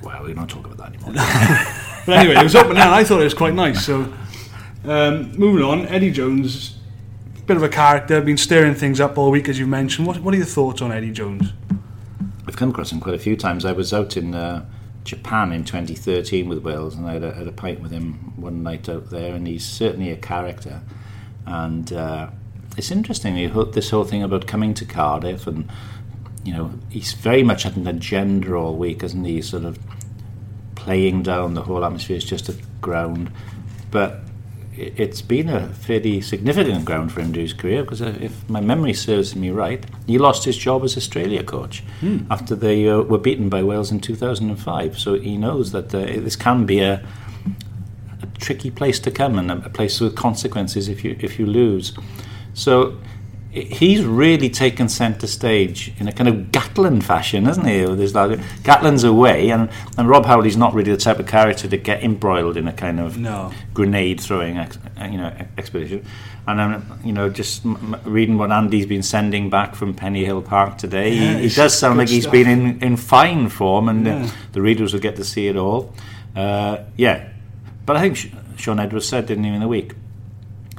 Well, 0.01 0.23
we 0.23 0.33
don't 0.33 0.49
talk 0.49 0.65
about 0.65 0.77
that 0.77 0.95
anymore. 0.95 1.13
But 2.05 2.19
anyway, 2.19 2.39
it 2.39 2.43
was 2.43 2.55
open 2.55 2.75
now. 2.75 2.85
and 2.85 2.95
I 2.95 3.03
thought 3.03 3.19
it 3.19 3.25
was 3.25 3.33
quite 3.33 3.53
nice. 3.53 3.85
So 3.85 4.12
um, 4.85 5.38
moving 5.38 5.62
on, 5.62 5.85
Eddie 5.88 6.09
Jones, 6.09 6.79
a 7.38 7.41
bit 7.41 7.57
of 7.57 7.63
a 7.63 7.69
character, 7.69 8.21
been 8.21 8.38
stirring 8.38 8.73
things 8.75 9.01
up 9.01 9.17
all 9.17 9.29
week 9.29 9.49
as 9.49 9.59
you 9.59 9.67
mentioned. 9.67 10.07
What, 10.07 10.19
what 10.21 10.33
are 10.33 10.38
your 10.38 10.45
thoughts 10.45 10.81
on 10.81 10.93
Eddie 10.93 11.12
Jones? 11.12 11.51
I've 12.47 12.55
come 12.55 12.69
across 12.69 12.93
him 12.93 13.01
quite 13.01 13.13
a 13.13 13.19
few 13.19 13.35
times. 13.35 13.65
I 13.65 13.73
was 13.73 13.93
out 13.93 14.15
in 14.15 14.33
uh, 14.33 14.65
Japan 15.03 15.51
in 15.51 15.65
2013 15.65 16.47
with 16.47 16.59
Wales, 16.59 16.95
and 16.95 17.05
I 17.05 17.13
had 17.13 17.23
a, 17.23 17.33
had 17.33 17.47
a 17.47 17.51
pint 17.51 17.81
with 17.81 17.91
him 17.91 18.33
one 18.38 18.63
night 18.63 18.88
out 18.88 19.09
there, 19.09 19.35
and 19.35 19.45
he's 19.45 19.65
certainly 19.65 20.12
a 20.12 20.17
character. 20.17 20.81
And 21.49 21.91
uh, 21.91 22.29
it's 22.77 22.91
interesting, 22.91 23.35
this 23.71 23.89
whole 23.89 24.03
thing 24.03 24.23
about 24.23 24.47
coming 24.47 24.73
to 24.75 24.85
Cardiff, 24.85 25.47
and 25.47 25.69
you 26.43 26.53
know, 26.53 26.71
he's 26.89 27.13
very 27.13 27.43
much 27.43 27.63
had 27.63 27.75
an 27.75 27.88
agenda 27.88 28.55
all 28.55 28.75
week, 28.75 29.03
isn't 29.03 29.25
he? 29.25 29.41
Sort 29.41 29.65
of 29.65 29.77
playing 30.75 31.23
down 31.23 31.55
the 31.55 31.63
whole 31.63 31.83
atmosphere 31.83 32.17
is 32.17 32.23
just 32.23 32.49
a 32.49 32.55
ground, 32.81 33.31
but 33.91 34.21
it's 34.79 35.21
been 35.21 35.49
a 35.49 35.67
fairly 35.69 36.21
significant 36.21 36.85
ground 36.85 37.12
for 37.12 37.19
him 37.19 37.33
to 37.33 37.41
his 37.41 37.51
career 37.51 37.83
because 37.83 37.99
if 37.99 38.47
my 38.49 38.62
memory 38.62 38.93
serves 38.93 39.35
me 39.35 39.49
right, 39.49 39.83
he 40.07 40.17
lost 40.17 40.45
his 40.45 40.57
job 40.57 40.83
as 40.83 40.95
Australia 40.95 41.43
coach 41.43 41.83
after 42.29 42.55
they 42.55 42.88
uh, 42.88 43.01
were 43.01 43.17
beaten 43.17 43.49
by 43.49 43.62
Wales 43.62 43.91
in 43.91 43.99
2005. 43.99 44.97
So 44.97 45.19
he 45.19 45.35
knows 45.38 45.73
that 45.73 45.93
uh, 45.93 45.99
this 45.99 46.38
can 46.38 46.65
be 46.65 46.79
a 46.79 47.05
tricky 48.39 48.71
place 48.71 48.99
to 49.02 49.12
come 49.12 49.38
and 49.38 49.52
a, 49.52 49.69
place 49.69 49.99
with 49.99 50.15
consequences 50.15 50.88
if 50.88 51.04
you 51.04 51.15
if 51.19 51.39
you 51.39 51.45
lose. 51.45 51.93
So 52.54 52.97
he's 53.52 54.06
really 54.06 54.47
taken 54.49 54.88
centre 54.88 55.25
stage 55.25 55.91
in 55.97 56.08
a 56.08 56.12
kind 56.12 56.28
of 56.30 56.36
Gatland 56.52 57.02
fashion, 57.02 57.45
hasn't 57.45 57.65
he? 57.67 57.84
There's 57.84 58.13
like 58.13 58.39
Gatland's 58.63 59.04
away, 59.04 59.49
and, 59.49 59.69
and 59.97 60.08
Rob 60.08 60.25
Howley's 60.25 60.56
not 60.58 60.73
really 60.75 60.91
the 60.91 60.97
type 60.97 61.17
of 61.19 61.25
character 61.25 61.67
to 61.67 61.78
get 61.78 62.04
embroiled 62.04 62.58
in 62.58 62.67
a 62.67 62.73
kind 62.73 62.99
of 62.99 63.17
No. 63.17 63.52
grenade 63.73 64.21
throwing 64.21 64.58
ex, 64.58 64.78
you 65.12 65.17
know 65.17 65.34
expedition. 65.58 66.06
And 66.47 66.62
I'm 66.62 66.99
you 67.04 67.12
know 67.12 67.30
just 67.30 67.65
m- 67.65 67.95
m- 67.95 68.02
reading 68.13 68.38
what 68.38 68.52
Andy's 68.52 68.86
been 68.86 69.04
sending 69.04 69.49
back 69.49 69.75
from 69.75 69.93
Penny 69.93 70.23
Hill 70.25 70.41
Park 70.43 70.78
today. 70.78 71.13
Yeah, 71.13 71.38
he, 71.38 71.49
he 71.49 71.56
does 71.56 71.78
sound 71.78 71.97
like 71.97 72.10
he's 72.10 72.23
stuff. 72.23 72.32
been 72.34 72.47
in, 72.47 72.84
in 72.84 72.97
fine 72.97 73.49
form, 73.49 73.89
and 73.89 74.08
uh, 74.08 74.12
Yeah. 74.12 74.32
the 74.54 74.62
readers 74.62 74.93
will 74.93 75.02
get 75.02 75.15
to 75.15 75.23
see 75.23 75.47
it 75.47 75.56
all. 75.58 75.93
Uh, 76.36 76.84
yeah, 76.97 77.30
but 77.89 77.97
I 77.97 78.02
think 78.02 78.32
Shaun 78.60 78.80
Edwards 78.80 79.08
said, 79.08 79.25
didn't 79.25 79.45
he, 79.45 79.49
in 79.49 79.62
the 79.62 79.67
week? 79.67 79.95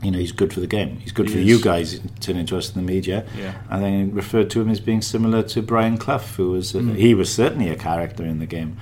You 0.00 0.12
know, 0.12 0.18
he's 0.20 0.30
good 0.30 0.52
for 0.52 0.60
the 0.60 0.68
game. 0.68 0.98
He's 1.00 1.10
good 1.10 1.26
He 1.26 1.32
for 1.32 1.38
is. 1.40 1.44
you 1.44 1.60
guys 1.60 2.00
turning 2.20 2.46
to 2.46 2.56
us 2.56 2.68
in 2.72 2.76
the 2.76 2.86
media. 2.86 3.26
Yeah. 3.36 3.50
Think 3.80 4.06
he 4.10 4.14
referred 4.14 4.48
to 4.50 4.60
him 4.60 4.70
as 4.70 4.78
being 4.78 5.02
similar 5.02 5.42
to 5.42 5.60
Brian 5.60 5.98
Clough, 5.98 6.18
who 6.36 6.52
was 6.52 6.72
uh, 6.72 6.78
he 6.78 7.12
was 7.14 7.34
certainly 7.34 7.68
a 7.68 7.74
character 7.74 8.24
in 8.24 8.38
the 8.38 8.46
game. 8.46 8.76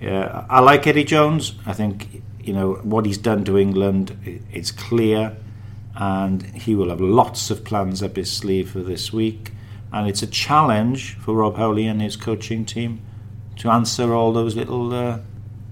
Yeah, 0.00 0.46
I 0.48 0.60
like 0.60 0.86
Eddie 0.86 1.04
Jones. 1.04 1.52
I 1.66 1.74
think 1.74 2.22
you 2.42 2.54
know 2.54 2.76
what 2.82 3.04
he's 3.04 3.18
done 3.18 3.44
to 3.44 3.58
England. 3.58 4.16
It's 4.50 4.70
clear, 4.70 5.36
and 5.96 6.44
he 6.54 6.74
will 6.74 6.88
have 6.88 7.02
lots 7.02 7.50
of 7.50 7.62
plans 7.62 8.02
up 8.02 8.16
his 8.16 8.32
sleeve 8.32 8.70
for 8.70 8.80
this 8.80 9.12
week. 9.12 9.52
And 9.92 10.08
it's 10.08 10.22
a 10.22 10.26
challenge 10.26 11.16
for 11.18 11.34
Rob 11.34 11.58
Howley 11.58 11.86
and 11.86 12.00
his 12.00 12.16
coaching 12.16 12.64
team 12.64 13.02
to 13.56 13.68
answer 13.68 14.14
all 14.14 14.32
those 14.32 14.56
little 14.56 14.94
uh, 14.94 15.18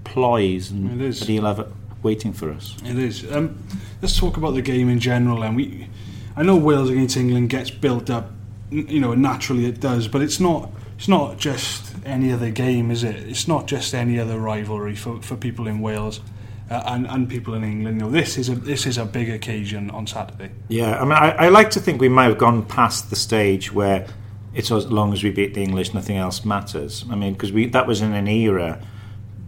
ploys 0.03 0.69
and 0.69 1.01
that 1.01 1.25
he'll 1.27 1.45
have 1.45 1.73
waiting 2.05 2.31
for 2.31 2.51
us. 2.51 2.75
It 2.85 2.97
is. 2.97 3.29
Um, 3.29 3.57
let's 4.01 4.17
talk 4.17 4.37
about 4.37 4.53
the 4.53 4.61
game 4.61 4.87
in 4.87 4.99
general. 4.99 5.43
And 5.43 5.55
we, 5.57 5.89
I 6.37 6.43
know 6.43 6.55
Wales 6.55 6.89
against 6.89 7.17
England 7.17 7.49
gets 7.49 7.69
built 7.69 8.09
up, 8.09 8.31
you 8.71 9.01
know, 9.01 9.13
naturally 9.13 9.65
it 9.65 9.81
does. 9.81 10.07
But 10.07 10.21
it's 10.21 10.39
not. 10.39 10.71
It's 10.97 11.09
not 11.09 11.37
just 11.37 11.93
any 12.05 12.31
other 12.31 12.51
game, 12.51 12.89
is 12.89 13.03
it? 13.03 13.17
It's 13.17 13.49
not 13.49 13.67
just 13.67 13.93
any 13.93 14.17
other 14.17 14.39
rivalry 14.39 14.95
for, 14.95 15.21
for 15.21 15.35
people 15.35 15.67
in 15.67 15.81
Wales 15.81 16.21
uh, 16.69 16.81
and 16.87 17.07
and 17.07 17.29
people 17.29 17.53
in 17.53 17.63
England. 17.63 17.99
You 17.99 18.05
know, 18.05 18.11
this 18.11 18.37
is 18.37 18.49
a 18.49 18.55
this 18.55 18.85
is 18.85 18.97
a 18.97 19.05
big 19.05 19.29
occasion 19.29 19.89
on 19.91 20.07
Saturday. 20.07 20.51
Yeah, 20.67 20.99
I 20.99 21.03
mean, 21.03 21.13
I, 21.13 21.31
I 21.31 21.49
like 21.49 21.69
to 21.71 21.79
think 21.79 22.01
we 22.01 22.09
might 22.09 22.25
have 22.25 22.37
gone 22.37 22.65
past 22.65 23.09
the 23.09 23.15
stage 23.15 23.73
where 23.73 24.07
it's 24.53 24.71
as 24.71 24.87
long 24.87 25.13
as 25.13 25.23
we 25.23 25.31
beat 25.31 25.53
the 25.53 25.61
English, 25.61 25.93
nothing 25.93 26.17
else 26.17 26.45
matters. 26.45 27.05
I 27.09 27.15
mean, 27.15 27.33
because 27.33 27.51
we 27.51 27.67
that 27.67 27.87
was 27.87 28.01
in 28.01 28.13
an 28.13 28.27
era. 28.27 28.81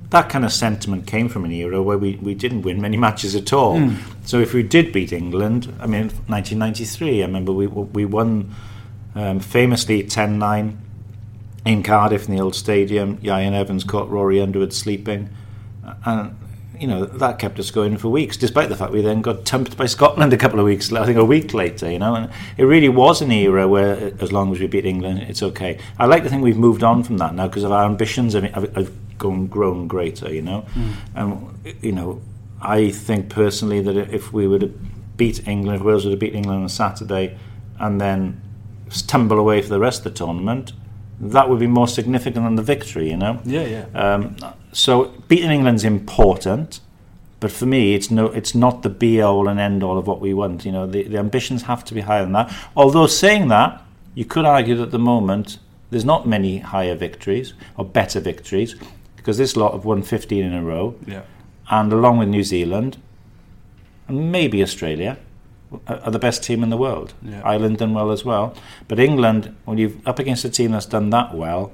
That 0.09 0.29
kind 0.29 0.45
of 0.45 0.53
sentiment 0.53 1.05
came 1.05 1.27
from 1.27 1.43
an 1.43 1.51
era 1.51 1.83
where 1.83 1.97
we, 1.97 2.15
we 2.15 2.33
didn't 2.33 2.61
win 2.61 2.79
many 2.81 2.95
matches 2.95 3.35
at 3.35 3.51
all. 3.51 3.77
So 4.23 4.39
if 4.39 4.53
we 4.53 4.63
did 4.63 4.93
beat 4.93 5.11
England, 5.11 5.73
I 5.81 5.85
mean, 5.87 6.09
1993, 6.27 7.23
I 7.23 7.25
remember 7.25 7.51
we 7.51 7.67
we 7.67 8.05
won 8.05 8.55
um, 9.15 9.39
famously 9.39 10.03
10-9 10.03 10.77
in 11.65 11.83
Cardiff 11.83 12.27
in 12.27 12.35
the 12.35 12.41
old 12.41 12.55
stadium. 12.55 13.17
Ieuan 13.17 13.53
Evans 13.53 13.83
caught 13.83 14.09
Rory 14.09 14.39
Underwood 14.39 14.73
sleeping, 14.73 15.29
and 16.05 16.37
you 16.79 16.87
know 16.87 17.05
that 17.05 17.39
kept 17.39 17.59
us 17.59 17.71
going 17.71 17.97
for 17.97 18.09
weeks. 18.09 18.37
Despite 18.37 18.69
the 18.69 18.75
fact 18.75 18.93
we 18.93 19.01
then 19.01 19.21
got 19.21 19.45
tumped 19.45 19.75
by 19.75 19.87
Scotland 19.87 20.31
a 20.33 20.37
couple 20.37 20.59
of 20.59 20.65
weeks, 20.65 20.91
I 20.93 21.05
think 21.05 21.17
a 21.17 21.25
week 21.25 21.53
later. 21.53 21.91
You 21.91 21.99
know, 21.99 22.15
and 22.15 22.29
it 22.57 22.63
really 22.63 22.89
was 22.89 23.21
an 23.21 23.31
era 23.31 23.67
where, 23.67 24.13
as 24.21 24.31
long 24.31 24.53
as 24.53 24.59
we 24.59 24.67
beat 24.67 24.85
England, 24.85 25.19
it's 25.19 25.43
okay. 25.43 25.79
I 25.99 26.05
like 26.05 26.23
to 26.23 26.29
think 26.29 26.43
we've 26.43 26.57
moved 26.57 26.83
on 26.83 27.03
from 27.03 27.17
that 27.17 27.35
now 27.35 27.47
because 27.47 27.63
of 27.63 27.71
our 27.71 27.85
ambitions 27.85 28.33
have, 28.33 28.43
have, 28.43 28.75
have 28.75 28.91
gone 29.17 29.47
grown 29.47 29.87
greater. 29.87 30.33
You 30.33 30.41
know, 30.41 30.65
and 31.15 31.57
you 31.81 31.91
know, 31.91 32.21
I 32.61 32.91
think 32.91 33.29
personally 33.29 33.81
that 33.81 33.97
if 33.97 34.33
we 34.33 34.47
would 34.47 34.61
have 34.61 35.17
beat 35.17 35.47
England, 35.47 35.79
if 35.79 35.85
Wales 35.85 36.05
would 36.05 36.11
have 36.11 36.19
beat 36.19 36.35
England 36.35 36.63
on 36.63 36.69
Saturday, 36.69 37.37
and 37.79 37.99
then 37.99 38.41
stumble 38.89 39.39
away 39.39 39.61
for 39.61 39.69
the 39.69 39.79
rest 39.79 40.05
of 40.05 40.13
the 40.13 40.17
tournament, 40.17 40.73
that 41.19 41.49
would 41.49 41.59
be 41.59 41.67
more 41.67 41.87
significant 41.87 42.45
than 42.45 42.55
the 42.55 42.63
victory, 42.63 43.09
you 43.09 43.17
know. 43.17 43.41
Yeah, 43.43 43.65
yeah. 43.65 43.85
Um, 43.93 44.37
so 44.71 45.05
beating 45.27 45.51
England's 45.51 45.83
important, 45.83 46.79
but 47.39 47.51
for 47.51 47.65
me, 47.65 47.95
it's 47.95 48.11
no, 48.11 48.27
it's 48.27 48.53
not 48.55 48.83
the 48.83 48.89
be 48.89 49.21
all 49.21 49.47
and 49.47 49.59
end 49.59 49.83
all 49.83 49.97
of 49.97 50.07
what 50.07 50.21
we 50.21 50.33
want. 50.33 50.65
You 50.65 50.71
know, 50.71 50.87
the, 50.87 51.03
the 51.03 51.17
ambitions 51.17 51.63
have 51.63 51.83
to 51.85 51.93
be 51.93 52.01
higher 52.01 52.23
than 52.23 52.33
that. 52.33 52.53
Although 52.75 53.07
saying 53.07 53.47
that, 53.49 53.83
you 54.13 54.25
could 54.25 54.45
argue 54.45 54.75
that 54.75 54.83
at 54.83 54.91
the 54.91 54.99
moment 54.99 55.59
there's 55.89 56.05
not 56.05 56.27
many 56.27 56.57
higher 56.57 56.95
victories 56.95 57.53
or 57.77 57.85
better 57.85 58.19
victories 58.19 58.75
because 59.27 59.37
this 59.37 59.57
lot 59.57 59.73
have 59.73 59.83
won 59.83 60.01
15 60.01 60.41
in 60.41 60.53
a 60.53 60.63
row, 60.63 60.95
Yeah. 61.05 61.23
and 61.69 61.91
along 61.91 62.17
with 62.17 62.29
New 62.29 62.43
Zealand 62.43 62.95
and 64.07 64.31
maybe 64.31 64.63
Australia 64.63 65.17
are 65.85 65.99
are 66.05 66.11
the 66.11 66.17
best 66.19 66.43
team 66.45 66.63
in 66.63 66.69
the 66.69 66.77
world. 66.77 67.13
Yeah. 67.21 67.41
Ireland 67.43 67.79
done 67.79 67.93
well 67.93 68.09
as 68.09 68.23
well, 68.23 68.55
but 68.87 68.99
England, 68.99 69.53
when 69.65 69.77
you're 69.77 69.91
up 70.05 70.17
against 70.17 70.45
a 70.45 70.49
team 70.49 70.71
that's 70.71 70.85
done 70.85 71.09
that 71.09 71.35
well, 71.35 71.71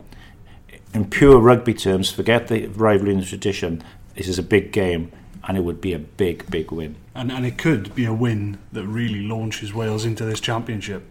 in 0.95 1.05
pure 1.05 1.37
rugby 1.37 1.75
terms, 1.75 2.09
forget 2.09 2.47
the 2.47 2.65
rivalry 2.69 3.11
and 3.13 3.21
the 3.21 3.25
tradition. 3.27 3.83
This 4.15 4.27
is 4.27 4.39
a 4.39 4.43
big 4.43 4.71
game, 4.71 5.11
and 5.43 5.55
it 5.55 5.61
would 5.61 5.79
be 5.79 5.93
a 5.93 5.99
big, 5.99 6.49
big 6.49 6.71
win. 6.71 6.95
And, 7.13 7.31
and 7.31 7.45
it 7.45 7.59
could 7.59 7.93
be 7.93 8.05
a 8.05 8.13
win 8.13 8.57
that 8.71 8.87
really 8.87 9.21
launches 9.21 9.75
Wales 9.75 10.05
into 10.05 10.25
this 10.25 10.39
championship. 10.39 11.03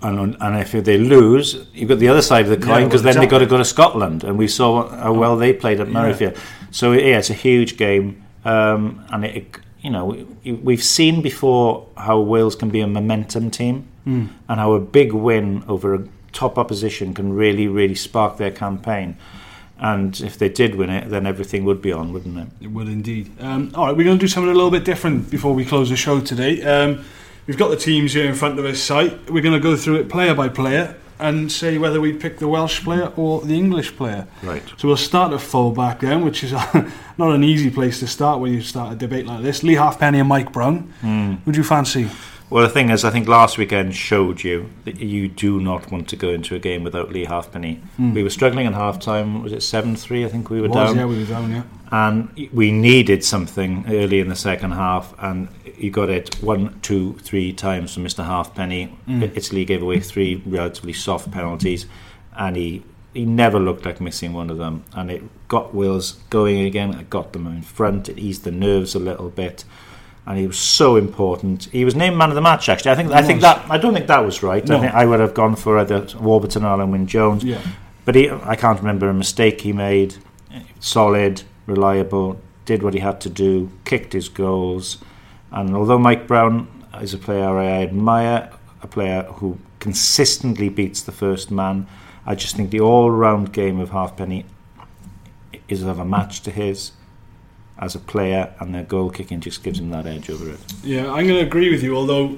And, 0.00 0.36
and 0.40 0.56
if 0.58 0.72
they 0.72 0.96
lose, 0.96 1.66
you've 1.74 1.88
got 1.88 1.98
the 1.98 2.08
other 2.08 2.22
side 2.22 2.44
of 2.44 2.50
the 2.50 2.64
coin 2.64 2.80
Yeah, 2.82 2.84
because 2.84 3.02
well, 3.02 3.14
then 3.14 3.20
they've 3.20 3.30
got 3.30 3.38
to 3.38 3.46
go 3.46 3.58
to 3.58 3.64
Scotland, 3.64 4.22
and 4.24 4.38
we 4.38 4.46
saw 4.46 4.88
how 4.88 5.12
well 5.12 5.36
they 5.36 5.52
played 5.52 5.80
at 5.80 5.88
Yeah. 5.88 5.94
Murrayfield. 5.94 6.36
So 6.70 6.92
yeah, 6.92 7.18
it's 7.18 7.30
a 7.30 7.34
huge 7.34 7.76
game, 7.76 8.22
um, 8.44 9.00
and 9.10 9.24
it, 9.24 9.56
you 9.82 9.90
know 9.90 10.04
we- 10.44 10.52
we've 10.52 10.82
seen 10.84 11.20
before 11.20 11.86
how 11.96 12.20
Wales 12.20 12.54
can 12.54 12.68
be 12.70 12.80
a 12.80 12.86
momentum 12.86 13.50
team, 13.50 13.84
Hmm. 14.04 14.26
and 14.48 14.60
how 14.60 14.72
a 14.74 14.80
big 14.80 15.12
win 15.12 15.64
over 15.68 15.94
a 15.94 16.02
top 16.32 16.58
opposition 16.58 17.12
can 17.12 17.32
really, 17.32 17.66
really 17.66 17.94
spark 17.96 18.36
their 18.36 18.52
campaign. 18.52 19.16
And 19.80 20.20
if 20.20 20.36
they 20.38 20.48
did 20.48 20.74
win 20.76 20.90
it, 20.90 21.08
then 21.10 21.26
everything 21.26 21.64
would 21.64 21.80
be 21.82 21.92
on, 21.92 22.12
wouldn't 22.12 22.38
it? 22.38 22.46
It 22.60 22.70
would 22.70 22.88
indeed. 22.88 23.30
Um, 23.40 23.70
all 23.74 23.86
right, 23.86 23.96
we're 23.96 24.04
going 24.04 24.18
to 24.18 24.20
do 24.20 24.28
something 24.28 24.50
a 24.50 24.54
little 24.54 24.70
bit 24.70 24.84
different 24.84 25.30
before 25.30 25.54
we 25.54 25.64
close 25.64 25.88
the 25.90 25.96
show 25.96 26.20
today. 26.20 26.62
Um, 26.62 27.00
we've 27.48 27.56
got 27.56 27.70
the 27.70 27.76
teams 27.76 28.12
here 28.12 28.26
in 28.26 28.34
front 28.34 28.60
of 28.60 28.64
us 28.64 28.78
site. 28.78 29.28
We're 29.28 29.42
going 29.42 29.54
to 29.54 29.60
go 29.60 29.74
through 29.74 29.96
it 29.96 30.08
player 30.08 30.34
by 30.34 30.48
player 30.48 30.94
and 31.18 31.50
say 31.50 31.78
whether 31.78 32.00
we 32.00 32.12
pick 32.12 32.38
the 32.38 32.46
Welsh 32.46 32.84
player 32.84 33.12
or 33.16 33.40
the 33.40 33.54
English 33.54 33.96
player. 33.96 34.28
Right. 34.44 34.62
So 34.76 34.86
we'll 34.86 34.96
start 34.96 35.32
at 35.32 35.40
fullback 35.40 36.00
then, 36.00 36.24
which 36.24 36.44
is 36.44 36.52
not 37.18 37.34
an 37.34 37.42
easy 37.42 37.70
place 37.70 37.98
to 38.00 38.06
start 38.06 38.38
when 38.38 38.52
you 38.52 38.60
start 38.60 38.92
a 38.92 38.96
debate 38.96 39.26
like 39.26 39.42
this. 39.42 39.64
Lee 39.64 39.74
Halfpenny 39.74 40.20
and 40.20 40.28
Mike 40.28 40.52
Brown. 40.52 40.92
Hmm. 41.00 41.36
Would 41.46 41.56
you 41.56 41.64
fancy? 41.64 42.08
Well, 42.50 42.62
the 42.62 42.70
thing 42.70 42.88
is, 42.88 43.04
I 43.04 43.10
think 43.10 43.28
last 43.28 43.58
weekend 43.58 43.94
showed 43.94 44.42
you 44.42 44.70
that 44.86 45.00
you 45.00 45.28
do 45.28 45.60
not 45.60 45.90
want 45.92 46.08
to 46.08 46.16
go 46.16 46.30
into 46.30 46.54
a 46.54 46.58
game 46.58 46.82
without 46.82 47.12
Lee 47.12 47.26
Halfpenny. 47.26 47.74
Hmm. 47.96 48.14
We 48.14 48.22
were 48.22 48.30
struggling 48.30 48.64
in 48.64 48.72
half 48.72 48.98
time. 49.00 49.42
Was 49.42 49.52
it 49.52 49.62
7 49.62 49.96
3? 49.96 50.24
I 50.24 50.28
think 50.28 50.48
we 50.48 50.60
were. 50.60 50.68
Was, 50.68 50.74
down. 50.74 50.96
yeah, 50.96 51.04
we 51.04 51.18
were 51.18 51.26
down, 51.26 51.50
yeah. 51.50 51.62
and 51.92 52.48
we 52.52 52.72
needed 52.72 53.22
something 53.22 53.84
early 53.88 54.20
in 54.20 54.28
the 54.28 54.36
second 54.36 54.70
half, 54.70 55.14
and 55.18 55.48
he 55.78 55.90
got 55.90 56.10
it 56.10 56.34
one, 56.42 56.78
two, 56.80 57.14
three 57.18 57.52
times 57.52 57.94
from 57.94 58.04
Mr. 58.04 58.24
Halfpenny. 58.24 58.96
Mm. 59.08 59.36
Italy 59.36 59.64
gave 59.64 59.82
away 59.82 60.00
three 60.00 60.42
relatively 60.46 60.92
soft 60.92 61.30
penalties, 61.30 61.86
and 62.36 62.56
he 62.56 62.82
he 63.14 63.24
never 63.24 63.58
looked 63.58 63.84
like 63.84 64.00
missing 64.00 64.32
one 64.32 64.50
of 64.50 64.58
them. 64.58 64.84
And 64.92 65.10
it 65.10 65.48
got 65.48 65.74
Wales 65.74 66.12
going 66.30 66.60
again. 66.60 66.94
It 66.94 67.10
got 67.10 67.32
them 67.32 67.46
in 67.46 67.62
front. 67.62 68.08
It 68.08 68.18
eased 68.18 68.44
the 68.44 68.50
nerves 68.50 68.94
a 68.94 68.98
little 68.98 69.30
bit. 69.30 69.64
And 70.26 70.38
he 70.38 70.46
was 70.46 70.58
so 70.58 70.96
important. 70.96 71.64
He 71.72 71.84
was 71.84 71.94
named 71.94 72.16
man 72.16 72.28
of 72.28 72.34
the 72.34 72.42
match. 72.42 72.68
Actually, 72.68 72.90
I 72.90 72.94
think. 72.94 73.12
I 73.12 73.22
think 73.22 73.40
that. 73.40 73.64
I 73.70 73.78
don't 73.78 73.94
think 73.94 74.06
that 74.08 74.24
was 74.24 74.42
right. 74.42 74.64
No. 74.66 74.76
I 74.76 74.80
think 74.80 74.94
I 74.94 75.06
would 75.06 75.20
have 75.20 75.32
gone 75.32 75.56
for 75.56 75.78
either 75.78 76.06
Warburton 76.20 76.64
or 76.64 76.76
Alun 76.76 76.90
Wyn 76.90 77.06
Jones. 77.06 77.42
Yeah. 77.44 77.62
But 78.04 78.14
he, 78.14 78.30
I 78.30 78.54
can't 78.54 78.78
remember 78.78 79.08
a 79.08 79.14
mistake 79.14 79.62
he 79.62 79.72
made. 79.72 80.16
Solid, 80.80 81.42
reliable, 81.66 82.40
did 82.66 82.82
what 82.82 82.94
he 82.94 83.00
had 83.00 83.20
to 83.22 83.30
do, 83.30 83.70
kicked 83.84 84.12
his 84.12 84.28
goals. 84.28 84.98
And 85.50 85.74
although 85.74 85.98
Mike 85.98 86.26
Brown 86.26 86.68
is 87.00 87.14
a 87.14 87.18
player 87.18 87.56
I 87.56 87.82
admire, 87.82 88.50
a 88.82 88.86
player 88.86 89.22
who 89.22 89.58
consistently 89.80 90.68
beats 90.68 91.02
the 91.02 91.12
first 91.12 91.50
man, 91.50 91.86
I 92.26 92.34
just 92.34 92.56
think 92.56 92.70
the 92.70 92.80
all 92.80 93.10
round 93.10 93.52
game 93.52 93.80
of 93.80 93.90
Halfpenny 93.90 94.44
is 95.68 95.82
of 95.82 95.98
a 95.98 96.04
match 96.04 96.42
to 96.42 96.50
his 96.50 96.92
as 97.78 97.94
a 97.94 97.98
player, 97.98 98.52
and 98.58 98.74
their 98.74 98.82
goal 98.82 99.08
kicking 99.08 99.40
just 99.40 99.62
gives 99.62 99.78
him 99.78 99.90
that 99.90 100.04
edge 100.06 100.28
over 100.30 100.50
it. 100.50 100.58
Yeah, 100.82 101.12
I'm 101.12 101.26
going 101.26 101.40
to 101.40 101.46
agree 101.46 101.70
with 101.70 101.82
you. 101.82 101.96
Although 101.96 102.36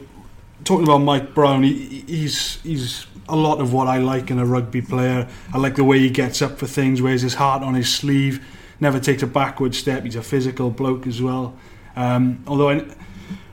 talking 0.64 0.85
about 0.85 0.99
Mike 0.99 1.35
Brown, 1.35 1.62
he, 1.62 2.05
he's 2.07 2.61
he's 2.62 3.07
a 3.29 3.37
lot 3.37 3.61
of 3.61 3.73
what 3.73 3.87
I 3.87 3.99
like 3.99 4.31
in 4.31 4.38
a 4.38 4.44
rugby 4.44 4.83
player. 4.83 5.29
I 5.53 5.59
like 5.59 5.77
the 5.77 5.85
way 5.85 5.99
he 5.99 6.11
gets 6.11 6.42
up 6.42 6.59
for 6.59 6.66
things, 6.66 7.01
wears 7.01 7.23
his 7.23 7.35
heart 7.35 7.62
on 7.62 7.75
his 7.75 7.92
sleeve, 7.92 8.44
never 8.81 9.01
takes 9.01 9.23
a 9.23 9.27
backward 9.27 9.75
step. 9.75 10.05
He's 10.05 10.16
a 10.16 10.23
physical 10.23 10.70
bloke 10.70 11.07
as 11.07 11.23
well. 11.23 11.57
Um, 12.01 12.43
although 12.47 12.71
I, 12.71 12.85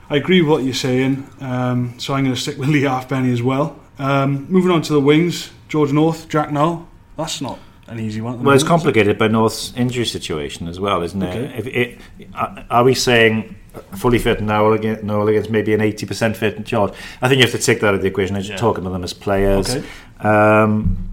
I 0.10 0.16
agree 0.16 0.42
with 0.42 0.50
what 0.50 0.64
you're 0.64 0.74
saying, 0.74 1.28
um, 1.42 2.00
so 2.00 2.14
I'm 2.14 2.24
going 2.24 2.36
to 2.36 2.40
stick 2.42 2.58
with 2.58 2.70
Lee 2.76 2.84
Halfpenny 2.84 3.32
as 3.32 3.42
well. 3.42 3.80
Um, 4.00 4.46
moving 4.50 4.72
on 4.72 4.82
to 4.84 4.94
the 4.94 5.02
wings, 5.02 5.50
George 5.68 5.92
North, 5.92 6.30
Jack 6.30 6.52
Nowell. 6.52 6.88
That's 7.18 7.42
not 7.42 7.60
an 7.88 8.00
easy 8.00 8.22
one. 8.22 8.44
Well, 8.44 8.54
it's 8.54 8.64
complicated 8.64 9.18
by 9.18 9.28
North's 9.28 9.74
injury 9.76 10.06
situation 10.06 10.68
as 10.68 10.80
well, 10.80 11.02
isn't 11.04 11.22
it? 11.22 11.36
Okay. 11.36 11.58
If 11.58 11.68
it 11.68 11.98
are- 12.36 12.66
are 12.70 12.84
we 12.84 12.94
saying 12.94 13.56
fully 13.96 14.20
fit 14.20 14.42
Nowell 14.42 14.74
against, 14.74 15.04
Nowell 15.04 15.28
against 15.30 15.50
maybe 15.50 15.74
an 15.74 15.82
80% 15.82 16.36
fit 16.36 16.56
in 16.56 16.64
George? 16.64 16.94
I 17.22 17.28
think 17.28 17.40
you 17.40 17.46
have 17.50 17.60
to 17.60 17.66
take 17.66 17.80
that 17.82 17.88
out 17.88 17.96
of 17.96 18.02
the 18.02 18.08
equation 18.08 18.36
as 18.36 18.48
you're 18.48 18.58
talking 18.58 18.84
to 18.84 18.90
them 18.90 19.04
as 19.04 19.14
players. 19.14 19.76
Okay. 19.76 19.86
Um, 20.20 21.10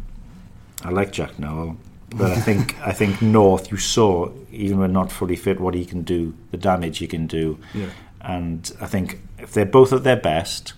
I 0.84 0.90
like 0.90 1.10
Jack 1.12 1.38
Nowell, 1.38 1.76
but 2.16 2.30
I 2.30 2.40
think 2.40 2.76
I 2.80 2.92
think 2.92 3.20
North, 3.20 3.70
you 3.70 3.76
saw, 3.76 4.30
even 4.50 4.78
when 4.78 4.92
not 4.92 5.12
fully 5.12 5.36
fit, 5.36 5.60
what 5.60 5.74
he 5.74 5.84
can 5.84 6.02
do, 6.02 6.34
the 6.50 6.56
damage 6.56 6.98
he 6.98 7.06
can 7.06 7.26
do. 7.26 7.58
Yeah. 7.74 7.86
And 8.20 8.70
I 8.80 8.86
think 8.86 9.20
if 9.38 9.52
they're 9.52 9.66
both 9.66 9.92
at 9.92 10.02
their 10.04 10.16
best, 10.16 10.72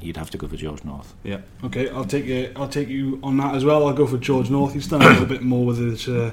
you'd 0.00 0.16
have 0.16 0.30
to 0.30 0.38
go 0.38 0.48
for 0.48 0.56
George 0.56 0.84
North. 0.84 1.14
Yeah. 1.22 1.40
Okay, 1.62 1.88
I'll 1.90 2.04
take 2.04 2.26
you. 2.26 2.52
I'll 2.56 2.68
take 2.68 2.88
you 2.88 3.20
on 3.22 3.36
that 3.38 3.54
as 3.54 3.64
well. 3.64 3.86
I'll 3.86 3.94
go 3.94 4.06
for 4.06 4.18
George 4.18 4.50
North. 4.50 4.74
He's 4.74 4.88
done 4.88 5.02
a 5.02 5.08
little 5.08 5.26
bit 5.26 5.42
more 5.42 5.64
with 5.64 5.78
his 5.78 6.08
uh, 6.08 6.32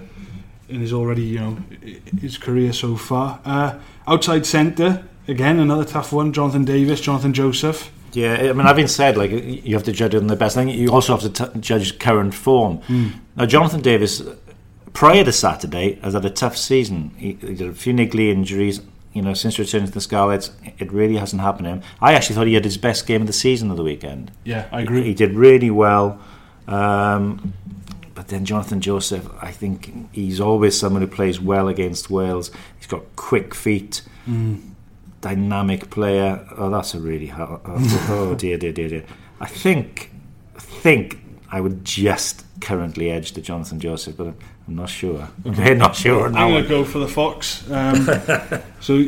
in 0.70 0.80
his 0.80 0.94
already, 0.94 1.24
you 1.24 1.40
know, 1.40 1.58
his 2.20 2.38
career 2.38 2.74
so 2.74 2.96
far. 2.96 3.40
Uh, 3.46 3.80
outside 4.08 4.46
centre 4.46 5.06
again, 5.28 5.60
another 5.60 5.86
tough 5.86 6.12
one. 6.14 6.34
Jonathan 6.34 6.66
Davies, 6.66 7.02
Jonathan 7.02 7.34
Joseph. 7.34 7.92
Yeah, 8.14 8.34
I 8.36 8.54
mean, 8.54 8.66
having 8.66 8.88
said 8.88 9.18
like 9.18 9.32
you 9.32 9.74
have 9.74 9.84
to 9.84 9.92
judge 9.92 10.16
on 10.16 10.28
the 10.28 10.36
best. 10.36 10.58
I 10.58 10.66
think 10.66 10.78
you 10.78 10.92
also 10.92 11.18
have 11.18 11.34
to 11.34 11.48
t- 11.54 11.60
judge 11.60 11.98
current 12.00 12.34
form. 12.34 12.82
Now, 13.36 13.46
Jonathan 13.46 13.82
Davies, 13.82 14.22
prior 14.94 15.24
to 15.24 15.32
Saturday, 15.32 15.96
has 16.02 16.14
had 16.14 16.26
a 16.26 16.30
tough 16.30 16.58
season. 16.58 17.12
He, 17.18 17.34
he 17.34 17.56
did 17.56 17.62
a 17.70 17.74
few 17.74 17.94
niggly 17.94 18.30
injuries. 18.32 18.82
You 19.14 19.22
know, 19.22 19.34
since 19.34 19.60
returning 19.60 19.88
to 19.88 19.94
the 19.94 20.00
Scarlets, 20.00 20.52
it 20.80 20.90
really 20.92 21.18
hasn't 21.18 21.42
happened 21.42 21.66
to 21.66 21.70
him. 21.72 21.82
I 22.00 22.14
actually 22.14 22.36
thought 22.36 22.48
he 22.48 22.54
had 22.54 22.64
his 22.64 22.78
best 22.78 23.06
game 23.06 23.20
of 23.22 23.28
the 23.28 23.34
season 23.34 23.70
of 23.70 23.76
the 23.76 23.84
weekend. 23.84 24.32
Yeah, 24.46 24.68
I 24.72 24.82
agree. 24.82 25.04
he 25.04 25.14
did 25.14 25.34
really 25.34 25.70
well. 25.70 26.18
Um, 26.68 27.54
but 28.16 28.28
then 28.30 28.46
Jonathan 28.46 28.80
Joseph, 28.80 29.28
I 29.42 29.52
think 29.52 30.14
he's 30.14 30.40
always 30.40 30.80
someone 30.80 31.02
who 31.02 31.08
plays 31.10 31.42
well 31.42 31.68
against 31.68 32.10
Wales. 32.10 32.52
He's 32.78 32.88
got 32.88 33.04
quick 33.18 33.54
feet, 33.56 34.02
dynamic 35.22 35.90
player. 35.90 36.46
Oh, 36.58 36.70
that's 36.70 36.94
a 36.94 37.00
really 37.00 37.28
hard. 37.28 37.62
Oh, 37.66 38.08
oh 38.10 38.36
dear, 38.44 38.58
dear, 38.58 38.74
dear, 38.74 38.90
dear. 38.90 39.06
I 39.40 39.48
think, 39.48 40.12
I 40.56 40.60
think 40.60 41.20
I 41.52 41.62
would 41.62 41.86
just 41.86 42.46
currently 42.60 43.10
edge 43.10 43.32
to 43.34 43.42
Jonathan 43.42 43.80
Joseph, 43.80 44.18
but 44.18 44.28
I'm, 44.28 44.38
I'm 44.68 44.76
not 44.76 44.90
sure. 44.90 45.30
I'm 45.46 45.78
not 45.78 45.96
sure 45.96 46.28
I'm 46.28 46.34
going 46.34 46.64
to 46.64 46.70
go 46.70 46.84
for 46.84 47.00
the 47.00 47.08
Fox. 47.08 47.70
Um, 47.72 48.08
so 48.82 49.06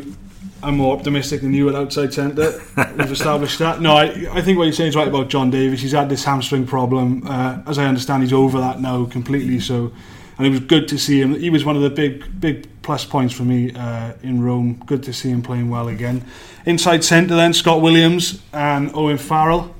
I'm 0.62 0.76
more 0.76 0.96
optimistic 0.96 1.42
than 1.42 1.52
you 1.52 1.68
at 1.68 1.74
outside 1.74 2.14
centre. 2.14 2.60
We've 2.96 3.12
established 3.12 3.58
that. 3.58 3.80
No, 3.80 3.96
I, 3.96 4.04
I 4.32 4.40
think 4.40 4.56
what 4.56 4.64
you're 4.64 4.72
saying 4.72 4.90
is 4.90 4.96
right 4.96 5.08
about 5.08 5.28
Jon 5.28 5.50
Davies. 5.50 5.82
He's 5.82 5.92
had 5.92 6.08
this 6.08 6.24
hamstring 6.24 6.66
problem. 6.66 7.26
Uh, 7.26 7.60
as 7.66 7.78
I 7.78 7.84
understand, 7.84 8.22
he's 8.22 8.32
over 8.32 8.60
that 8.60 8.80
now 8.80 9.04
completely. 9.04 9.60
So, 9.60 9.92
and 10.38 10.46
it 10.46 10.50
was 10.50 10.60
good 10.60 10.88
to 10.88 10.98
see 10.98 11.20
him. 11.20 11.34
He 11.38 11.50
was 11.50 11.64
one 11.64 11.76
of 11.76 11.82
the 11.82 11.90
big, 11.90 12.40
big 12.40 12.66
plus 12.82 13.04
points 13.04 13.34
for 13.34 13.44
me 13.44 13.72
uh, 13.74 14.12
in 14.22 14.42
Rome. 14.42 14.82
Good 14.86 15.02
to 15.04 15.12
see 15.12 15.30
him 15.30 15.42
playing 15.42 15.70
well 15.70 15.88
again. 15.88 16.24
Inside 16.66 17.04
centre 17.04 17.34
then, 17.36 17.52
Scott 17.52 17.80
Williams 17.82 18.42
and 18.52 18.90
Owen 18.94 19.18
Farrell. 19.18 19.74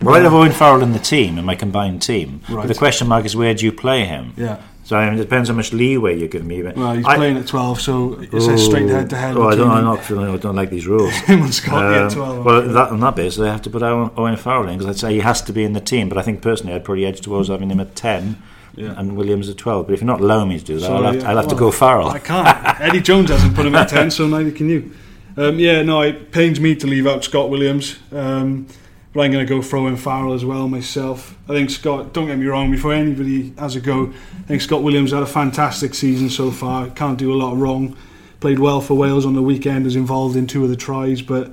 Well, 0.00 0.14
I 0.14 0.20
have 0.20 0.32
Owen 0.32 0.52
Farrell 0.52 0.82
in 0.82 0.92
the 0.92 0.98
team, 1.00 1.38
in 1.38 1.44
my 1.44 1.56
combined 1.56 2.02
team. 2.02 2.40
But 2.48 2.54
Right. 2.56 2.68
the 2.68 2.74
question 2.74 3.08
mark 3.08 3.24
is 3.24 3.34
where 3.34 3.52
do 3.54 3.64
you 3.64 3.72
play 3.72 4.04
him? 4.04 4.32
Yeah. 4.36 4.58
So 4.84 4.96
I 4.96 5.04
mean, 5.10 5.18
it 5.18 5.22
depends 5.22 5.50
how 5.50 5.54
much 5.56 5.72
leeway 5.72 6.18
you 6.18 6.28
give 6.28 6.46
me. 6.46 6.62
Well, 6.62 6.94
he's 6.94 7.04
I- 7.04 7.16
playing 7.16 7.36
at 7.36 7.46
12, 7.46 7.80
so 7.80 8.18
it's 8.32 8.46
a 8.46 8.56
straight 8.56 8.88
head 8.88 9.10
to 9.10 9.16
head. 9.16 9.36
Oh, 9.36 9.48
I 9.48 9.54
don't, 9.54 9.70
I'm 9.70 9.84
not 9.84 10.10
I 10.10 10.36
don't 10.38 10.54
like 10.56 10.70
these 10.70 10.86
rules. 10.94 11.12
him 11.12 11.42
and 11.42 11.60
Um, 11.70 12.08
12. 12.10 12.44
well, 12.44 12.62
that, 12.62 12.90
on 12.90 13.00
that 13.00 13.14
basis, 13.16 13.38
they 13.38 13.48
have 13.48 13.60
to 13.62 13.70
put 13.70 13.82
Owen, 13.82 14.10
Owen 14.16 14.36
Farrell 14.36 14.68
in 14.68 14.78
because 14.78 14.86
I'd 14.88 14.98
say 14.98 15.12
he 15.14 15.20
has 15.20 15.42
to 15.42 15.52
be 15.52 15.62
in 15.64 15.72
the 15.74 15.80
team. 15.80 16.08
But 16.08 16.16
I 16.16 16.22
think 16.22 16.40
personally, 16.40 16.74
I'd 16.74 16.84
probably 16.84 17.04
edge 17.04 17.20
towards 17.20 17.48
having 17.48 17.68
him 17.70 17.80
at 17.80 17.94
ten 17.96 18.40
Yeah. 18.78 18.94
and 18.96 19.16
Williams 19.16 19.48
at 19.48 19.56
twelve. 19.56 19.86
But 19.86 19.94
if 19.94 20.00
you're 20.00 20.06
not 20.06 20.20
allowing 20.20 20.48
me 20.48 20.58
to 20.58 20.64
do 20.64 20.78
that, 20.78 20.90
I'll 20.90 21.02
have, 21.02 21.16
yeah. 21.16 21.28
I'll 21.28 21.36
have 21.36 21.48
to 21.48 21.56
go 21.56 21.70
Farrell. 21.70 22.08
I 22.08 22.18
can't. 22.18 22.80
Eddie 22.80 23.00
Jones 23.00 23.30
hasn't 23.30 23.54
put 23.54 23.66
him 23.66 23.74
at 23.74 23.88
10, 23.88 24.10
so 24.10 24.26
neither 24.26 24.50
can 24.50 24.68
you. 24.70 24.92
Um, 25.36 25.58
yeah, 25.58 25.82
no, 25.82 26.02
it 26.02 26.32
pains 26.32 26.60
me 26.60 26.74
to 26.76 26.86
leave 26.86 27.06
out 27.06 27.24
Scott 27.24 27.50
Williams. 27.50 27.98
Um, 28.12 28.66
but 29.12 29.22
I'm 29.22 29.32
going 29.32 29.44
to 29.44 29.52
go 29.52 29.62
throw 29.62 29.86
in 29.86 29.96
Farrell 29.96 30.32
as 30.32 30.44
well 30.44 30.68
myself. 30.68 31.36
I 31.48 31.52
think 31.52 31.70
Scott, 31.70 32.12
don't 32.12 32.26
get 32.26 32.38
me 32.38 32.46
wrong, 32.46 32.70
before 32.70 32.92
anybody 32.92 33.52
has 33.58 33.74
a 33.74 33.80
go, 33.80 34.12
I 34.38 34.42
think 34.42 34.62
Scott 34.62 34.82
Williams 34.82 35.12
had 35.12 35.22
a 35.22 35.26
fantastic 35.26 35.94
season 35.94 36.28
so 36.28 36.50
far. 36.50 36.88
Can't 36.90 37.18
do 37.18 37.32
a 37.32 37.36
lot 37.36 37.56
wrong. 37.56 37.96
Played 38.40 38.58
well 38.58 38.80
for 38.80 38.94
Wales 38.94 39.26
on 39.26 39.34
the 39.34 39.42
weekend, 39.42 39.84
was 39.84 39.96
involved 39.96 40.36
in 40.36 40.46
two 40.46 40.62
of 40.62 40.70
the 40.70 40.76
tries, 40.76 41.22
but 41.22 41.50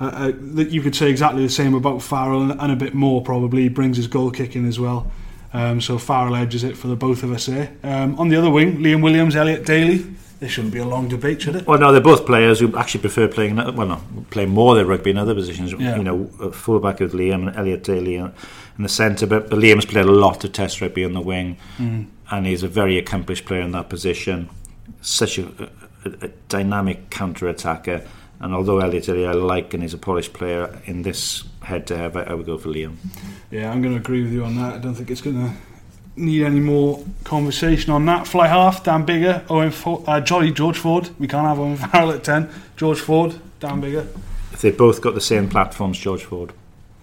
uh, 0.00 0.04
uh, 0.04 0.32
you 0.54 0.82
could 0.82 0.94
say 0.94 1.08
exactly 1.08 1.42
the 1.42 1.48
same 1.48 1.74
about 1.74 2.02
Farrell 2.02 2.42
and, 2.42 2.60
and 2.60 2.72
a 2.72 2.76
bit 2.76 2.94
more 2.94 3.22
probably. 3.22 3.62
He 3.62 3.68
brings 3.68 3.96
his 3.96 4.06
goal 4.06 4.30
kicking 4.30 4.66
as 4.66 4.78
well. 4.78 5.10
Um, 5.52 5.80
so 5.80 5.96
Farrell 5.98 6.36
edges 6.36 6.62
it 6.64 6.76
for 6.76 6.88
the 6.88 6.96
both 6.96 7.22
of 7.22 7.32
us 7.32 7.46
here. 7.46 7.70
Um, 7.82 8.18
on 8.18 8.28
the 8.28 8.36
other 8.36 8.50
wing, 8.50 8.78
Liam 8.78 9.02
Williams, 9.02 9.34
Elliot 9.36 9.64
Daly. 9.64 10.04
This 10.40 10.52
shouldn't 10.52 10.72
be 10.72 10.78
a 10.78 10.84
long 10.84 11.08
debate, 11.08 11.42
should 11.42 11.56
it? 11.56 11.66
Well, 11.66 11.80
no, 11.80 11.90
they're 11.90 12.00
both 12.00 12.24
players 12.24 12.60
who 12.60 12.76
actually 12.76 13.00
prefer 13.00 13.26
playing. 13.26 13.56
Well, 13.56 13.86
no, 13.88 14.00
play 14.30 14.46
more 14.46 14.76
their 14.76 14.84
rugby 14.84 15.10
in 15.10 15.18
other 15.18 15.34
positions. 15.34 15.72
Yeah. 15.72 15.96
You 15.96 16.04
know, 16.04 16.26
fullback 16.52 17.00
with 17.00 17.12
Liam 17.12 17.48
and 17.48 17.56
Elliot 17.56 17.82
Daly 17.82 18.14
in 18.16 18.32
the 18.78 18.88
centre, 18.88 19.26
but, 19.26 19.50
but 19.50 19.58
Liam's 19.58 19.84
played 19.84 20.04
a 20.06 20.12
lot 20.12 20.44
of 20.44 20.52
Test 20.52 20.80
rugby 20.80 21.04
on 21.04 21.12
the 21.14 21.20
wing. 21.20 21.56
and 21.78 22.46
he's 22.46 22.62
a 22.62 22.68
very 22.68 22.98
accomplished 22.98 23.46
player 23.46 23.62
in 23.62 23.72
that 23.72 23.88
position. 23.88 24.48
Such 25.00 25.38
a, 25.38 25.48
a, 26.04 26.26
a 26.26 26.28
dynamic 26.48 27.10
counter 27.10 27.48
attacker. 27.48 28.06
And 28.40 28.54
although 28.54 28.78
Elliot 28.78 29.08
I 29.08 29.32
like 29.32 29.74
and 29.74 29.82
is 29.82 29.94
a 29.94 29.98
polished 29.98 30.32
player 30.32 30.80
in 30.84 31.02
this 31.02 31.44
head 31.62 31.86
to 31.88 31.96
head, 31.96 32.16
I 32.16 32.34
would 32.34 32.46
go 32.46 32.56
for 32.56 32.68
Liam. 32.68 32.96
Yeah, 33.50 33.70
I'm 33.70 33.82
going 33.82 33.94
to 33.94 34.00
agree 34.00 34.22
with 34.22 34.32
you 34.32 34.44
on 34.44 34.56
that. 34.56 34.74
I 34.74 34.78
don't 34.78 34.94
think 34.94 35.10
it's 35.10 35.20
going 35.20 35.36
to 35.36 35.52
need 36.16 36.44
any 36.44 36.60
more 36.60 37.04
conversation 37.24 37.92
on 37.92 38.06
that. 38.06 38.26
Fly 38.28 38.46
half, 38.46 38.84
Dan 38.84 39.04
Biggar, 39.04 39.44
Owen 39.50 39.70
Ford, 39.70 40.04
uh, 40.06 40.20
Jolly 40.20 40.52
George 40.52 40.78
Ford. 40.78 41.10
We 41.18 41.26
can't 41.26 41.46
have 41.46 41.58
Owen 41.58 41.76
Farrell 41.76 42.12
at 42.12 42.22
10. 42.24 42.48
George 42.76 43.00
Ford, 43.00 43.34
Dan 43.60 43.82
Biggar. 43.82 44.06
If 44.52 44.62
they've 44.62 44.76
both 44.76 45.00
got 45.00 45.14
the 45.14 45.20
same 45.20 45.48
platforms, 45.48 45.98
George 45.98 46.24
Ford. 46.24 46.52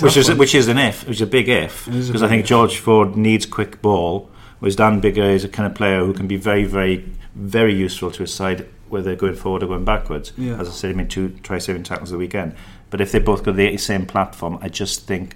which 0.00 0.16
is 0.16 0.32
which 0.34 0.54
is 0.54 0.68
an 0.68 0.78
if, 0.78 1.06
which 1.06 1.16
is 1.18 1.22
a 1.22 1.26
big 1.26 1.48
if, 1.48 1.86
because 1.86 2.22
I 2.22 2.28
think 2.28 2.44
George 2.44 2.78
Ford 2.78 3.16
needs 3.16 3.46
quick 3.46 3.80
ball, 3.80 4.28
whereas 4.62 4.76
Dan 4.76 5.00
Biggar 5.00 5.34
is 5.34 5.42
a 5.42 5.48
kind 5.48 5.66
of 5.68 5.74
player 5.74 6.04
who 6.04 6.12
can 6.12 6.28
be 6.28 6.36
very, 6.36 6.62
very, 6.62 7.04
very 7.34 7.74
useful 7.74 8.12
to 8.12 8.20
his 8.20 8.32
side 8.32 8.64
whether 8.88 9.02
they're 9.06 9.16
going 9.16 9.34
forward 9.34 9.64
or 9.64 9.66
going 9.66 9.84
backwards. 9.84 10.32
Yeah. 10.38 10.60
As 10.60 10.68
I 10.68 10.70
said, 10.70 10.90
he 10.90 10.94
made 10.94 11.10
two 11.10 11.30
try-saving 11.42 11.82
tackles 11.82 12.10
the 12.12 12.16
weekend. 12.18 12.54
But 12.90 13.00
if 13.00 13.10
they 13.10 13.18
both 13.18 13.42
got 13.42 13.56
the 13.56 13.76
same 13.76 14.06
platform, 14.06 14.58
I 14.62 14.68
just 14.68 15.04
think 15.04 15.34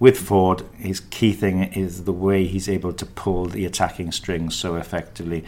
with 0.00 0.18
Ford, 0.18 0.64
his 0.78 0.98
key 0.98 1.32
thing 1.32 1.62
is 1.62 2.02
the 2.04 2.12
way 2.12 2.44
he's 2.44 2.68
able 2.68 2.92
to 2.94 3.06
pull 3.06 3.44
the 3.46 3.64
attacking 3.66 4.10
strings 4.10 4.56
so 4.56 4.74
effectively. 4.74 5.44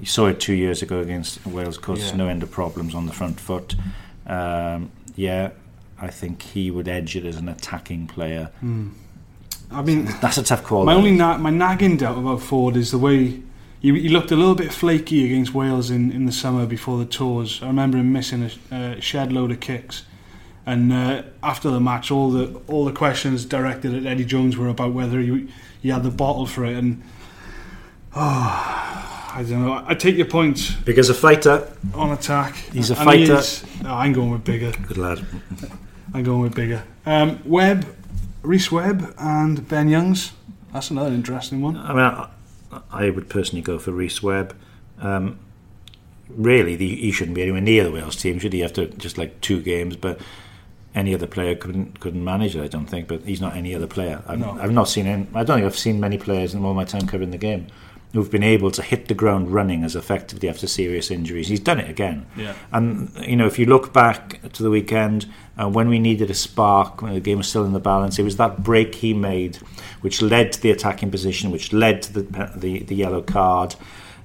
You 0.00 0.06
saw 0.06 0.26
it 0.26 0.40
two 0.40 0.54
years 0.54 0.82
ago 0.82 0.98
against 0.98 1.46
Wales, 1.46 1.78
caused 1.78 2.10
Yeah. 2.10 2.16
no 2.16 2.26
end 2.26 2.42
of 2.42 2.50
problems 2.50 2.92
on 2.92 3.06
the 3.06 3.12
front 3.12 3.38
foot. 3.38 3.76
Um, 4.26 4.90
yeah, 5.14 5.50
I 6.00 6.08
think 6.08 6.42
he 6.42 6.72
would 6.72 6.88
edge 6.88 7.14
it 7.14 7.24
as 7.24 7.36
an 7.36 7.48
attacking 7.48 8.08
player. 8.08 8.50
I 9.72 9.82
mean, 9.82 10.06
That's 10.20 10.36
a 10.38 10.42
tough 10.42 10.64
call. 10.64 10.84
my 10.84 10.92
though. 10.92 10.98
only 10.98 11.12
na- 11.12 11.38
my 11.38 11.50
nagging 11.50 11.96
doubt 11.98 12.18
about 12.18 12.42
Ford 12.42 12.76
is 12.76 12.90
the 12.90 12.98
way 12.98 13.40
he, 13.80 13.92
he 14.00 14.08
looked 14.08 14.30
a 14.32 14.36
little 14.36 14.54
bit 14.56 14.72
flaky 14.72 15.24
against 15.24 15.54
Wales 15.54 15.90
in, 15.90 16.10
in 16.10 16.26
the 16.26 16.32
summer 16.32 16.66
before 16.66 16.98
the 16.98 17.04
tours. 17.06 17.60
I 17.62 17.66
remember 17.68 17.98
him 17.98 18.12
missing 18.12 18.50
a 18.70 18.74
uh, 18.74 19.00
shed 19.00 19.32
load 19.32 19.50
of 19.52 19.60
kicks. 19.60 20.04
And 20.66 20.92
uh, 20.92 21.22
after 21.42 21.70
the 21.70 21.80
match, 21.80 22.10
all 22.10 22.30
the 22.30 22.60
all 22.68 22.84
the 22.84 22.92
questions 22.92 23.44
directed 23.46 23.94
at 23.94 24.04
Eddie 24.06 24.24
Jones 24.26 24.56
were 24.56 24.68
about 24.68 24.92
whether 24.92 25.18
he, 25.18 25.48
he 25.80 25.88
had 25.88 26.02
the 26.02 26.10
bottle 26.10 26.46
for 26.46 26.64
it. 26.66 26.76
And 26.76 27.02
oh, 28.14 28.20
I 29.32 29.44
don't 29.48 29.64
know. 29.64 29.82
I 29.86 29.94
take 29.94 30.16
your 30.16 30.26
point 30.26 30.76
because 30.84 31.08
a 31.08 31.14
fighter, 31.14 31.72
on 31.94 32.10
attack. 32.10 32.56
He's 32.72 32.90
a 32.90 32.94
And 32.96 33.04
fighter. 33.04 33.34
is- 33.36 33.64
oh, 33.84 33.94
I'm 33.94 34.12
going 34.12 34.30
with 34.30 34.44
Biggar. 34.44 34.86
good 34.88 34.98
lad. 34.98 35.24
I'm 36.12 36.24
going 36.24 36.40
with 36.42 36.54
Biggar. 36.54 36.82
Um, 37.06 37.40
Webb, 37.46 37.86
Rhys 38.42 38.70
Webb, 38.72 39.14
and 39.18 39.66
Ben 39.68 39.88
Youngs. 39.88 40.32
That's 40.72 40.90
another 40.90 41.10
interesting 41.10 41.60
one. 41.62 41.76
I 41.76 41.88
mean, 41.88 41.98
I, 41.98 42.28
I 42.90 43.10
would 43.10 43.28
personally 43.28 43.62
go 43.62 43.78
for 43.78 43.92
Rhys 43.92 44.22
Webb. 44.22 44.56
Um, 45.00 45.38
really, 46.28 46.76
the, 46.76 46.96
he 46.96 47.10
shouldn't 47.12 47.34
be 47.34 47.42
anywhere 47.42 47.60
near 47.60 47.84
the 47.84 47.90
Wales 47.92 48.16
team, 48.16 48.38
should 48.38 48.52
he? 48.52 48.62
After 48.64 48.86
just 48.86 49.18
like 49.18 49.40
two 49.40 49.60
games, 49.60 49.96
but 49.96 50.20
any 50.94 51.14
other 51.14 51.26
player 51.26 51.54
couldn't 51.54 52.00
couldn't 52.00 52.24
manage 52.24 52.56
it. 52.56 52.62
I 52.62 52.68
don't 52.68 52.86
think. 52.86 53.08
But 53.08 53.22
he's 53.22 53.40
not 53.40 53.56
any 53.56 53.74
other 53.74 53.86
player. 53.86 54.22
I've, 54.26 54.38
No. 54.38 54.58
I've 54.60 54.72
not 54.72 54.88
seen. 54.88 55.06
Any, 55.06 55.26
I 55.34 55.44
don't 55.44 55.58
think 55.58 55.66
I've 55.66 55.78
seen 55.78 56.00
many 56.00 56.18
players 56.18 56.54
in 56.54 56.64
all 56.64 56.74
my 56.74 56.84
time 56.84 57.06
covering 57.06 57.30
the 57.30 57.38
game 57.38 57.66
who've 58.12 58.30
been 58.30 58.42
able 58.42 58.70
to 58.72 58.82
hit 58.82 59.06
the 59.08 59.14
ground 59.14 59.50
running 59.52 59.84
as 59.84 59.94
effectively 59.94 60.48
after 60.48 60.66
serious 60.66 61.10
injuries. 61.10 61.46
He's 61.48 61.60
done 61.60 61.78
it 61.78 61.88
again. 61.88 62.26
Yeah. 62.36 62.54
And 62.72 63.10
you 63.24 63.36
know, 63.36 63.46
if 63.46 63.58
you 63.58 63.66
look 63.66 63.92
back 63.92 64.40
to 64.52 64.62
the 64.62 64.70
weekend 64.70 65.26
uh, 65.56 65.68
when 65.68 65.88
we 65.88 65.98
needed 66.00 66.28
a 66.30 66.34
spark, 66.34 67.02
when 67.02 67.14
the 67.14 67.20
game 67.20 67.38
was 67.38 67.48
still 67.48 67.64
in 67.64 67.72
the 67.72 67.78
balance, 67.80 68.18
it 68.18 68.24
was 68.24 68.36
that 68.36 68.62
break 68.64 68.96
he 68.96 69.14
made, 69.14 69.56
which 70.00 70.20
led 70.22 70.52
to 70.54 70.60
the 70.60 70.70
attacking 70.72 71.10
position, 71.10 71.50
which 71.52 71.72
led 71.72 72.02
to 72.02 72.12
the 72.12 72.22
the, 72.56 72.80
the 72.80 72.94
yellow 72.96 73.22
card, 73.22 73.76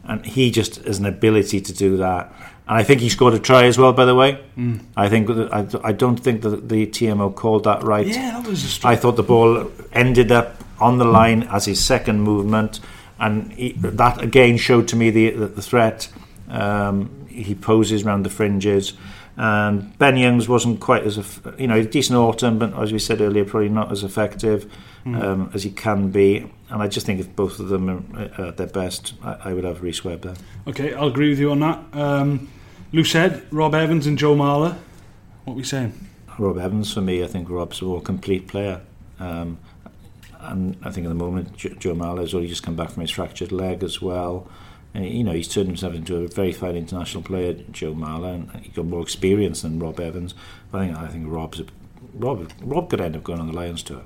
and 0.03 0.25
he 0.25 0.49
just 0.49 0.77
has 0.85 0.97
an 0.99 1.05
ability 1.05 1.61
to 1.61 1.73
do 1.73 1.97
that. 1.97 2.33
And 2.67 2.75
I 2.75 2.83
think 2.83 2.99
he 3.01 3.09
scored 3.09 3.35
a 3.35 3.39
try 3.39 3.65
as 3.65 3.77
well. 3.77 3.93
By 3.93 4.05
the 4.05 4.15
way, 4.15 4.39
Mm. 4.57 4.79
I 4.97 5.09
think 5.09 5.29
I, 5.29 5.67
I 5.83 5.91
don't 5.91 6.17
think 6.17 6.41
that 6.41 6.69
the 6.69 6.87
TMO 6.87 7.35
called 7.35 7.65
that 7.65 7.83
right. 7.83 8.07
Yeah, 8.07 8.39
that 8.41 8.47
was 8.49 8.63
a 8.63 8.67
strike. 8.67 8.93
I 8.93 8.99
thought 8.99 9.17
the 9.17 9.21
ball 9.23 9.69
ended 9.93 10.31
up 10.31 10.63
on 10.79 10.97
the 10.97 11.05
line 11.05 11.43
as 11.51 11.65
his 11.65 11.83
second 11.83 12.21
movement, 12.21 12.79
and 13.19 13.51
he, 13.53 13.73
that 13.73 14.21
again 14.21 14.57
showed 14.57 14.87
to 14.89 14.95
me 14.95 15.09
the 15.09 15.31
the, 15.31 15.61
threat. 15.61 16.09
Um, 16.49 17.27
he 17.27 17.55
poses 17.55 18.05
around 18.05 18.23
the 18.23 18.29
fringes, 18.29 18.93
and 19.35 19.97
Ben 19.97 20.17
Youngs 20.17 20.47
wasn't 20.47 20.79
quite 20.79 21.03
as 21.03 21.39
you 21.57 21.67
know 21.67 21.75
a 21.75 21.83
decent 21.83 22.17
autumn, 22.17 22.59
but 22.59 22.73
as 22.73 22.93
we 22.93 22.99
said 22.99 23.21
earlier, 23.21 23.45
probably 23.45 23.69
not 23.69 23.91
as 23.91 24.03
effective 24.03 24.71
um, 25.05 25.51
as 25.53 25.63
he 25.63 25.71
can 25.71 26.09
be. 26.09 26.49
And 26.69 26.81
I 26.81 26.87
just 26.87 27.05
think 27.05 27.19
if 27.19 27.35
both 27.35 27.59
of 27.59 27.69
them 27.69 27.89
are 28.15 28.45
at 28.47 28.57
their 28.57 28.67
best, 28.67 29.13
I, 29.23 29.37
I 29.45 29.53
would 29.53 29.63
have 29.63 29.81
Rhys 29.83 30.03
Webb 30.03 30.21
there. 30.21 30.35
Okay, 30.67 30.93
I'll 30.93 31.07
agree 31.07 31.29
with 31.29 31.39
you 31.39 31.51
on 31.51 31.59
that. 31.59 31.79
Um, 31.93 32.49
head, 32.91 33.45
Rob 33.51 33.75
Evans 33.75 34.07
and 34.07 34.17
Joe 34.17 34.35
Marler. 34.35 34.77
What 35.43 35.53
are 35.53 35.57
we 35.57 35.63
saying? 35.63 35.93
Rob 36.39 36.57
Evans 36.57 36.93
for 36.93 37.01
me, 37.01 37.23
I 37.23 37.27
think 37.27 37.49
Rob's 37.49 37.81
a 37.81 37.85
more 37.85 38.01
complete 38.01 38.47
player. 38.47 38.81
Um, 39.19 39.59
and 40.51 40.77
I 40.83 40.91
think 40.91 41.05
at 41.05 41.09
the 41.09 41.15
moment 41.15 41.55
Jo- 41.57 41.69
Joe 41.79 41.95
Marler's 41.95 42.33
already 42.33 42.49
just 42.49 42.63
come 42.63 42.75
back 42.75 42.91
from 42.91 43.01
his 43.01 43.11
fractured 43.11 43.51
leg 43.51 43.83
as 43.83 44.01
well. 44.01 44.47
And, 44.93 45.05
you 45.05 45.25
know, 45.25 45.33
he's 45.33 45.49
turned 45.49 45.67
himself 45.67 45.93
into 45.93 46.15
a 46.17 46.27
very 46.29 46.53
fine 46.53 46.75
international 46.77 47.21
player, 47.21 47.53
Joe 47.71 47.93
Marler, 47.93 48.35
and 48.35 48.63
he's 48.63 48.73
got 48.73 48.85
more 48.85 49.01
experience 49.01 49.61
than 49.63 49.77
Rob 49.77 49.99
Evans. 49.99 50.33
But 50.71 50.81
I 50.81 50.85
think 50.87 50.97
I 50.97 51.07
think 51.07 51.25
Rob's 51.27 51.59
a, 51.59 51.65
Rob 52.13 52.49
Rob 52.61 52.89
could 52.89 53.01
end 53.01 53.15
up 53.17 53.23
going 53.25 53.41
on 53.41 53.47
the 53.47 53.53
Lions 53.53 53.83
tour. 53.83 54.03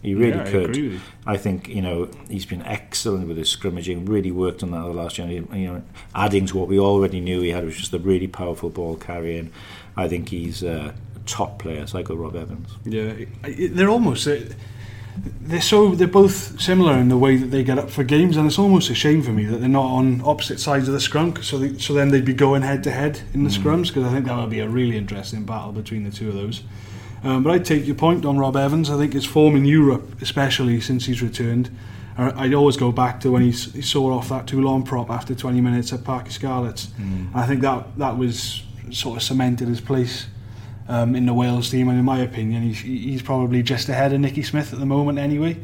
He 0.00 0.14
really 0.14 0.36
Yeah, 0.36 0.42
I 0.44 0.50
could. 0.50 0.70
agree. 0.70 1.00
I 1.26 1.36
think 1.36 1.66
you 1.68 1.82
know 1.82 2.08
he's 2.28 2.46
been 2.46 2.62
excellent 2.62 3.26
with 3.26 3.36
his 3.36 3.48
scrimmaging. 3.48 4.04
Really 4.04 4.30
worked 4.30 4.62
on 4.62 4.70
that 4.70 4.82
the 4.82 4.88
last 4.90 5.18
year. 5.18 5.28
You 5.28 5.46
know, 5.50 5.82
adding 6.14 6.46
to 6.46 6.56
what 6.56 6.68
we 6.68 6.78
already 6.78 7.18
knew 7.20 7.40
he 7.40 7.48
had 7.50 7.64
was 7.64 7.76
just 7.76 7.92
a 7.92 7.98
really 7.98 8.28
powerful 8.28 8.70
ball 8.70 8.94
carrying. 8.96 9.50
I 9.96 10.06
think 10.06 10.28
he's 10.28 10.62
uh, 10.62 10.92
a 11.16 11.18
top 11.26 11.58
player. 11.58 11.84
So 11.88 11.98
I 11.98 12.02
go 12.02 12.14
Rob 12.14 12.36
Evans. 12.36 12.68
Yeah, 12.84 13.12
they're 13.70 13.88
almost 13.90 14.28
uh, 14.28 14.36
they're 15.40 15.60
so 15.60 15.94
they're 15.94 16.06
both 16.06 16.60
similar 16.60 16.94
in 16.94 17.08
the 17.08 17.16
way 17.16 17.36
that 17.36 17.46
they 17.46 17.64
get 17.64 17.78
up 17.78 17.90
for 17.90 18.04
games, 18.04 18.36
and 18.36 18.46
it's 18.46 18.58
almost 18.58 18.90
a 18.90 18.94
shame 18.94 19.22
for 19.22 19.32
me 19.32 19.44
that 19.44 19.58
they're 19.58 19.68
not 19.68 19.86
on 19.86 20.20
opposite 20.24 20.60
sides 20.60 20.88
of 20.88 20.94
the 20.94 21.00
scrum. 21.00 21.42
So 21.42 21.58
they, 21.58 21.78
so 21.78 21.94
then 21.94 22.10
they'd 22.10 22.24
be 22.24 22.34
going 22.34 22.62
head 22.62 22.84
to 22.84 22.90
head 22.90 23.20
in 23.34 23.44
the 23.44 23.50
scrums 23.50 23.88
because 23.88 24.04
I 24.04 24.10
think 24.10 24.26
that 24.26 24.36
would 24.36 24.50
be 24.50 24.60
a 24.60 24.68
really 24.68 24.96
interesting 24.96 25.44
battle 25.44 25.72
between 25.72 26.04
the 26.04 26.10
two 26.10 26.28
of 26.28 26.34
those. 26.34 26.62
Um, 27.24 27.42
but 27.42 27.52
I 27.52 27.58
take 27.58 27.86
your 27.86 27.96
point 27.96 28.24
on 28.24 28.38
Rob 28.38 28.56
Evans. 28.56 28.90
I 28.90 28.96
think 28.96 29.12
his 29.12 29.24
form 29.24 29.56
in 29.56 29.64
Europe, 29.64 30.20
especially 30.22 30.80
since 30.80 31.06
he's 31.06 31.22
returned, 31.22 31.70
I'd 32.16 32.52
always 32.52 32.76
go 32.76 32.90
back 32.90 33.20
to 33.20 33.30
when 33.30 33.42
he, 33.42 33.52
he 33.52 33.82
saw 33.82 34.12
off 34.12 34.28
that 34.28 34.48
Toulon 34.48 34.82
prop 34.82 35.08
after 35.08 35.34
20 35.34 35.60
minutes 35.60 35.92
at 35.92 36.02
Parc 36.02 36.24
y 36.24 36.30
Scarlets. 36.30 36.88
I 37.34 37.46
think 37.46 37.60
that 37.62 37.96
that 37.98 38.18
was 38.18 38.64
sort 38.90 39.16
of 39.16 39.22
cemented 39.22 39.68
his 39.68 39.80
place 39.80 40.26
um, 40.88 41.14
in 41.14 41.26
the 41.26 41.34
Wales 41.34 41.70
team, 41.70 41.88
and 41.88 41.98
in 41.98 42.04
my 42.04 42.18
opinion, 42.20 42.62
he's, 42.62 42.80
he's 42.80 43.22
probably 43.22 43.62
just 43.62 43.88
ahead 43.88 44.12
of 44.12 44.20
Nicky 44.20 44.42
Smith 44.42 44.72
at 44.72 44.78
the 44.78 44.86
moment 44.86 45.18
anyway. 45.18 45.56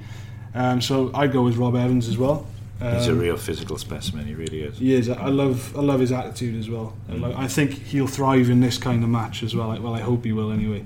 Um, 0.54 0.80
so 0.80 1.10
I'd 1.14 1.32
go 1.32 1.42
with 1.42 1.56
Rob 1.56 1.74
Evans 1.74 2.08
as 2.08 2.16
well. 2.16 2.46
Um, 2.80 2.94
He's 2.96 3.06
a 3.06 3.14
real 3.14 3.36
physical 3.36 3.78
specimen. 3.78 4.26
He 4.26 4.34
really 4.34 4.62
is. 4.62 4.78
he 4.78 4.92
is. 4.94 5.08
I 5.08 5.28
love. 5.28 5.76
I 5.76 5.80
love 5.80 6.00
his 6.00 6.10
attitude 6.12 6.58
as 6.58 6.68
well. 6.68 6.94
I, 7.08 7.14
lo- 7.14 7.34
I 7.36 7.46
think 7.48 7.70
he'll 7.72 8.06
thrive 8.08 8.50
in 8.50 8.60
this 8.60 8.78
kind 8.78 9.02
of 9.02 9.08
match 9.10 9.42
as 9.42 9.54
well. 9.54 9.68
Well, 9.80 9.94
I 9.94 10.00
hope 10.00 10.24
he 10.24 10.32
will 10.32 10.50
anyway. 10.52 10.84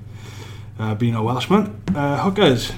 Uh, 0.77 0.95
being 0.95 1.13
a 1.15 1.21
Welshman, 1.23 1.81
uh, 1.95 2.21
hookers, 2.23 2.71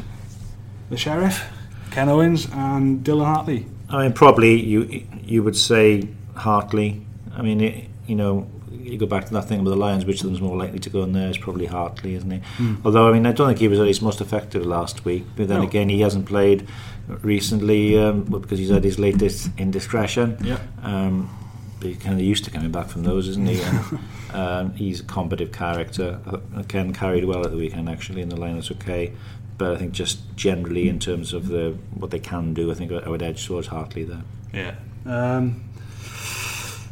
the 0.89 0.97
sheriff, 0.97 1.43
Ken 1.91 2.09
Owens, 2.09 2.47
and 2.53 3.03
Dylan 3.05 3.25
Hartley. 3.25 3.67
I 3.89 4.03
mean, 4.03 4.13
probably 4.13 4.59
you 4.59 5.05
you 5.23 5.43
would 5.43 5.57
say 5.57 6.07
Hartley. 6.35 7.05
I 7.35 7.41
mean, 7.41 7.61
it, 7.61 7.87
you 8.07 8.15
know, 8.15 8.49
you 8.83 8.97
go 8.97 9.05
back 9.05 9.25
to 9.25 9.33
that 9.33 9.43
thing 9.47 9.63
with 9.63 9.71
the 9.73 9.79
Lions. 9.79 10.05
Which 10.05 10.21
of 10.21 10.27
them's 10.27 10.41
more 10.41 10.57
likely 10.57 10.79
to 10.79 10.89
go 10.89 11.03
in 11.03 11.13
there? 11.13 11.29
Is 11.29 11.37
probably 11.37 11.65
Hartley, 11.65 12.15
isn't 12.15 12.29
he? 12.31 12.41
Although, 12.85 13.09
I 13.09 13.13
mean, 13.13 13.25
I 13.25 13.31
don't 13.31 13.47
think 13.47 13.59
he 13.59 13.67
was 13.67 13.79
at 13.79 13.87
his 13.87 14.01
most 14.01 14.21
effective 14.21 14.65
last 14.65 15.05
week. 15.05 15.23
But 15.35 15.47
then 15.47 15.59
No. 15.59 15.67
again, 15.67 15.89
he 15.89 16.01
hasn't 16.01 16.25
played 16.25 16.67
recently 17.21 17.97
um, 17.97 18.23
because 18.23 18.59
he's 18.59 18.69
had 18.69 18.83
his 18.83 18.99
latest 18.99 19.49
indiscretion. 19.57 20.37
Yeah. 20.43 20.59
Um, 20.83 21.29
but 21.79 21.87
he's 21.89 21.97
kind 21.97 22.15
of 22.15 22.21
used 22.21 22.45
to 22.45 22.51
coming 22.51 22.71
back 22.71 22.87
from 22.87 23.03
those, 23.03 23.27
isn't 23.27 23.47
he? 23.47 23.61
And, 23.61 23.99
um, 24.33 24.73
he's 24.75 24.99
a 25.01 25.03
combative 25.03 25.51
character. 25.51 26.19
Uh, 26.27 26.63
Ken 26.67 26.93
carried 26.93 27.25
well 27.25 27.43
at 27.43 27.51
the 27.51 27.57
weekend, 27.57 27.89
actually, 27.89 28.21
in 28.21 28.29
the 28.29 28.37
line 28.37 28.55
That's 28.55 28.71
okay. 28.71 29.13
But 29.57 29.75
I 29.75 29.77
think 29.77 29.91
just 29.91 30.19
generally, 30.35 30.89
in 30.89 30.99
terms 30.99 31.33
of 31.33 31.47
the 31.47 31.75
what 31.93 32.09
they 32.11 32.19
can 32.19 32.53
do, 32.53 32.71
I 32.71 32.73
think 32.75 32.91
I 32.91 33.09
would 33.09 33.21
edge 33.21 33.45
towards 33.45 33.67
Hartley 33.67 34.03
there. 34.03 34.23
Yeah. 34.53 34.75
Um, 35.05 35.63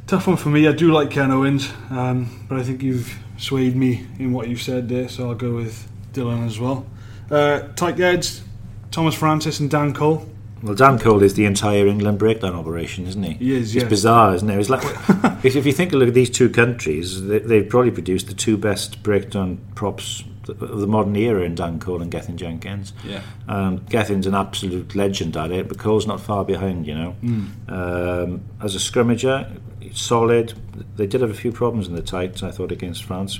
tough 0.09 0.25
one 0.25 0.37
for 0.37 0.49
me. 0.49 0.67
I 0.67 0.71
do 0.71 0.91
like 0.91 1.11
Ken 1.11 1.29
Owens, 1.31 1.71
um, 1.91 2.45
but 2.49 2.57
I 2.57 2.63
think 2.63 2.81
you've 2.81 3.15
swayed 3.37 3.75
me 3.75 4.07
in 4.17 4.33
what 4.33 4.49
you've 4.49 4.61
said 4.61 4.89
there, 4.89 5.07
so 5.07 5.29
I'll 5.29 5.35
go 5.35 5.53
with 5.53 5.87
Dylan 6.13 6.47
as 6.47 6.59
well. 6.59 6.87
Uh, 7.29 7.59
tight 7.75 7.99
heads, 7.99 8.41
Thomas 8.89 9.13
Francis 9.13 9.59
and 9.59 9.69
Dan 9.69 9.93
Cole. 9.93 10.27
Well, 10.63 10.73
Dan 10.73 10.97
Cole 10.97 11.21
is 11.21 11.35
the 11.35 11.45
entire 11.45 11.85
England 11.85 12.17
breakdown 12.17 12.55
operation, 12.55 13.05
isn't 13.05 13.21
he? 13.21 13.33
He 13.33 13.55
is, 13.55 13.75
It's 13.75 13.85
bizarre, 13.85 14.33
isn't 14.33 14.49
it? 14.49 14.59
It's 14.59 14.69
like 14.69 14.83
if 15.45 15.65
you 15.65 15.71
think 15.71 15.91
look 15.91 16.07
at 16.07 16.15
these 16.15 16.31
two 16.31 16.49
countries, 16.49 17.23
they, 17.27 17.39
they've 17.39 17.69
probably 17.69 17.91
produced 17.91 18.27
the 18.27 18.33
two 18.33 18.57
best 18.57 19.03
breakdown 19.03 19.59
props 19.75 20.23
of 20.49 20.79
the 20.79 20.87
modern 20.87 21.15
era 21.15 21.43
in 21.43 21.53
Dan 21.53 21.79
Cole 21.79 22.01
and 22.01 22.09
Gethin 22.09 22.35
Jenkins. 22.35 22.93
Yeah. 23.05 23.21
Um, 23.47 23.85
Gethin's 23.85 24.25
an 24.25 24.33
absolute 24.33 24.95
legend 24.95 25.37
at 25.37 25.51
it, 25.51 25.67
but 25.67 25.77
Cole's 25.77 26.07
not 26.07 26.19
far 26.19 26.43
behind, 26.43 26.87
you 26.87 26.95
know. 26.95 27.15
Mm. 27.21 27.69
Um, 27.69 28.41
as 28.59 28.73
a 28.73 28.79
scrimmager, 28.79 29.59
solid. 29.93 30.53
They 30.95 31.07
did 31.07 31.21
have 31.21 31.29
a 31.29 31.35
few 31.35 31.51
problems 31.51 31.87
in 31.87 31.95
the 31.95 32.01
tights, 32.01 32.43
I 32.43 32.51
thought, 32.51 32.71
against 32.71 33.03
France. 33.03 33.39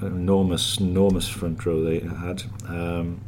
Enormous, 0.00 0.78
enormous 0.78 1.28
front 1.28 1.64
row 1.64 1.82
they 1.82 2.00
had. 2.00 2.42
Um, 2.66 3.20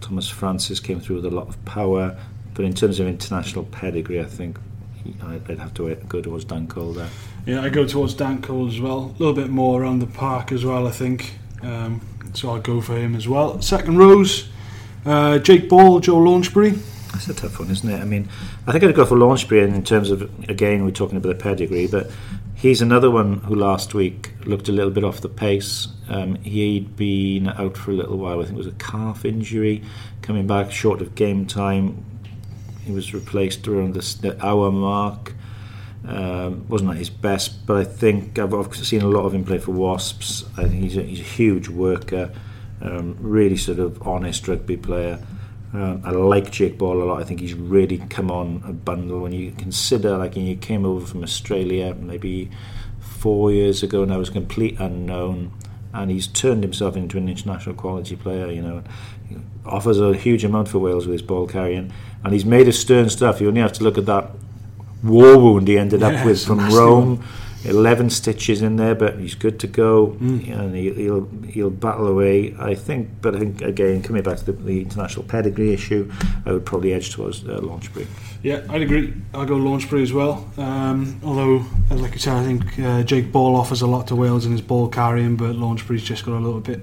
Thomas 0.00 0.28
Francis 0.28 0.80
came 0.80 1.00
through 1.00 1.16
with 1.16 1.26
a 1.26 1.30
lot 1.30 1.48
of 1.48 1.64
power, 1.64 2.18
but 2.54 2.64
in 2.64 2.74
terms 2.74 3.00
of 3.00 3.06
international 3.06 3.64
pedigree, 3.64 4.20
I 4.20 4.24
think 4.24 4.58
he, 5.02 5.14
I'd 5.22 5.58
have 5.58 5.74
to 5.74 5.94
go 6.08 6.20
towards 6.20 6.44
Dan 6.44 6.66
Cole 6.66 6.92
there. 6.92 7.08
Yeah, 7.46 7.62
I 7.62 7.68
go 7.68 7.86
towards 7.86 8.14
Dan 8.14 8.42
Cole 8.42 8.68
as 8.68 8.80
well. 8.80 9.14
A 9.16 9.18
little 9.18 9.34
bit 9.34 9.50
more 9.50 9.82
around 9.82 10.00
the 10.00 10.06
park 10.06 10.52
as 10.52 10.64
well, 10.64 10.86
I 10.86 10.90
think. 10.90 11.38
Um, 11.62 12.00
so 12.34 12.50
I'll 12.50 12.60
go 12.60 12.80
for 12.80 12.96
him 12.96 13.14
as 13.14 13.28
well. 13.28 13.62
Second 13.62 13.98
rows, 13.98 14.48
uh, 15.06 15.38
Jake 15.38 15.68
Ball, 15.68 16.00
Joe 16.00 16.16
Launchbury. 16.16 16.78
That's 17.14 17.28
a 17.28 17.34
tough 17.34 17.60
one, 17.60 17.70
isn't 17.70 17.88
it? 17.88 18.00
I 18.00 18.04
mean, 18.04 18.28
I 18.66 18.72
think 18.72 18.82
I'd 18.82 18.94
go 18.96 19.06
for 19.06 19.16
Launchbury 19.16 19.62
in 19.62 19.84
terms 19.84 20.10
of, 20.10 20.22
again, 20.48 20.84
we're 20.84 20.90
talking 20.90 21.16
about 21.16 21.28
the 21.28 21.40
pedigree, 21.40 21.86
but 21.86 22.10
he's 22.56 22.82
another 22.82 23.08
one 23.08 23.38
who 23.38 23.54
last 23.54 23.94
week 23.94 24.32
looked 24.46 24.68
a 24.68 24.72
little 24.72 24.90
bit 24.90 25.04
off 25.04 25.20
the 25.20 25.28
pace. 25.28 25.86
Um, 26.08 26.34
he'd 26.42 26.96
been 26.96 27.48
out 27.48 27.76
for 27.76 27.92
a 27.92 27.94
little 27.94 28.18
while, 28.18 28.40
I 28.40 28.46
think 28.46 28.56
it 28.56 28.58
was 28.58 28.66
a 28.66 28.72
calf 28.72 29.24
injury, 29.24 29.84
coming 30.22 30.48
back 30.48 30.72
short 30.72 31.00
of 31.00 31.14
game 31.14 31.46
time. 31.46 32.04
He 32.84 32.90
was 32.90 33.14
replaced 33.14 33.68
around 33.68 33.94
the, 33.94 34.36
hour 34.44 34.72
mark. 34.72 35.34
Um, 36.04 36.66
wasn't 36.68 36.90
at 36.90 36.96
his 36.96 37.10
best, 37.10 37.64
but 37.64 37.76
I 37.76 37.84
think 37.84 38.40
I've, 38.40 38.52
I've 38.52 38.74
seen 38.74 39.02
a 39.02 39.06
lot 39.06 39.24
of 39.24 39.34
him 39.34 39.44
play 39.44 39.58
for 39.58 39.70
Wasps. 39.70 40.44
I 40.58 40.64
think 40.64 40.82
he's 40.82 40.96
a, 40.96 41.02
he's 41.02 41.20
a 41.20 41.22
huge 41.22 41.68
worker, 41.68 42.32
um, 42.82 43.16
really 43.20 43.56
sort 43.56 43.78
of 43.78 44.02
honest 44.02 44.48
rugby 44.48 44.76
player. 44.76 45.24
Um, 45.74 46.02
I 46.04 46.12
like 46.12 46.52
Jake 46.52 46.78
Ball 46.78 47.02
a 47.02 47.04
lot. 47.04 47.20
I 47.20 47.24
think 47.24 47.40
he's 47.40 47.54
really 47.54 47.98
come 47.98 48.30
on 48.30 48.62
a 48.64 48.72
bundle 48.72 49.20
when 49.20 49.32
you 49.32 49.50
consider, 49.50 50.16
like, 50.16 50.34
he 50.34 50.54
came 50.54 50.86
over 50.86 51.04
from 51.04 51.24
Australia 51.24 51.94
maybe 51.94 52.48
four 53.00 53.50
years 53.50 53.82
ago 53.82 54.02
and 54.02 54.12
now, 54.12 54.18
was 54.18 54.28
a 54.28 54.32
complete 54.32 54.78
unknown, 54.78 55.50
and 55.92 56.12
he's 56.12 56.28
turned 56.28 56.62
himself 56.62 56.96
into 56.96 57.18
an 57.18 57.28
international 57.28 57.74
quality 57.74 58.14
player. 58.14 58.52
You 58.52 58.62
know, 58.62 58.82
he 59.28 59.36
offers 59.66 59.98
a 59.98 60.14
huge 60.14 60.44
amount 60.44 60.68
for 60.68 60.78
Wales 60.78 61.06
with 61.06 61.14
his 61.14 61.22
ball 61.22 61.48
carrying, 61.48 61.92
and 62.22 62.32
he's 62.32 62.44
made 62.44 62.68
of 62.68 62.74
stern 62.76 63.10
stuff. 63.10 63.40
You 63.40 63.48
only 63.48 63.60
have 63.60 63.72
to 63.72 63.82
look 63.82 63.98
at 63.98 64.06
that 64.06 64.30
war 65.02 65.36
wound 65.38 65.66
he 65.66 65.76
ended 65.76 66.04
up 66.04 66.24
with 66.24 66.44
from 66.46 66.60
Rome. 66.72 67.18
One. 67.18 67.28
11 67.64 68.10
stitches 68.10 68.62
in 68.62 68.76
there, 68.76 68.94
but 68.94 69.18
he's 69.18 69.34
good 69.34 69.58
to 69.60 69.66
go, 69.66 70.08
mm. 70.20 70.48
and 70.50 70.74
he, 70.74 71.10
will 71.10 71.28
he'll 71.48 71.70
battle 71.70 72.06
away. 72.06 72.54
I 72.58 72.74
think, 72.74 73.08
but 73.20 73.34
I 73.34 73.38
think 73.38 73.62
again, 73.62 74.02
coming 74.02 74.22
back 74.22 74.38
to 74.38 74.44
the, 74.44 74.52
the 74.52 74.82
international 74.82 75.24
pedigree 75.24 75.72
issue, 75.72 76.10
I 76.44 76.52
would 76.52 76.66
probably 76.66 76.92
edge 76.92 77.12
towards 77.12 77.44
uh, 77.44 77.60
Launchbury. 77.60 78.06
Yeah, 78.42 78.62
I'd 78.68 78.82
agree. 78.82 79.14
I'll 79.32 79.46
go 79.46 79.56
Launchbury 79.56 80.02
as 80.02 80.12
well. 80.12 80.46
Um, 80.58 81.18
although, 81.24 81.64
like 81.90 82.12
you 82.12 82.18
said, 82.18 82.34
I 82.34 82.44
think 82.44 82.78
uh, 82.78 83.02
Jake 83.02 83.32
Ball 83.32 83.56
offers 83.56 83.80
a 83.80 83.86
lot 83.86 84.06
to 84.08 84.16
Wales 84.16 84.44
in 84.44 84.52
his 84.52 84.60
ball 84.60 84.88
carrying, 84.88 85.36
but 85.36 85.56
Launchbury's 85.56 86.04
just 86.04 86.26
got 86.26 86.36
a 86.36 86.40
little 86.40 86.60
bit 86.60 86.80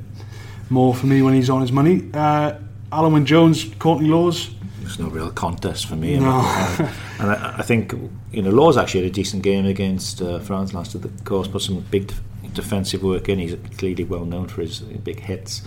more 0.71 0.95
for 0.95 1.05
me 1.05 1.21
when 1.21 1.33
he's 1.33 1.49
on 1.49 1.61
his 1.61 1.71
money. 1.71 2.09
Uh, 2.13 2.53
Alun 2.91 3.13
Wyn 3.13 3.25
Jones, 3.25 3.73
Courtney 3.79 4.09
Lawes. 4.09 4.49
it's 4.81 4.99
no 4.99 5.07
real 5.07 5.31
contest 5.31 5.85
for 5.85 5.95
me. 5.95 6.19
No. 6.19 6.27
and 7.19 7.31
I, 7.31 7.55
I, 7.59 7.61
think 7.61 7.93
you 8.31 8.41
know 8.41 8.49
Lawes 8.49 8.75
actually 8.75 9.03
had 9.03 9.11
a 9.11 9.13
decent 9.13 9.43
game 9.43 9.65
against 9.65 10.21
uh, 10.21 10.39
France 10.39 10.73
last 10.73 10.93
of 10.95 11.01
the 11.01 11.23
course, 11.23 11.47
put 11.47 11.61
some 11.61 11.79
big 11.89 12.13
defensive 12.53 13.01
work 13.01 13.29
in. 13.29 13.39
He's 13.39 13.55
clearly 13.77 14.03
well 14.03 14.25
known 14.25 14.47
for 14.47 14.61
his 14.61 14.81
big 14.81 15.21
hits. 15.21 15.61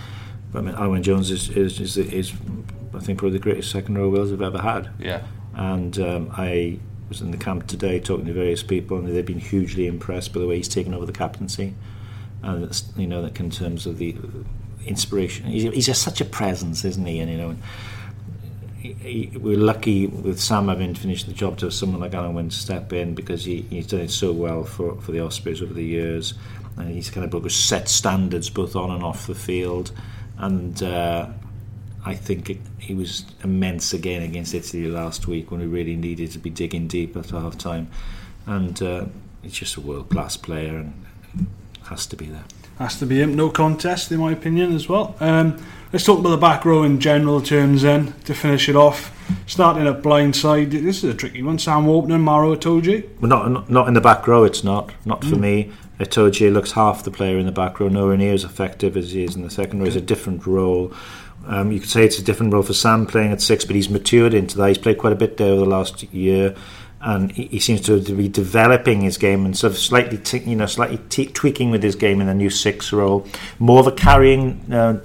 But 0.53 0.59
I 0.59 0.63
mean, 0.63 0.75
Alun 0.75 0.91
Wyn 0.91 1.03
Jones 1.03 1.31
is, 1.31 1.49
is, 1.51 1.81
is, 1.81 1.97
is, 1.97 2.33
I 2.95 3.01
think, 3.01 3.19
probably 3.19 3.39
the 3.39 3.43
greatest 3.43 3.71
second 3.71 3.97
row 3.97 4.11
Wales 4.11 4.31
have 4.31 4.43
ever 4.43 4.59
had. 4.59 4.91
Yeah. 4.99 5.23
And 5.55 5.99
um, 5.99 6.31
I 6.33 6.79
was 7.09 7.23
in 7.23 7.31
the 7.31 7.39
camp 7.39 7.67
today 7.67 8.01
talking 8.01 8.27
to 8.27 8.35
various 8.35 8.63
people, 8.63 8.99
and 8.99 9.09
they've 9.09 9.25
been 9.25 9.41
hugely 9.41 9.87
impressed 9.87 10.35
by 10.35 10.41
the 10.41 10.47
way 10.47 10.57
he's 10.57 10.69
taken 10.69 10.93
over 10.93 11.07
the 11.07 11.13
captaincy. 11.13 11.75
And 12.43 12.83
you 12.97 13.07
know, 13.07 13.23
that 13.23 13.41
in 13.41 13.49
terms 13.49 13.87
of 13.87 13.97
the 13.97 14.15
inspiration, 14.87 15.47
he's, 15.47 15.65
he's 15.73 15.87
just 15.87 16.03
such 16.03 16.21
a 16.21 16.25
presence, 16.25 16.85
isn't 16.85 17.07
he? 17.07 17.21
And 17.21 17.31
you 17.31 17.39
know 17.39 17.57
we're 18.85 19.59
lucky 19.59 20.07
with 20.07 20.39
Sam 20.39 20.69
having 20.69 20.95
finished 20.95 21.27
the 21.27 21.33
job 21.33 21.59
to 21.59 21.67
have 21.67 21.75
someone 21.75 22.01
like 22.01 22.13
Alun 22.13 22.35
Wyn 22.35 22.51
step 22.51 22.93
in 22.93 23.15
because 23.15 23.45
he, 23.45 23.63
he's 23.63 23.87
done 23.87 24.01
it 24.01 24.11
so 24.11 24.33
well 24.33 24.65
for, 24.65 25.01
for 25.01 25.13
the 25.13 25.21
Ospreys 25.21 25.63
over 25.63 25.73
the 25.73 25.85
years. 25.85 26.35
And 26.77 26.91
he's 26.91 27.09
kind 27.09 27.33
of 27.33 27.53
set 27.53 27.89
standards 27.89 28.51
both 28.51 28.77
on 28.77 28.91
and 28.91 29.03
off 29.03 29.27
the 29.27 29.35
field. 29.35 29.93
And 30.37 30.83
uh, 30.83 31.29
I 32.05 32.15
think 32.15 32.61
he 32.79 32.95
was 32.95 33.25
immense 33.43 33.95
again 33.95 34.23
against 34.23 34.53
Italy 34.53 34.87
last 34.89 35.27
week 35.27 35.51
when 35.51 35.61
we 35.61 35.67
really 35.67 35.97
needed 35.97 36.33
to 36.33 36.39
be 36.39 36.51
digging 36.51 36.87
deep 36.87 37.17
at 37.17 37.31
half 37.31 37.57
time. 37.57 37.91
And 38.47 38.83
uh, 38.83 39.07
he's 39.41 39.55
just 39.55 39.77
a 39.77 39.81
world 39.81 40.11
class 40.11 40.37
player 40.37 40.77
and 40.77 41.07
has 41.85 42.07
to 42.09 42.17
be 42.17 42.27
there. 42.27 42.45
Has 42.79 42.99
to 42.99 43.07
be 43.07 43.21
him. 43.21 43.35
No 43.35 43.51
contest, 43.51 44.11
in 44.11 44.19
my 44.19 44.33
opinion, 44.33 44.75
as 44.75 44.89
well. 44.89 45.17
Um, 45.21 45.65
Let's 45.95 46.07
talk 46.07 46.19
about 46.19 46.31
the 46.31 46.39
back 46.39 46.65
row 46.65 46.83
in 46.83 46.99
general 46.99 47.41
terms 47.41 47.83
then 47.83 48.15
to 48.25 48.35
finish 48.35 48.69
it 48.69 48.75
off. 48.75 49.17
Starting 49.47 49.87
at 49.87 50.03
blind 50.03 50.35
side, 50.35 50.73
this 50.73 51.05
is 51.05 51.05
a 51.05 51.15
tricky 51.15 51.41
one. 51.41 51.57
Sam 51.57 51.87
Warburton 51.87 52.17
and 52.17 52.25
Maro 52.25 52.57
Itoje. 52.57 53.09
Well, 53.21 53.29
not 53.29 53.71
not 53.71 53.87
in 53.87 53.95
the 53.95 54.01
back 54.01 54.27
row. 54.27 54.43
It's 54.43 54.65
not 54.65 54.93
not 55.05 55.23
for 55.23 55.37
mm. 55.37 55.41
me. 55.41 55.73
Itoje 56.01 56.53
looks 56.53 56.73
half 56.73 57.05
the 57.05 57.13
player 57.13 57.39
in 57.39 57.47
the 57.47 57.53
back 57.53 57.79
row, 57.79 57.87
nowhere 57.87 58.17
near 58.17 58.33
as 58.35 58.43
effective 58.43 58.97
as 58.97 59.13
he 59.13 59.23
is 59.23 59.37
in 59.37 59.43
the 59.43 59.51
second 59.51 59.79
row. 59.79 59.87
It's 59.87 59.95
a 59.95 60.01
different 60.01 60.45
role. 60.49 60.93
Um, 61.47 61.71
you 61.71 61.79
could 61.79 61.91
say 61.91 62.05
it's 62.05 62.19
a 62.19 62.25
different 62.25 62.53
role 62.53 62.65
for 62.65 62.75
Sam 62.75 63.07
playing 63.07 63.31
at 63.31 63.41
six, 63.41 63.65
but 63.65 63.77
he's 63.77 63.89
matured 63.89 64.35
into 64.35 64.57
that. 64.59 64.67
He's 64.67 64.79
played 64.79 64.99
quite 64.99 65.13
a 65.13 65.17
bit 65.17 65.37
there 65.37 65.53
over 65.53 65.61
the 65.61 65.71
last 65.71 66.03
year 66.13 66.57
and 67.05 67.33
he, 67.33 67.59
seems 67.61 67.83
to, 67.83 68.01
be 68.01 68.29
developing 68.29 69.03
his 69.03 69.19
game 69.19 69.45
and 69.45 69.57
sort 69.57 69.75
of 69.75 69.79
slightly, 69.79 70.17
t- 70.17 70.39
you 70.39 70.57
know, 70.57 70.67
slightly 70.67 70.99
t- 71.11 71.27
tweaking 71.27 71.71
with 71.71 71.83
his 71.83 71.95
game 71.95 72.21
in 72.21 72.27
the 72.27 72.35
new 72.35 72.49
six 72.49 72.93
role. 72.93 73.27
More 73.59 73.81
of 73.81 73.87
a 73.87 73.93
carrying 73.93 74.73
uh, 74.73 75.01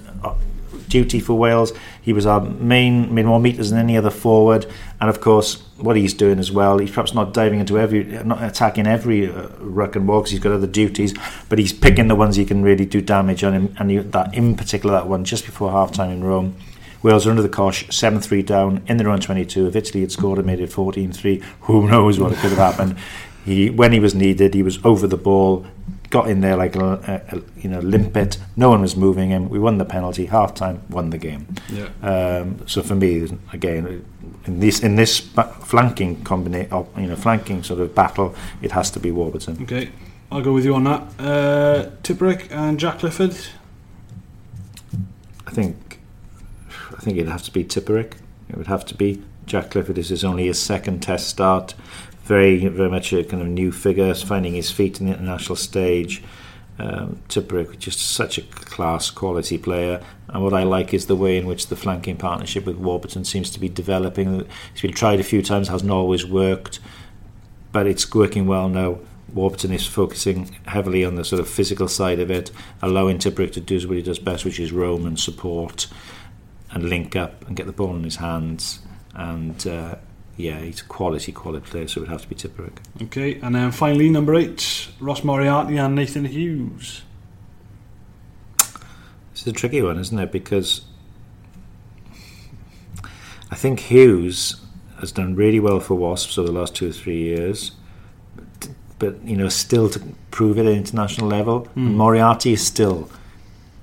duty 0.88 1.20
for 1.20 1.34
Wales. 1.34 1.72
He 2.00 2.14
was 2.14 2.24
our 2.24 2.40
main, 2.40 3.14
made 3.14 3.26
more 3.26 3.38
meters 3.38 3.70
than 3.70 3.78
any 3.78 3.98
other 3.98 4.10
forward, 4.10 4.66
and 5.00 5.10
of 5.10 5.20
course, 5.20 5.62
what 5.76 5.96
he's 5.96 6.14
doing 6.14 6.38
as 6.38 6.50
well. 6.50 6.78
He's 6.78 6.90
perhaps 6.90 7.14
not 7.14 7.34
diving 7.34 7.60
into 7.60 7.78
every, 7.78 8.04
not 8.04 8.42
attacking 8.42 8.86
every 8.86 9.30
uh, 9.30 9.48
ruck 9.58 9.94
and 9.94 10.08
walk. 10.08 10.28
He's 10.28 10.40
got 10.40 10.52
other 10.52 10.66
duties, 10.66 11.14
but 11.48 11.58
he's 11.58 11.72
picking 11.72 12.08
the 12.08 12.16
ones 12.16 12.36
he 12.36 12.46
can 12.46 12.62
really 12.62 12.86
do 12.86 13.02
damage 13.02 13.44
on. 13.44 13.52
Him, 13.52 13.76
and 13.78 14.12
that, 14.12 14.34
in 14.34 14.56
particular, 14.56 14.94
that 14.94 15.06
one 15.06 15.24
just 15.24 15.44
before 15.44 15.70
half 15.70 15.92
time 15.92 16.10
in 16.10 16.24
Rome. 16.24 16.56
Wales 17.02 17.26
are 17.26 17.30
under 17.30 17.42
the 17.42 17.48
cosh, 17.48 17.88
7 17.94 18.20
3 18.20 18.42
down 18.42 18.82
in 18.86 18.96
the 18.96 19.04
run 19.04 19.20
22. 19.20 19.66
If 19.66 19.76
Italy 19.76 20.02
had 20.02 20.12
scored 20.12 20.38
and 20.38 20.46
made 20.46 20.60
it 20.60 20.72
14 20.72 21.12
3, 21.12 21.42
who 21.62 21.88
knows 21.88 22.18
what 22.18 22.34
could 22.34 22.50
have 22.50 22.58
happened. 22.58 22.96
He, 23.44 23.70
when 23.70 23.92
he 23.92 24.00
was 24.00 24.14
needed, 24.14 24.52
he 24.52 24.62
was 24.62 24.78
over 24.84 25.06
the 25.06 25.16
ball, 25.16 25.66
got 26.10 26.28
in 26.28 26.40
there 26.40 26.56
like 26.56 26.76
a, 26.76 27.22
a, 27.30 27.36
a, 27.36 27.42
you 27.56 27.70
know 27.70 27.78
limpet. 27.80 28.36
No 28.56 28.68
one 28.68 28.82
was 28.82 28.96
moving 28.96 29.30
him. 29.30 29.48
We 29.48 29.58
won 29.58 29.78
the 29.78 29.84
penalty. 29.84 30.26
Half 30.26 30.54
time, 30.54 30.82
won 30.90 31.10
the 31.10 31.18
game. 31.18 31.46
Yeah. 31.72 31.88
Um, 32.02 32.66
so 32.66 32.82
for 32.82 32.94
me, 32.96 33.28
again, 33.52 34.04
in 34.44 34.60
this 34.60 34.80
in 34.80 34.96
this 34.96 35.20
flanking 35.20 36.22
combination, 36.22 36.86
you 36.98 37.06
know, 37.06 37.16
flanking 37.16 37.62
sort 37.62 37.80
of 37.80 37.94
battle, 37.94 38.34
it 38.60 38.72
has 38.72 38.90
to 38.92 39.00
be 39.00 39.10
Warburton. 39.10 39.62
Okay, 39.62 39.90
I'll 40.30 40.42
go 40.42 40.52
with 40.52 40.64
you 40.64 40.74
on 40.74 40.84
that. 40.84 41.02
Uh, 41.18 41.90
Tipuric 42.02 42.50
and 42.50 42.78
Jack 42.78 42.98
Clifford. 42.98 43.36
I 45.46 45.52
think, 45.52 45.89
I 47.00 47.02
think 47.02 47.16
it'd 47.16 47.32
have 47.32 47.44
to 47.44 47.50
be 47.50 47.64
Tipuric. 47.64 48.16
It 48.50 48.58
would 48.58 48.66
have 48.66 48.84
to 48.86 48.94
be. 48.94 49.22
Jack 49.46 49.70
Clifford 49.70 49.96
This 49.96 50.10
is 50.10 50.22
only 50.22 50.46
his 50.46 50.60
second 50.60 51.00
test 51.00 51.28
start 51.28 51.74
very 52.30 52.64
very 52.68 52.88
much 52.88 53.12
a 53.12 53.24
kind 53.24 53.42
of 53.42 53.48
new 53.48 53.72
figure, 53.72 54.14
finding 54.14 54.54
his 54.54 54.70
feet 54.70 55.00
in 55.00 55.06
the 55.06 55.12
international 55.14 55.56
stage. 55.56 56.22
Um, 56.78 57.20
Tipuric, 57.28 57.78
just 57.78 58.00
such 58.00 58.38
a 58.38 58.42
class 58.42 59.10
quality 59.10 59.58
player. 59.58 60.00
And 60.28 60.42
what 60.44 60.54
I 60.54 60.62
like 60.62 60.94
is 60.94 61.06
the 61.06 61.16
way 61.16 61.36
in 61.36 61.46
which 61.46 61.66
the 61.66 61.74
flanking 61.74 62.16
partnership 62.16 62.64
with 62.66 62.76
Warburton 62.76 63.24
seems 63.24 63.50
to 63.50 63.60
be 63.60 63.68
developing. 63.68 64.46
It's 64.72 64.80
been 64.80 64.92
tried 64.92 65.20
a 65.20 65.24
few 65.24 65.42
times, 65.42 65.68
hasn't 65.68 65.90
always 65.90 66.24
worked, 66.24 66.78
but 67.72 67.86
it's 67.86 68.14
working 68.14 68.46
well 68.46 68.68
now. 68.68 69.00
Warburton 69.34 69.72
is 69.72 69.86
focusing 69.86 70.56
heavily 70.66 71.04
on 71.04 71.16
the 71.16 71.24
sort 71.24 71.40
of 71.40 71.48
physical 71.48 71.88
side 71.88 72.20
of 72.20 72.30
it, 72.30 72.50
allowing 72.80 73.18
Tipuric 73.18 73.52
to 73.52 73.60
do 73.60 73.88
what 73.88 73.96
he 73.96 74.02
does 74.02 74.18
best, 74.18 74.44
which 74.44 74.60
is 74.60 74.70
roam 74.70 75.04
and 75.04 75.18
support 75.18 75.88
and 76.72 76.88
link 76.88 77.16
up 77.16 77.46
and 77.46 77.56
get 77.56 77.66
the 77.66 77.72
ball 77.72 77.94
in 77.96 78.04
his 78.04 78.16
hands. 78.16 78.80
And 79.14 79.66
uh, 79.66 79.96
yeah, 80.36 80.60
he's 80.60 80.80
a 80.80 80.84
quality, 80.84 81.32
quality 81.32 81.68
player, 81.68 81.88
so 81.88 82.00
it 82.00 82.02
would 82.02 82.10
have 82.10 82.22
to 82.22 82.28
be 82.28 82.34
Tipuric. 82.34 82.78
Okay, 83.02 83.40
and 83.40 83.54
then 83.54 83.72
finally, 83.72 84.08
number 84.08 84.34
eight, 84.34 84.88
Ross 85.00 85.24
Moriarty 85.24 85.76
and 85.76 85.94
Nathan 85.94 86.24
Hughes. 86.24 87.02
This 89.32 89.42
is 89.42 89.46
a 89.48 89.52
tricky 89.52 89.82
one, 89.82 89.98
isn't 89.98 90.18
it? 90.18 90.32
Because 90.32 90.82
I 93.50 93.56
think 93.56 93.80
Hughes 93.80 94.60
has 95.00 95.12
done 95.12 95.34
really 95.34 95.60
well 95.60 95.80
for 95.80 95.94
Wasps 95.94 96.38
over 96.38 96.48
the 96.48 96.58
last 96.58 96.74
two 96.74 96.90
or 96.90 96.92
three 96.92 97.18
years, 97.18 97.72
but 98.98 99.22
you 99.24 99.36
know, 99.36 99.48
still 99.48 99.88
to 99.90 100.00
prove 100.30 100.58
it 100.58 100.66
at 100.66 100.72
international 100.72 101.26
level. 101.26 101.62
Mm. 101.76 101.94
Moriarty 101.94 102.52
is 102.52 102.64
still 102.64 103.10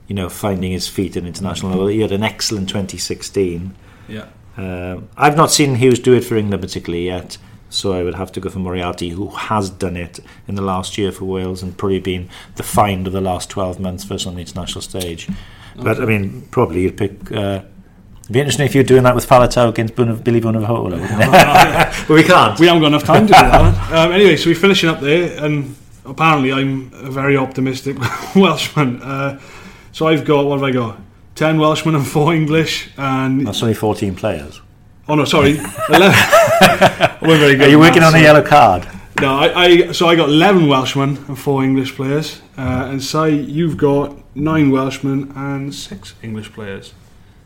you 0.08 0.16
know, 0.16 0.30
finding 0.30 0.72
his 0.72 0.88
feet 0.88 1.18
at 1.18 1.26
international 1.26 1.72
level. 1.72 1.88
He 1.88 2.02
had 2.02 2.12
an 2.12 2.24
excellent 2.24 2.70
2016. 2.70 3.76
Yeah. 4.08 4.28
Um, 4.56 5.10
I've 5.18 5.38
not 5.38 5.52
seen 5.52 5.76
Hughes 5.76 6.00
do 6.00 6.14
it 6.14 6.24
for 6.24 6.36
England 6.36 6.62
particularly 6.64 7.06
yet, 7.06 7.38
so 7.70 7.94
I 7.94 8.02
would 8.04 8.16
have 8.16 8.32
to 8.32 8.40
go 8.40 8.50
for 8.50 8.60
Moriarty, 8.60 9.10
who 9.10 9.28
has 9.30 9.70
done 9.70 9.96
it 9.98 10.20
in 10.48 10.56
the 10.56 10.62
last 10.64 10.98
year 10.98 11.12
for 11.12 11.26
Wales 11.26 11.62
and 11.62 11.78
probably 11.78 12.00
been 12.00 12.30
the 12.56 12.64
find 12.64 13.06
of 13.06 13.14
the 13.14 13.22
last 13.22 13.50
12 13.50 13.80
months 13.80 14.04
for 14.04 14.16
us 14.16 14.26
on 14.26 14.36
the 14.36 14.42
international 14.42 14.82
stage. 14.82 15.28
But 15.76 16.02
I 16.02 16.06
mean, 16.06 16.48
probably 16.50 16.82
you'd 16.84 16.98
pick. 16.98 17.32
Uh, 17.32 17.62
It'd 18.24 18.34
be 18.34 18.40
interesting 18.40 18.66
if 18.66 18.76
you're 18.76 18.84
doing 18.84 19.04
that 19.04 19.16
with 19.16 19.26
Faletau 19.30 19.70
against 19.70 19.96
Bun- 19.96 20.18
Billy 20.18 20.40
it? 20.44 22.06
but 22.08 22.14
we 22.14 22.24
can't. 22.24 22.60
We 22.60 22.68
haven't 22.68 22.82
got 22.82 22.88
enough 22.88 23.04
time 23.04 23.28
to 23.28 23.34
do 23.34 23.40
that. 23.40 23.92
Um, 23.94 24.12
anyway, 24.12 24.36
so 24.36 24.50
we're 24.50 24.56
finishing 24.56 24.90
up 24.90 25.00
there, 25.00 25.42
and 25.46 25.76
apparently 26.04 26.52
I'm 26.52 26.92
a 26.94 27.10
very 27.12 27.38
optimistic 27.38 27.96
Welshman. 28.36 29.02
Uh, 29.02 29.40
so 29.98 30.08
I've 30.08 30.26
got, 30.26 30.46
what 30.46 30.60
have 30.60 30.64
I 30.64 30.70
got? 30.70 31.00
10 31.34 31.58
Welshmen 31.58 31.96
and 31.96 32.08
4 32.08 32.36
English, 32.36 32.92
and... 32.98 33.48
That's 33.48 33.64
only 33.64 33.74
14 33.74 34.14
players. 34.14 34.62
Oh 35.08 35.16
no, 35.16 35.26
sorry. 35.26 35.58
11. 35.90 35.90
We're 37.24 37.40
very 37.40 37.56
good 37.56 37.62
Are 37.62 37.70
you 37.70 37.80
working 37.80 38.02
maths, 38.02 38.14
on 38.14 38.20
a 38.20 38.24
yellow 38.24 38.44
card? 38.44 38.88
No, 39.20 39.40
I, 39.40 39.64
I 39.64 39.92
so 39.94 40.08
I 40.08 40.16
got 40.16 40.30
eleven 40.30 40.68
Welshmen 40.68 41.18
and 41.28 41.40
four 41.40 41.64
English 41.64 41.96
players, 41.96 42.42
uh, 42.60 42.90
and 42.92 43.02
Si, 43.02 43.30
you've 43.30 43.76
got 43.76 44.16
nine 44.36 44.70
Welshmen 44.70 45.34
and 45.36 45.74
six 45.74 46.14
English 46.22 46.54
players. 46.54 46.94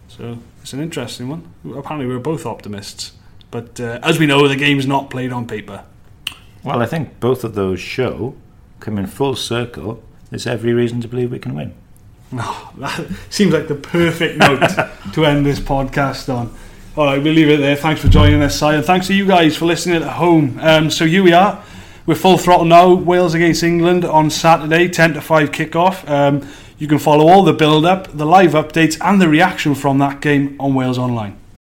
So 0.10 0.40
it's 0.62 0.74
an 0.74 0.82
interesting 0.82 1.30
one. 1.30 1.54
Apparently, 1.64 2.06
we're 2.06 2.20
both 2.20 2.46
optimists, 2.46 3.14
but 3.50 3.80
uh, 3.80 4.00
as 4.04 4.20
we 4.20 4.26
know, 4.26 4.46
the 4.50 4.58
game's 4.58 4.86
not 4.86 5.10
played 5.10 5.32
on 5.32 5.48
paper. 5.48 5.86
Well, 6.64 6.82
I 6.82 6.86
think 6.86 7.22
both 7.22 7.46
of 7.46 7.56
those 7.56 7.80
show, 7.80 8.36
come 8.82 8.98
in 8.98 9.08
full 9.08 9.38
circle, 9.38 10.04
there's 10.30 10.46
every 10.46 10.74
reason 10.74 11.00
to 11.00 11.08
believe 11.08 11.32
we 11.32 11.40
can 11.40 11.56
win. 11.56 11.74
Oh, 12.34 12.72
that 12.78 13.10
seems 13.30 13.54
like 13.54 13.68
the 13.68 13.76
perfect 13.76 14.38
note 14.38 14.62
to 15.14 15.26
end 15.26 15.46
this 15.46 15.60
podcast 15.60 16.34
on. 16.34 16.56
All 16.96 17.06
right, 17.06 17.22
we'll 17.22 17.34
leave 17.34 17.50
it 17.50 17.58
there. 17.58 17.76
Thanks 17.76 18.02
for 18.02 18.08
joining 18.08 18.42
us, 18.42 18.60
Si, 18.60 18.66
and 18.66 18.86
thanks 18.86 19.08
to 19.08 19.14
you 19.14 19.26
guys 19.26 19.58
for 19.58 19.66
listening 19.66 20.02
at 20.02 20.08
home. 20.08 20.58
Um, 20.62 20.90
so 20.90 21.06
here 21.06 21.24
we 21.24 21.34
are. 21.34 21.64
We're 22.06 22.16
full 22.16 22.38
throttle 22.38 22.66
now. 22.66 22.94
Wales 22.94 23.34
against 23.34 23.64
England 23.64 24.06
on 24.06 24.30
Saturday, 24.30 24.88
10 24.90 25.14
to 25.14 25.22
5 25.22 25.52
kickoff. 25.52 26.08
Um, 26.10 26.48
you 26.78 26.88
can 26.88 27.00
follow 27.00 27.28
all 27.28 27.44
the 27.44 27.54
build 27.54 27.86
up, 27.86 28.08
the 28.12 28.26
live 28.26 28.52
updates, 28.52 28.98
and 29.02 29.22
the 29.22 29.30
reaction 29.30 29.76
from 29.76 30.00
that 30.00 30.22
game 30.22 30.56
on 30.60 30.74
Wales 30.74 30.98
Online. 30.98 31.41